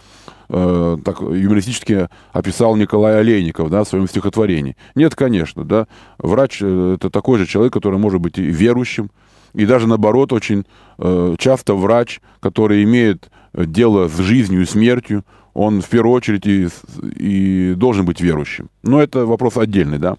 э, 0.50 0.98
так 1.04 1.22
юмористически 1.22 2.10
описал 2.32 2.76
Николай 2.76 3.20
Олейников, 3.20 3.70
да, 3.70 3.84
в 3.84 3.88
своем 3.88 4.08
стихотворении. 4.08 4.78
Нет, 4.96 5.16
конечно, 5.16 5.64
да, 5.64 5.88
врач 6.20 6.60
э, 6.62 6.96
это 6.96 7.10
такой 7.10 7.40
же 7.40 7.46
человек, 7.46 7.74
который 7.74 8.00
может 8.00 8.22
быть 8.22 8.38
и 8.38 8.44
верующим, 8.44 9.10
и 9.58 9.66
даже 9.66 9.88
наоборот, 9.88 10.34
очень 10.34 10.66
э, 11.00 11.36
часто 11.40 11.74
врач, 11.74 12.22
который 12.40 12.84
имеет 12.84 13.32
дело 13.54 14.08
с 14.08 14.18
жизнью 14.20 14.62
и 14.62 14.66
смертью, 14.66 15.26
он 15.56 15.82
в 15.82 15.90
первую 15.90 16.14
очередь 16.14 16.46
и, 16.46 16.68
и 17.16 17.74
должен 17.74 18.06
быть 18.06 18.22
верующим. 18.22 18.70
Но 18.84 19.02
это 19.02 19.26
вопрос 19.26 19.58
отдельный, 19.58 19.98
да. 19.98 20.18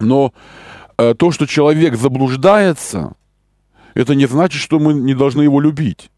Но 0.00 0.32
э, 0.98 1.14
то, 1.14 1.30
что 1.30 1.46
человек 1.46 1.94
заблуждается, 1.94 3.14
это 3.94 4.16
не 4.16 4.26
значит, 4.26 4.60
что 4.60 4.80
мы 4.80 4.92
не 4.92 5.14
должны 5.14 5.42
его 5.42 5.60
любить. 5.60 6.10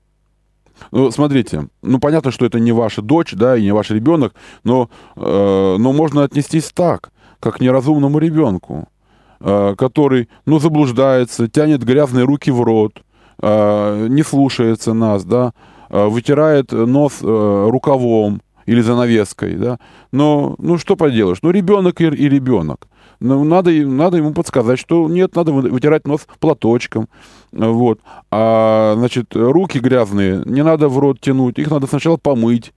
Ну, 0.92 1.10
смотрите, 1.10 1.68
ну 1.82 1.98
понятно, 1.98 2.30
что 2.30 2.46
это 2.46 2.58
не 2.58 2.72
ваша 2.72 3.02
дочь, 3.02 3.34
да, 3.34 3.54
и 3.54 3.62
не 3.62 3.72
ваш 3.72 3.90
ребенок, 3.90 4.34
но, 4.64 4.88
э, 5.16 5.76
но 5.78 5.92
можно 5.92 6.24
отнестись 6.24 6.70
так, 6.72 7.12
как 7.38 7.56
к 7.56 7.60
неразумному 7.60 8.18
ребенку, 8.18 8.88
э, 8.88 8.99
который, 9.40 10.28
ну, 10.44 10.58
заблуждается, 10.58 11.48
тянет 11.48 11.82
грязные 11.82 12.24
руки 12.24 12.50
в 12.50 12.60
рот, 12.62 13.02
э, 13.42 14.06
не 14.08 14.22
слушается 14.22 14.92
нас, 14.92 15.24
да, 15.24 15.52
Э, 15.90 16.06
вытирает 16.06 16.70
нос 16.70 17.18
э, 17.20 17.66
рукавом 17.68 18.42
или 18.64 18.80
занавеской, 18.80 19.54
да. 19.54 19.78
Но, 20.12 20.54
ну, 20.58 20.78
что 20.78 20.94
поделаешь, 20.94 21.38
ну, 21.42 21.50
ребенок 21.50 22.00
и, 22.00 22.04
и 22.04 22.28
ребенок. 22.28 22.86
Ну, 23.18 23.42
надо, 23.42 23.72
надо 23.72 24.16
ему 24.16 24.32
подсказать, 24.32 24.78
что 24.78 25.08
нет, 25.08 25.34
надо 25.34 25.52
вытирать 25.52 26.06
нос 26.06 26.26
платочком, 26.38 27.08
вот. 27.50 27.98
А, 28.30 28.94
значит, 28.96 29.34
руки 29.34 29.78
грязные 29.78 30.42
не 30.46 30.62
надо 30.62 30.88
в 30.88 30.98
рот 30.98 31.20
тянуть, 31.20 31.58
их 31.58 31.70
надо 31.70 31.88
сначала 31.88 32.16
помыть, 32.16 32.72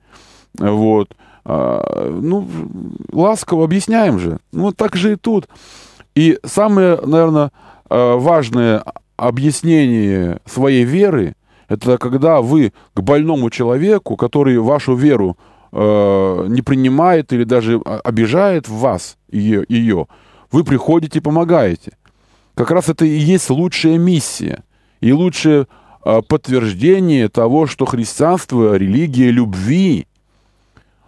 вот. 0.58 1.10
А, 1.46 2.10
ну, 2.20 2.48
ласково 3.12 3.66
объясняем 3.66 4.18
же. 4.18 4.40
Ну, 4.52 4.72
так 4.72 4.96
же 4.96 5.14
и 5.14 5.16
тут. 5.18 5.48
И 6.16 6.40
самое, 6.46 7.00
наверное, 7.04 7.52
э, 7.90 8.16
важное 8.16 8.84
объяснение 9.18 10.40
своей 10.46 10.84
веры– 10.84 11.36
это 11.68 11.98
когда 11.98 12.42
вы 12.42 12.74
к 12.94 13.02
больному 13.02 13.50
человеку, 13.50 14.16
который 14.16 14.58
вашу 14.60 14.96
веру 14.96 15.38
э, 15.72 16.46
не 16.50 16.62
принимает 16.62 17.34
или 17.34 17.44
даже 17.44 17.80
обижает 18.04 18.68
в 18.68 18.74
вас 18.78 19.18
ее, 19.32 19.66
ее, 19.70 20.08
вы 20.52 20.64
приходите 20.64 21.20
и 21.20 21.22
помогаете. 21.22 21.94
Как 22.56 22.70
раз 22.70 22.90
это 22.90 23.06
и 23.06 23.18
есть 23.18 23.50
лучшая 23.50 23.98
миссия 23.98 24.64
и 25.02 25.12
лучшее 25.12 25.68
э, 26.06 26.22
подтверждение 26.28 27.30
того, 27.30 27.66
что 27.66 27.86
христианство– 27.86 28.76
религия 28.78 29.32
любви. 29.32 30.06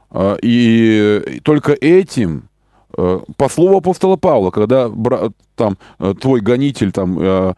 Э, 0.09 0.37
и 0.41 1.41
только 1.43 1.73
этим 1.73 2.49
по 2.95 3.49
слову 3.49 3.77
апостола 3.77 4.15
Павла, 4.15 4.51
когда 4.51 4.89
там 5.55 5.77
э, 5.99 6.13
твой 6.19 6.39
гонитель 6.39 6.91
там, 6.91 7.17
э, 7.19 7.53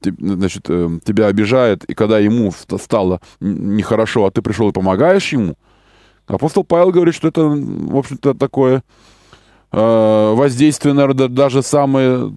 значит, 0.00 0.64
тебя 0.64 1.26
обижает, 1.26 1.84
и 1.84 1.94
когда 1.94 2.18
ему 2.18 2.52
стало 2.52 3.20
нехорошо, 3.40 4.26
а 4.26 4.30
ты 4.30 4.42
пришел 4.42 4.68
и 4.68 4.72
помогаешь 4.72 5.32
ему, 5.32 5.54
апостол 6.26 6.64
Павел 6.64 6.90
говорит, 6.90 7.14
что 7.14 7.28
это, 7.28 7.42
в 7.42 7.96
общем-то, 7.96 8.34
такое 8.34 8.82
воздействие, 9.70 10.94
наверное, 10.94 11.28
даже 11.28 11.62
самое 11.62 12.32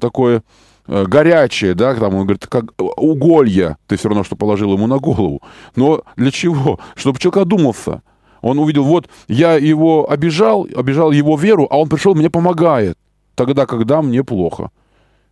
такое 0.00 0.42
горячее, 0.86 1.74
да, 1.74 1.94
там 1.94 2.14
он 2.14 2.22
говорит, 2.24 2.46
как 2.46 2.64
уголья 2.78 3.78
ты 3.86 3.96
все 3.96 4.08
равно, 4.08 4.24
что 4.24 4.36
положил 4.36 4.72
ему 4.74 4.86
на 4.86 4.98
голову. 4.98 5.40
Но 5.76 6.02
для 6.16 6.30
чего? 6.30 6.78
Чтобы 6.96 7.18
человек 7.18 7.38
одумался– 7.38 8.02
он 8.44 8.58
увидел, 8.58 8.84
вот 8.84 9.08
я 9.26 9.54
его 9.54 10.10
обижал, 10.10 10.68
обижал 10.76 11.12
его 11.12 11.36
веру, 11.36 11.66
а 11.70 11.78
он 11.78 11.88
пришел, 11.88 12.14
мне 12.14 12.28
помогает. 12.28 12.98
Тогда, 13.34 13.64
когда 13.64 14.02
мне 14.02 14.22
плохо. 14.22 14.70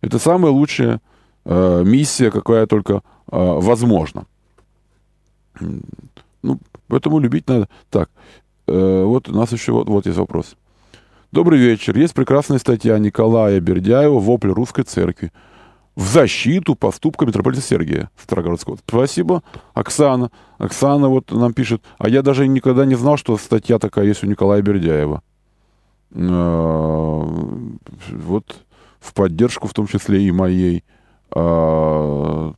Это 0.01 0.17
самая 0.17 0.51
лучшая 0.51 0.99
э, 1.45 1.83
миссия, 1.85 2.31
какая 2.31 2.65
только 2.65 2.93
э, 2.93 2.99
возможна. 3.31 4.25
Ну, 6.41 6.59
поэтому 6.87 7.19
любить 7.19 7.47
надо. 7.47 7.67
Так, 7.91 8.09
э, 8.67 9.03
вот 9.05 9.29
у 9.29 9.33
нас 9.35 9.51
еще 9.51 9.73
вот, 9.73 9.89
вот 9.89 10.07
есть 10.07 10.17
вопрос. 10.17 10.55
Добрый 11.31 11.59
вечер. 11.59 11.95
Есть 11.95 12.15
прекрасная 12.15 12.57
статья 12.57 12.97
Николая 12.97 13.59
Бердяева 13.59 14.19
«Вопль 14.19 14.51
русской 14.51 14.83
церкви» 14.83 15.31
в 15.95 16.01
защиту 16.01 16.75
поступка 16.75 17.25
митрополита 17.25 17.61
Сергия 17.61 18.09
Старогородского. 18.17 18.77
Спасибо, 18.87 19.43
Оксана. 19.73 20.31
Оксана 20.57 21.07
вот 21.07 21.31
нам 21.31 21.53
пишет, 21.53 21.83
а 21.97 22.09
я 22.09 22.21
даже 22.21 22.47
никогда 22.47 22.85
не 22.85 22.95
знал, 22.95 23.17
что 23.17 23.37
статья 23.37 23.79
такая 23.79 24.05
есть 24.05 24.23
у 24.23 24.27
Николая 24.27 24.61
Бердяева. 24.61 25.21
А, 26.15 27.23
вот 28.09 28.55
в 28.99 29.13
поддержку, 29.13 29.67
в 29.67 29.73
том 29.73 29.87
числе 29.87 30.23
и 30.23 30.31
моей 30.31 30.83
а, 31.31 32.53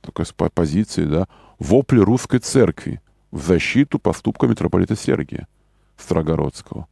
такой 0.00 0.26
позиции, 0.52 1.04
да, 1.04 1.26
вопли 1.58 2.00
русской 2.00 2.38
церкви 2.38 3.00
в 3.30 3.40
защиту 3.44 3.98
поступка 3.98 4.46
митрополита 4.46 4.96
Сергия 4.96 5.46
Строгородского. 5.96 6.86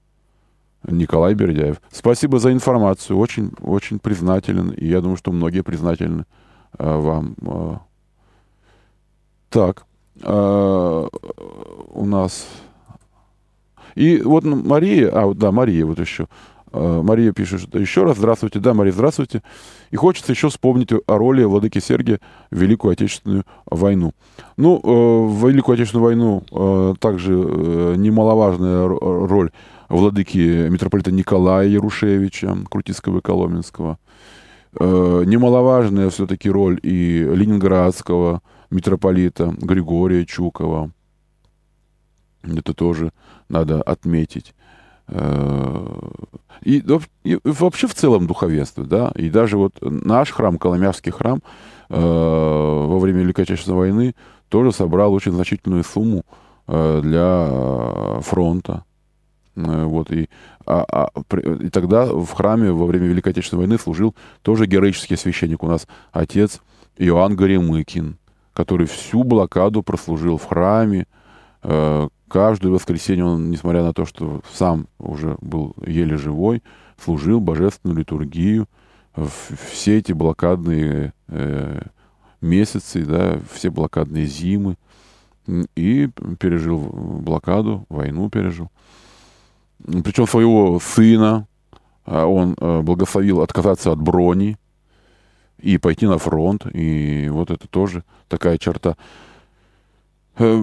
Николай 0.87 1.35
Бердяев. 1.35 1.81
Спасибо 1.91 2.39
за 2.39 2.53
информацию. 2.53 3.19
Очень, 3.19 3.53
очень 3.61 3.99
признателен. 3.99 4.71
И 4.71 4.87
я 4.87 5.01
думаю, 5.01 5.17
что 5.17 5.33
многие 5.33 5.63
признательны 5.63 6.25
э, 6.79 6.97
вам. 6.97 7.35
Э. 7.43 7.77
Так. 9.51 9.85
Э, 10.23 11.09
у 11.93 12.05
нас... 12.07 12.47
И 13.97 14.23
вот 14.23 14.45
Мария, 14.45 15.11
а, 15.13 15.35
да, 15.35 15.51
Мария 15.51 15.85
вот 15.85 15.99
еще. 15.99 16.29
Э, 16.73 17.03
Мария 17.03 17.33
пишет, 17.33 17.61
что 17.61 17.79
еще 17.79 18.05
раз 18.05 18.17
здравствуйте. 18.17 18.61
Да, 18.61 18.75
Мария, 18.75 18.93
здравствуйте. 18.93 19.43
И 19.91 19.97
хочется 19.97 20.33
еще 20.33 20.49
вспомнить 20.49 20.93
о 20.93 21.19
роли 21.19 21.43
владыки 21.43 21.81
Сергия 21.81 22.21
в 22.51 22.57
Великую 22.57 22.93
Отечественную 22.93 23.45
войну. 23.67 24.13
Ну, 24.57 24.77
э, 24.79 25.27
в 25.27 25.49
Великую 25.49 25.75
Отечественную 25.75 26.05
войну 26.05 26.45
э, 26.51 26.95
также 27.01 27.33
немаловажная 27.33 28.87
роль 28.89 29.51
владыки 29.91 30.69
митрополита 30.69 31.13
Николая 31.13 31.69
Ярушевича, 31.69 32.57
Крутицкого 32.71 33.19
и 33.19 33.21
Коломенского. 33.21 33.99
Немаловажная 34.73 36.09
все-таки 36.11 36.49
роль 36.49 36.79
и 36.83 37.19
ленинградского 37.23 38.41
митрополита 38.71 39.53
Григория 39.61 40.25
Чукова. 40.25 40.93
Это 42.43 42.73
тоже 42.73 43.13
надо 43.49 43.83
отметить. 43.83 44.55
И, 46.63 46.85
и 47.25 47.39
вообще 47.45 47.87
в 47.89 47.95
целом 47.95 48.27
духовенство, 48.27 48.85
да, 48.85 49.11
и 49.17 49.29
даже 49.29 49.57
вот 49.57 49.75
наш 49.81 50.31
храм, 50.31 50.57
Коломявский 50.57 51.11
храм, 51.11 51.43
э, 51.89 51.97
во 51.99 52.99
время 52.99 53.23
Великой 53.23 53.43
Отечественной 53.43 53.77
войны 53.79 54.15
тоже 54.49 54.71
собрал 54.71 55.13
очень 55.13 55.33
значительную 55.33 55.83
сумму 55.83 56.25
э, 56.69 57.01
для 57.03 58.21
фронта. 58.21 58.85
Э, 59.57 59.85
вот, 59.85 60.11
и, 60.11 60.29
а, 60.67 60.85
а, 60.91 61.35
и 61.61 61.69
тогда 61.71 62.07
в 62.07 62.31
храме 62.33 62.73
во 62.73 62.87
время 62.87 63.07
Великой 63.07 63.31
Отечественной 63.31 63.67
войны 63.67 63.79
служил 63.79 64.15
тоже 64.43 64.67
героический 64.67 65.17
священник 65.17 65.63
у 65.63 65.67
нас, 65.67 65.87
отец 66.13 66.61
Иоанн 66.97 67.37
Горемыкин, 67.37 68.19
который 68.53 68.87
всю 68.87 69.25
блокаду 69.25 69.83
прослужил 69.83 70.37
в 70.37 70.47
храме, 70.47 71.07
э, 71.63 72.09
Каждое 72.31 72.71
воскресенье 72.71 73.25
он, 73.25 73.51
несмотря 73.51 73.83
на 73.83 73.93
то, 73.93 74.07
что 74.07 74.41
сам 74.53 74.87
уже 75.01 75.37
был 75.41 75.75
еле 75.85 76.17
живой, 76.17 76.63
служил 76.97 77.41
божественную 77.41 77.99
литургию. 77.99 78.69
Все 79.73 79.99
эти 79.99 80.13
блокадные 80.13 81.13
э, 81.27 81.83
месяцы, 82.41 83.05
да, 83.05 83.41
все 83.53 83.71
блокадные 83.71 84.27
зимы. 84.27 84.77
И 85.75 86.09
пережил 86.39 86.79
блокаду, 86.79 87.85
войну 87.89 88.31
пережил. 88.31 88.71
Причем 89.87 90.27
своего 90.27 90.79
сына 90.81 91.47
а, 92.05 92.27
он 92.27 92.57
э, 92.59 92.81
благословил 92.83 93.41
отказаться 93.41 93.93
от 93.93 94.01
брони 94.01 94.59
и 95.59 95.79
пойти 95.79 96.07
на 96.07 96.19
фронт. 96.19 96.67
И 96.73 97.29
вот 97.31 97.51
это 97.51 97.69
тоже 97.69 98.05
такая 98.29 98.59
черта. 98.59 98.97
Э, 100.37 100.61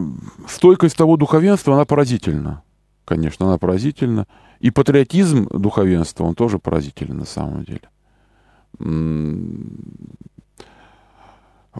стойкость 0.47 0.97
того 0.97 1.17
духовенства, 1.17 1.73
она 1.75 1.85
поразительна. 1.85 2.63
Конечно, 3.05 3.47
она 3.47 3.57
поразительна. 3.57 4.27
И 4.59 4.71
патриотизм 4.71 5.47
духовенства, 5.47 6.25
он 6.25 6.35
тоже 6.35 6.59
поразителен 6.59 7.17
на 7.19 7.25
самом 7.25 7.63
деле. 7.63 7.81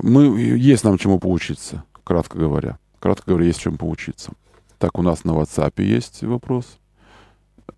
Мы, 0.01 0.39
есть 0.39 0.83
нам 0.83 0.97
чему 0.97 1.19
поучиться, 1.19 1.83
кратко 2.03 2.37
говоря. 2.37 2.77
Кратко 2.99 3.31
говоря, 3.31 3.47
есть 3.47 3.59
чем 3.59 3.77
поучиться. 3.77 4.31
Так, 4.77 4.97
у 4.97 5.01
нас 5.01 5.23
на 5.23 5.31
WhatsApp 5.31 5.83
есть 5.83 6.23
вопрос. 6.23 6.79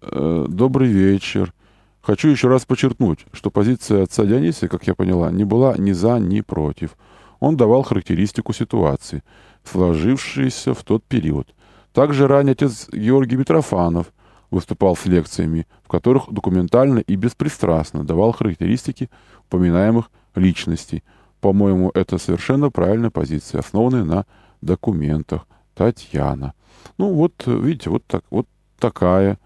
Э, 0.02 0.46
добрый 0.48 0.90
вечер. 0.90 1.54
Хочу 2.02 2.30
еще 2.30 2.48
раз 2.48 2.66
подчеркнуть, 2.66 3.26
что 3.34 3.52
позиция 3.52 4.04
отца 4.04 4.26
Дионисия, 4.26 4.70
как 4.70 4.88
я 4.88 4.96
поняла, 4.96 5.32
не 5.32 5.44
была 5.44 5.76
ни 5.78 5.92
за, 5.92 6.20
ни 6.20 6.42
против. 6.42 6.96
Он 7.40 7.58
давал 7.58 7.84
характеристику 7.84 8.54
ситуации– 8.54 9.24
сложившиеся 9.64 10.74
в 10.74 10.84
тот 10.84 11.04
период. 11.04 11.54
Также 11.94 12.28
ранее 12.28 12.54
отец 12.54 12.88
Георгий 12.92 13.36
Митрофанов 13.36 14.12
выступал 14.52 14.96
с 14.96 15.06
лекциями, 15.06 15.68
в 15.84 15.88
которых 15.88 16.32
документально 16.32 17.00
и 17.00 17.16
беспристрастно 17.16 18.04
давал 18.04 18.32
характеристики 18.32 19.10
упоминаемых 19.48 20.10
личностей. 20.36 21.04
По-моему, 21.42 21.92
это 21.94 22.18
совершенно 22.18 22.70
правильная 22.70 23.10
позиция, 23.10 23.60
основанная 23.60 24.04
на 24.04 24.26
документах. 24.62 25.46
Татьяна. 25.76 26.54
Ну 26.98 27.14
вот, 27.14 27.34
видите, 27.46 27.90
вот, 27.90 28.04
так, 28.06 28.24
вот 28.30 28.48
такая, 28.80 29.36
та, 29.36 29.40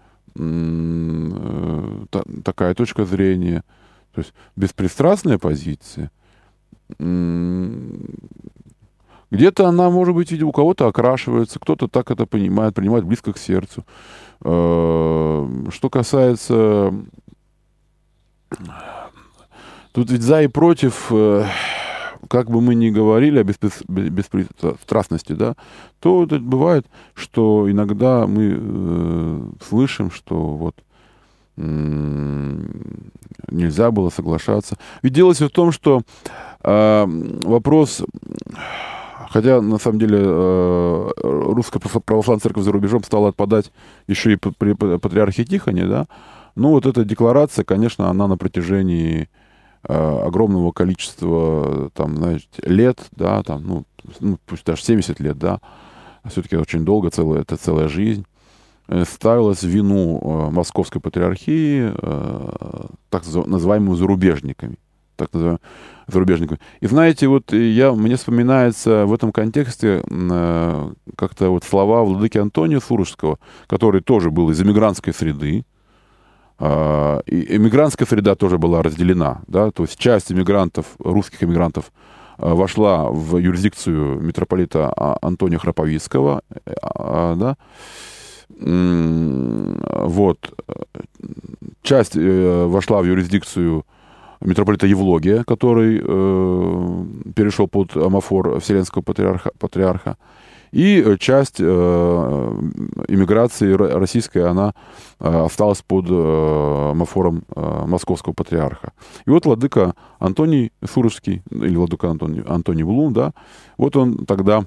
такая 2.42 2.74
точка 2.74 3.04
зрения. 3.04 3.62
То 4.14 4.20
есть 4.20 4.34
беспристрастная 4.56 5.38
позиция 5.38 6.10
где-то 9.34 9.68
она, 9.68 9.90
может 9.90 10.14
быть, 10.14 10.32
у 10.42 10.52
кого-то 10.52 10.86
окрашивается, 10.86 11.58
кто-то 11.58 11.88
так 11.88 12.10
это 12.10 12.24
понимает, 12.24 12.74
принимает 12.74 13.04
близко 13.04 13.32
к 13.32 13.38
сердцу. 13.38 13.84
Э, 14.42 15.48
что 15.70 15.90
касается... 15.90 16.94
Тут 19.92 20.10
ведь 20.10 20.22
за 20.22 20.42
и 20.42 20.48
против, 20.48 21.06
э, 21.10 21.46
как 22.28 22.50
бы 22.50 22.60
мы 22.60 22.74
ни 22.74 22.90
говорили 22.90 23.38
о 23.38 23.44
беспристрастности, 23.44 25.32
да, 25.32 25.54
то 26.00 26.26
бывает, 26.26 26.86
что 27.14 27.70
иногда 27.70 28.26
мы 28.26 28.56
э, 28.56 29.46
слышим, 29.68 30.10
что 30.10 30.34
вот 30.36 30.74
нельзя 33.50 33.92
было 33.92 34.10
соглашаться. 34.10 34.76
Ведь 35.02 35.12
дело 35.12 35.34
все 35.34 35.46
в 35.46 35.52
том, 35.52 35.70
что 35.70 36.02
э, 36.62 37.04
вопрос 37.06 38.02
Хотя, 39.34 39.60
на 39.60 39.78
самом 39.78 39.98
деле, 39.98 40.18
э, 40.22 41.10
русская 41.24 41.80
православная 41.80 42.40
церковь 42.40 42.62
за 42.62 42.70
рубежом 42.70 43.02
стала 43.02 43.30
отпадать 43.30 43.72
еще 44.06 44.32
и 44.32 44.36
при 44.36 44.74
патриархе 44.74 45.44
Тихоне, 45.44 45.86
да. 45.86 46.06
Ну, 46.54 46.70
вот 46.70 46.86
эта 46.86 47.04
декларация, 47.04 47.64
конечно, 47.64 48.08
она 48.08 48.28
на 48.28 48.36
протяжении 48.36 49.22
э, 49.22 49.43
огромного 49.86 50.72
количества, 50.72 51.90
там, 51.94 52.16
знаете, 52.16 52.46
лет, 52.62 52.98
да, 53.12 53.42
там, 53.42 53.62
ну, 53.66 53.84
ну 54.20 54.38
пусть 54.46 54.64
даже 54.64 54.82
70 54.82 55.20
лет, 55.20 55.38
да, 55.38 55.60
все-таки 56.28 56.56
очень 56.56 56.84
долго, 56.84 57.10
целая, 57.10 57.42
это 57.42 57.56
целая 57.56 57.88
жизнь, 57.88 58.24
э, 58.88 59.04
ставилась 59.04 59.62
в 59.62 59.68
вину 59.68 60.50
московской 60.50 61.00
патриархии 61.00 61.92
так 63.10 63.24
называемыми 63.26 63.94
зарубежниками. 63.94 64.76
Так 65.16 65.32
называемым 65.32 65.60
зарубежниками. 66.06 66.60
И 66.80 66.86
знаете, 66.86 67.28
вот 67.28 67.52
я, 67.52 67.92
мне 67.92 68.16
вспоминается 68.16 69.06
в 69.06 69.14
этом 69.14 69.32
контексте 69.32 70.02
э, 70.04 70.92
как-то 71.16 71.50
вот 71.50 71.64
слова 71.64 72.02
владыки 72.02 72.38
Антония 72.38 72.80
Сурожского, 72.80 73.38
который 73.66 74.00
тоже 74.00 74.30
был 74.30 74.50
из 74.50 74.60
эмигрантской 74.60 75.14
среды, 75.14 75.60
э, 75.60 75.62
эмигрантская 76.58 78.06
среда 78.06 78.34
тоже 78.34 78.58
была 78.58 78.82
разделена, 78.82 79.42
да, 79.46 79.70
то 79.70 79.82
есть 79.82 79.98
часть 79.98 80.30
эмигрантов, 80.30 80.86
русских 80.98 81.42
эмигрантов, 81.42 81.92
э, 82.38 82.52
вошла 82.52 83.10
в 83.10 83.38
юрисдикцию 83.38 84.20
митрополита 84.20 84.92
а, 84.96 85.16
Антония 85.20 85.58
Храповицкого, 85.58 86.42
да, 86.76 87.56
вот, 88.60 90.38
часть 91.82 92.16
э, 92.16 92.66
вошла 92.66 93.02
в 93.02 93.06
юрисдикцию 93.06 93.84
митрополита 94.40 94.86
Евлогия, 94.86 95.44
который 95.44 95.98
э, 95.98 97.04
перешел 97.34 97.68
под 97.68 97.96
амофор 97.96 98.60
Вселенского 98.60 99.02
патриарха, 99.02 99.50
патриарха. 99.58 100.16
И 100.74 101.16
часть 101.20 101.60
э, 101.60 101.64
иммиграции 103.06 103.74
российской, 103.74 104.38
она 104.38 104.74
э, 105.20 105.44
осталась 105.44 105.82
под 105.82 106.06
э, 106.10 106.90
амофором 106.90 107.44
э, 107.54 107.84
московского 107.86 108.32
патриарха. 108.32 108.92
И 109.24 109.30
вот 109.30 109.46
владыка 109.46 109.94
Антоний 110.18 110.72
Сурожский, 110.84 111.44
или 111.48 111.76
владыка 111.76 112.10
Антоний, 112.10 112.42
Антоний 112.42 112.82
Блум, 112.82 113.12
да, 113.12 113.34
вот 113.78 113.96
он 113.96 114.26
тогда, 114.26 114.66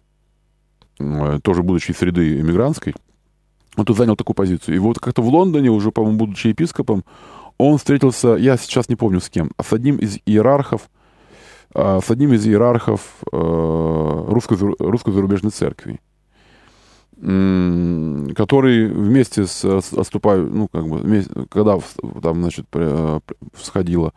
э, 0.97 1.39
тоже 1.43 1.61
будучи 1.61 1.91
среды 1.91 2.39
иммигрантской, 2.39 2.95
он 3.75 3.83
тут 3.83 3.97
занял 3.97 4.15
такую 4.15 4.35
позицию. 4.35 4.77
И 4.77 4.79
вот 4.79 4.99
как-то 4.99 5.21
в 5.21 5.27
Лондоне, 5.27 5.71
уже, 5.71 5.91
по-моему, 5.91 6.19
будучи 6.19 6.47
епископом, 6.47 7.03
он 7.57 7.77
встретился, 7.77 8.35
я 8.35 8.55
сейчас 8.55 8.87
не 8.87 8.95
помню 8.95 9.19
с 9.19 9.29
кем, 9.29 9.51
с 9.61 9.73
одним 9.73 9.97
из 9.97 10.19
иерархов, 10.25 10.89
с 11.73 12.09
одним 12.09 12.33
из 12.33 12.45
иерархов 12.47 13.01
э, 13.31 14.25
русской, 14.27 14.57
зарубежной 15.11 15.51
церкви, 15.51 15.99
который 17.19 18.87
вместе 18.87 19.45
с 19.47 19.65
отступаю, 19.65 20.49
ну, 20.51 20.67
как 20.67 20.87
бы, 20.87 20.97
вместе, 20.97 21.31
когда 21.49 21.79
там, 22.21 22.41
значит, 22.41 22.67
всходила 23.53 24.13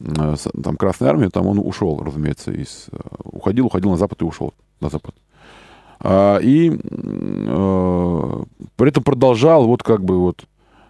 э, 0.00 0.36
там 0.62 0.76
Красная 0.76 1.10
Армия, 1.10 1.30
там 1.30 1.46
он 1.46 1.58
ушел, 1.58 2.02
разумеется, 2.02 2.52
из, 2.52 2.86
уходил, 3.22 3.66
уходил 3.66 3.90
на 3.90 3.96
Запад 3.96 4.22
и 4.22 4.24
ушел 4.24 4.54
на 4.80 4.88
Запад. 4.88 5.14
А, 6.00 6.38
и 6.38 6.70
при 8.76 8.88
этом 8.88 9.02
продолжал 9.02 9.66
вот 9.66 9.82
как 9.82 10.04
бы 10.04 10.18
вот 10.18 10.44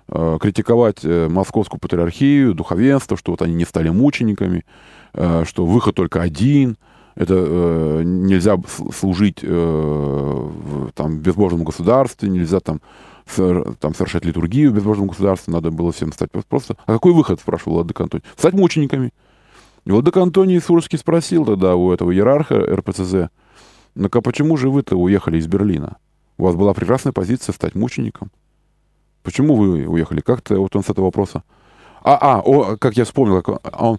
критиковать 0.08 1.04
э, 1.04 1.28
московскую 1.28 1.78
патриархию, 1.78 2.54
духовенство, 2.54 3.16
что 3.16 3.32
вот 3.32 3.42
они 3.42 3.54
не 3.54 3.66
стали 3.66 3.90
мучениками, 3.90 4.64
что 5.14 5.64
выход 5.64 5.94
только 5.94 6.22
один, 6.22 6.76
это 7.18 7.34
э, 7.36 8.02
нельзя 8.04 8.56
служить 8.94 9.40
э, 9.42 10.50
там, 10.94 11.18
в 11.18 11.20
безбожном 11.20 11.64
государстве, 11.64 12.28
нельзя 12.28 12.60
там, 12.60 12.80
сер, 13.26 13.74
там 13.80 13.92
совершать 13.92 14.24
литургию 14.24 14.70
в 14.70 14.74
безбожном 14.74 15.08
государстве, 15.08 15.52
надо 15.52 15.72
было 15.72 15.90
всем 15.90 16.12
стать 16.12 16.30
просто. 16.48 16.76
А 16.86 16.92
какой 16.92 17.12
выход, 17.12 17.40
спрашивал 17.40 17.74
Владыка 17.74 18.04
Антоний? 18.04 18.24
Стать 18.36 18.54
мучениками. 18.54 19.12
И 19.84 19.90
Владыка 19.90 20.22
Антоний 20.22 20.60
Сурский 20.60 20.96
спросил 20.96 21.44
тогда 21.44 21.74
у 21.74 21.90
этого 21.90 22.12
иерарха 22.12 22.54
РПЦЗ, 22.56 23.30
ну 23.96 24.08
а 24.12 24.20
почему 24.20 24.56
же 24.56 24.70
вы-то 24.70 24.94
уехали 24.94 25.38
из 25.38 25.48
Берлина? 25.48 25.96
У 26.36 26.44
вас 26.44 26.54
была 26.54 26.72
прекрасная 26.72 27.12
позиция 27.12 27.52
стать 27.52 27.74
мучеником. 27.74 28.30
Почему 29.24 29.56
вы 29.56 29.88
уехали? 29.88 30.20
Как-то 30.20 30.60
вот 30.60 30.76
он 30.76 30.84
с 30.84 30.88
этого 30.88 31.06
вопроса. 31.06 31.42
А, 32.04 32.16
а, 32.20 32.40
о, 32.42 32.76
как 32.76 32.96
я 32.96 33.04
вспомнил, 33.04 33.42
как 33.42 33.60
он, 33.82 33.98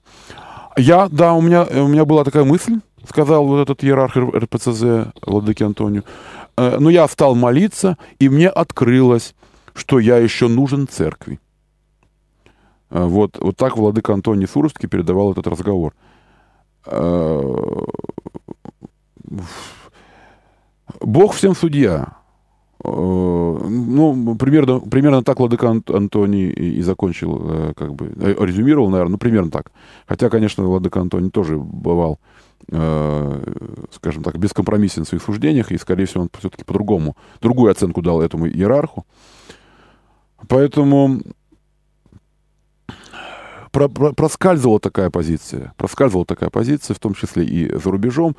я, 0.80 1.10
да, 1.10 1.34
у 1.34 1.42
меня, 1.42 1.64
у 1.64 1.88
меня 1.88 2.06
была 2.06 2.24
такая 2.24 2.44
мысль, 2.44 2.80
сказал 3.08 3.46
вот 3.46 3.62
этот 3.62 3.84
иерарх 3.84 4.16
РПЦЗ 4.16 5.12
Владыки 5.22 5.64
Антонию. 5.64 6.04
Э, 6.58 6.78
но 6.80 6.90
я 6.90 7.08
стал 7.08 7.36
молиться, 7.36 7.98
и 8.20 8.30
мне 8.30 8.50
открылось, 8.50 9.36
что 9.74 10.00
я 10.00 10.18
еще 10.18 10.48
нужен 10.48 10.88
церкви. 10.88 11.40
Э, 12.90 13.04
вот, 13.04 13.38
вот 13.40 13.58
так 13.58 13.78
Владыка 13.78 14.14
Антоний 14.14 14.48
Суровский 14.48 14.90
передавал 14.90 15.32
этот 15.32 15.48
разговор. 15.48 15.94
Э, 16.86 17.42
Бог 21.02 21.34
всем 21.34 21.56
судья. 21.56 22.18
Ну, 23.90 24.36
примерно, 24.36 24.80
примерно 24.80 25.24
так 25.24 25.40
Владыка 25.40 25.70
Антоний 25.70 26.50
и, 26.50 26.82
закончил, 26.82 27.74
как 27.76 27.96
бы, 27.96 28.12
резюмировал, 28.16 28.90
наверное, 28.90 29.14
ну, 29.14 29.18
примерно 29.18 29.52
так. 29.52 29.72
Хотя, 30.06 30.30
конечно, 30.30 30.64
Владыка 30.64 31.02
Антоний 31.02 31.32
тоже 31.32 31.58
бывал 31.58 32.20
э, 32.72 33.54
скажем 33.92 34.24
так, 34.24 34.38
бескомпромиссен 34.38 35.06
в 35.06 35.08
своих 35.08 35.24
суждениях, 35.24 35.72
и, 35.72 35.78
скорее 35.78 36.06
всего, 36.06 36.24
он 36.24 36.30
все-таки 36.38 36.64
по-другому, 36.64 37.16
другую 37.42 37.72
оценку 37.72 38.02
дал 38.02 38.22
этому 38.22 38.48
иерарху. 38.48 39.06
Поэтому 40.48 41.22
про, 43.72 43.88
про, 43.88 44.14
проскальзывала 44.14 44.80
такая 44.80 45.10
позиция, 45.10 45.74
проскальзывала 45.78 46.26
такая 46.26 46.50
позиция, 46.50 46.96
в 46.96 47.00
том 47.00 47.14
числе 47.14 47.46
и 47.46 47.76
за 47.76 47.92
рубежом. 47.92 48.36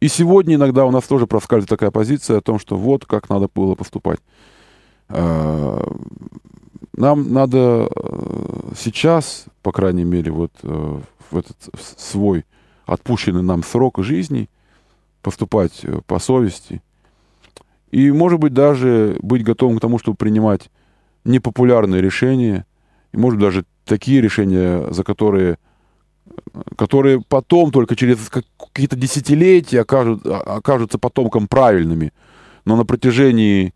И 0.00 0.08
сегодня 0.08 0.56
иногда 0.56 0.84
у 0.84 0.90
нас 0.90 1.04
тоже 1.04 1.26
проскальзывает 1.26 1.70
такая 1.70 1.90
позиция 1.90 2.38
о 2.38 2.42
том, 2.42 2.58
что 2.58 2.76
вот 2.76 3.06
как 3.06 3.28
надо 3.28 3.48
было 3.54 3.74
поступать. 3.74 4.20
Э, 5.08 5.80
нам 6.96 7.32
надо 7.32 7.88
э, 7.94 8.72
сейчас, 8.76 9.46
по 9.62 9.72
крайней 9.72 10.04
мере, 10.04 10.30
вот 10.30 10.52
э, 10.62 11.00
в 11.30 11.36
этот 11.36 11.56
свой 11.78 12.44
отпущенный 12.86 13.42
нам 13.42 13.62
срок 13.62 13.98
жизни, 13.98 14.48
поступать 15.22 15.84
по 16.06 16.18
совести. 16.18 16.82
И, 17.90 18.10
может 18.10 18.40
быть, 18.40 18.52
даже 18.52 19.16
быть 19.20 19.44
готовым 19.44 19.78
к 19.78 19.80
тому, 19.80 19.98
чтобы 19.98 20.16
принимать 20.16 20.70
непопулярные 21.24 22.02
решения, 22.02 22.66
и, 23.12 23.16
может 23.16 23.38
быть, 23.38 23.46
даже 23.46 23.64
такие 23.84 24.20
решения, 24.20 24.90
за 24.90 25.04
которые, 25.04 25.58
которые 26.76 27.22
потом, 27.22 27.70
только 27.70 27.96
через 27.96 28.18
какие-то 28.28 28.96
десятилетия 28.96 29.80
окажут, 29.80 30.26
а, 30.26 30.56
окажутся 30.56 30.98
потомкам 30.98 31.46
правильными. 31.46 32.12
Но 32.64 32.76
на 32.76 32.84
протяжении, 32.84 33.74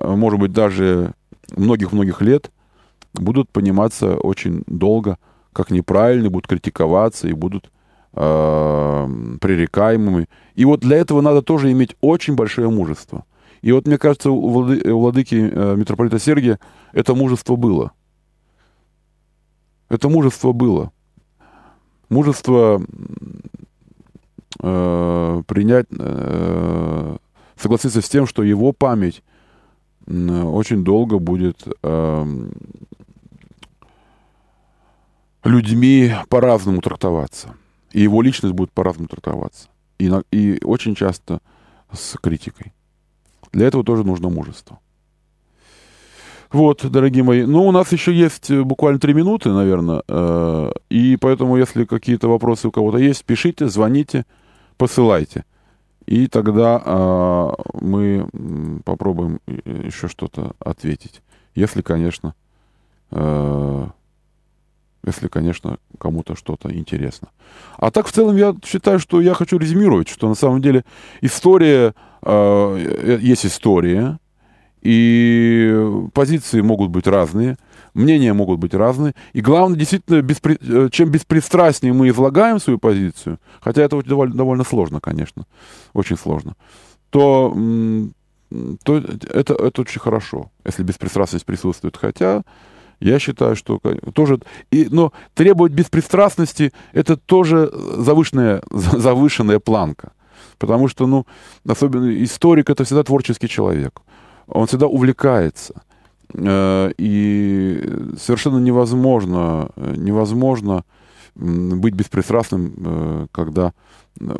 может 0.00 0.38
быть, 0.38 0.52
даже 0.52 1.14
многих-многих 1.56 2.20
лет 2.20 2.50
будут 3.14 3.48
пониматься 3.50 4.16
очень 4.16 4.62
долго, 4.66 5.18
как 5.52 5.70
неправильные, 5.70 6.30
будут 6.30 6.48
критиковаться 6.48 7.28
и 7.28 7.32
будут 7.32 7.70
э, 8.12 9.08
пререкаемыми. 9.40 10.28
И 10.54 10.64
вот 10.64 10.80
для 10.80 10.98
этого 10.98 11.20
надо 11.20 11.42
тоже 11.42 11.72
иметь 11.72 11.96
очень 12.00 12.34
большое 12.34 12.68
мужество. 12.68 13.24
И 13.62 13.72
вот 13.72 13.86
мне 13.86 13.98
кажется, 13.98 14.30
у, 14.30 14.36
у 14.36 14.98
владыки 15.00 15.34
э, 15.34 15.76
митрополита 15.76 16.18
Сергия 16.18 16.58
это 16.92 17.14
мужество 17.14 17.56
было. 17.56 17.92
Это 19.88 20.08
мужество 20.08 20.52
было. 20.52 20.92
Мужество 22.08 22.82
э, 24.62 25.42
принять, 25.46 25.86
э, 25.90 27.16
согласиться 27.56 28.02
с 28.02 28.08
тем, 28.08 28.26
что 28.26 28.42
его 28.42 28.72
память 28.72 29.22
э, 29.22 29.35
очень 30.06 30.84
долго 30.84 31.18
будет 31.18 31.66
э, 31.82 32.48
людьми 35.44 36.14
по-разному 36.28 36.80
трактоваться 36.80 37.54
и 37.96 38.02
его 38.02 38.20
личность 38.20 38.54
будет 38.54 38.72
по-разному 38.72 39.08
трактоваться. 39.08 39.68
И, 39.98 40.10
на, 40.10 40.22
и 40.30 40.62
очень 40.62 40.94
часто 40.94 41.40
с 41.90 42.18
критикой. 42.20 42.74
Для 43.52 43.68
этого 43.68 43.84
тоже 43.84 44.04
нужно 44.04 44.28
мужество. 44.28 44.80
Вот, 46.52 46.84
дорогие 46.84 47.24
мои. 47.24 47.46
Ну, 47.46 47.66
у 47.66 47.72
нас 47.72 47.90
еще 47.92 48.12
есть 48.14 48.50
буквально 48.50 49.00
три 49.00 49.14
минуты, 49.14 49.48
наверное. 49.48 50.02
Э, 50.08 50.72
и 50.90 51.16
поэтому, 51.16 51.56
если 51.56 51.86
какие-то 51.86 52.28
вопросы 52.28 52.68
у 52.68 52.70
кого-то 52.70 52.98
есть, 52.98 53.24
пишите, 53.24 53.66
звоните, 53.66 54.26
посылайте. 54.76 55.46
И 56.06 56.28
тогда 56.28 56.80
э, 56.84 57.50
мы 57.80 58.28
попробуем 58.84 59.40
еще 59.46 60.08
что-то 60.08 60.54
ответить. 60.60 61.20
Если, 61.54 61.82
конечно, 61.82 62.34
э, 63.10 63.86
если, 65.04 65.28
конечно, 65.28 65.78
кому-то 65.98 66.36
что-то 66.36 66.72
интересно. 66.72 67.28
А 67.76 67.90
так, 67.90 68.06
в 68.06 68.12
целом, 68.12 68.36
я 68.36 68.54
считаю, 68.64 68.98
что 68.98 69.20
я 69.20 69.34
хочу 69.34 69.58
резюмировать, 69.58 70.08
что 70.08 70.28
на 70.28 70.34
самом 70.34 70.62
деле 70.62 70.84
история, 71.20 71.94
э, 72.22 73.12
э 73.12 73.18
есть 73.20 73.46
история, 73.46 74.18
и 74.82 75.74
позиции 76.12 76.60
могут 76.60 76.90
быть 76.90 77.06
разные, 77.06 77.56
мнения 77.96 78.32
могут 78.32 78.58
быть 78.58 78.74
разные. 78.74 79.14
И 79.32 79.40
главное, 79.40 79.78
действительно, 79.78 80.22
беспри... 80.22 80.58
Э, 80.60 80.88
чем 80.90 81.10
беспристрастнее 81.10 81.92
мы 81.92 82.08
излагаем 82.08 82.60
свою 82.60 82.78
позицию, 82.78 83.38
хотя 83.60 83.82
это 83.82 84.02
довольно, 84.02 84.34
довольно 84.34 84.64
сложно, 84.64 85.00
конечно, 85.00 85.46
очень 85.92 86.16
сложно, 86.16 86.54
то, 87.10 87.56
то 88.84 88.96
это, 88.96 89.54
это 89.54 89.80
очень 89.80 90.00
хорошо, 90.00 90.50
если 90.64 90.82
беспристрастность 90.82 91.46
присутствует. 91.46 91.96
Хотя 91.96 92.42
я 93.00 93.18
считаю, 93.18 93.56
что 93.56 93.80
тоже... 94.14 94.38
И, 94.70 94.88
но 94.90 95.12
требовать 95.34 95.72
беспристрастности— 95.72 96.72
это 96.92 97.16
тоже 97.16 97.70
завышенная, 97.72 98.62
завышенная 98.70 99.58
планка. 99.58 100.12
Потому 100.58 100.88
что, 100.88 101.06
ну, 101.06 101.26
особенно 101.68 102.22
историк— 102.22 102.70
это 102.70 102.84
всегда 102.84 103.02
творческий 103.02 103.48
человек. 103.48 104.00
Он 104.46 104.66
всегда 104.66 104.86
увлекается. 104.86 105.82
Э, 106.36 106.92
и 106.98 107.82
совершенно 108.18 108.58
невозможно, 108.58 109.70
невозможно 109.76 110.84
быть 111.34 111.94
беспристрастным, 111.94 112.74
э, 112.76 113.26
когда 113.32 113.72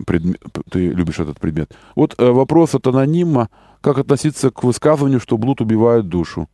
предмет, 0.06 0.40
ты 0.70 0.88
любишь 0.88 1.18
этот 1.18 1.38
предмет. 1.38 1.74
Вот 1.94 2.14
э, 2.18 2.30
вопрос 2.30 2.74
от 2.74 2.86
анонима, 2.86 3.48
как 3.80 3.98
относиться 3.98 4.50
к 4.50 4.62
высказыванию, 4.62 5.20
что 5.20 5.36
блуд 5.36 5.60
убивает 5.60 6.08
душу. 6.08 6.48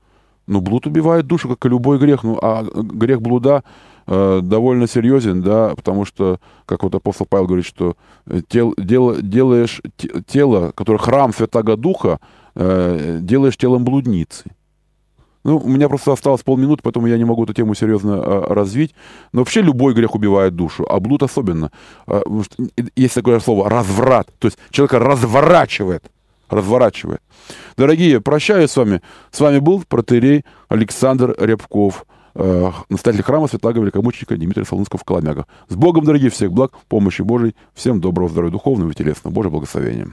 Ну, 0.46 0.60
блуд 0.60 0.86
убивает 0.86 1.26
душу, 1.26 1.48
как 1.48 1.64
и 1.64 1.68
любой 1.68 1.98
грех. 1.98 2.24
Ну, 2.24 2.38
а 2.42 2.64
грех 2.64 3.22
блуда 3.22 3.62
э, 4.06 4.40
довольно 4.42 4.88
серьезен, 4.88 5.42
да, 5.42 5.74
потому 5.76 6.04
что, 6.04 6.40
как 6.66 6.82
вот 6.82 6.94
апостол 6.94 7.26
Павел 7.28 7.46
говорит, 7.46 7.66
что 7.66 7.96
тел, 8.48 8.74
дел, 8.76 9.16
делаешь 9.20 9.80
тело, 10.26 10.72
которое 10.74 10.98
храм 10.98 11.32
Святого 11.32 11.76
Духа, 11.76 12.18
э, 12.56 13.18
делаешь 13.22 13.56
телом 13.56 13.84
блудницы. 13.84 14.50
Ну, 15.44 15.58
у 15.58 15.68
меня 15.68 15.88
просто 15.88 16.12
осталось 16.12 16.42
полминуты, 16.42 16.82
поэтому 16.82 17.06
я 17.06 17.18
не 17.18 17.24
могу 17.24 17.44
эту 17.44 17.54
тему 17.54 17.74
серьезно 17.74 18.12
э, 18.12 18.54
развить. 18.54 18.94
Но 19.32 19.40
вообще 19.40 19.60
любой 19.60 19.94
грех 19.94 20.14
убивает 20.14 20.54
душу, 20.54 20.86
а 20.88 21.00
блуд 21.00 21.22
особенно. 21.22 21.70
Э, 22.06 22.22
есть 22.96 23.14
такое 23.14 23.40
слово 23.40 23.68
разврат, 23.68 24.28
то 24.38 24.46
есть 24.46 24.58
человека 24.70 24.98
разворачивает 24.98 26.04
разворачивает. 26.48 27.22
Дорогие, 27.78 28.20
прощаюсь 28.20 28.70
с 28.70 28.76
вами. 28.76 29.00
С 29.30 29.40
вами 29.40 29.58
был 29.58 29.82
протерей 29.88 30.44
Александр 30.68 31.34
Рябков, 31.38 32.04
э, 32.34 32.70
настоятель 32.90 33.24
храма 33.24 33.48
Святаго 33.48 33.80
Великомученика 33.80 34.36
Дмитрия 34.36 34.66
Солунского 34.66 34.98
в 34.98 35.04
Коломяга. 35.04 35.46
С 35.68 35.74
Богом, 35.74 36.04
дорогие, 36.04 36.30
всех 36.30 36.52
благ, 36.52 36.72
помощи 36.88 37.22
Божией. 37.22 37.54
Всем 37.74 38.00
доброго 38.00 38.28
здоровья 38.28 38.52
духовного 38.52 38.90
и 38.90 38.94
телесного. 38.94 39.32
Божьего 39.32 39.52
благословения. 39.52 40.12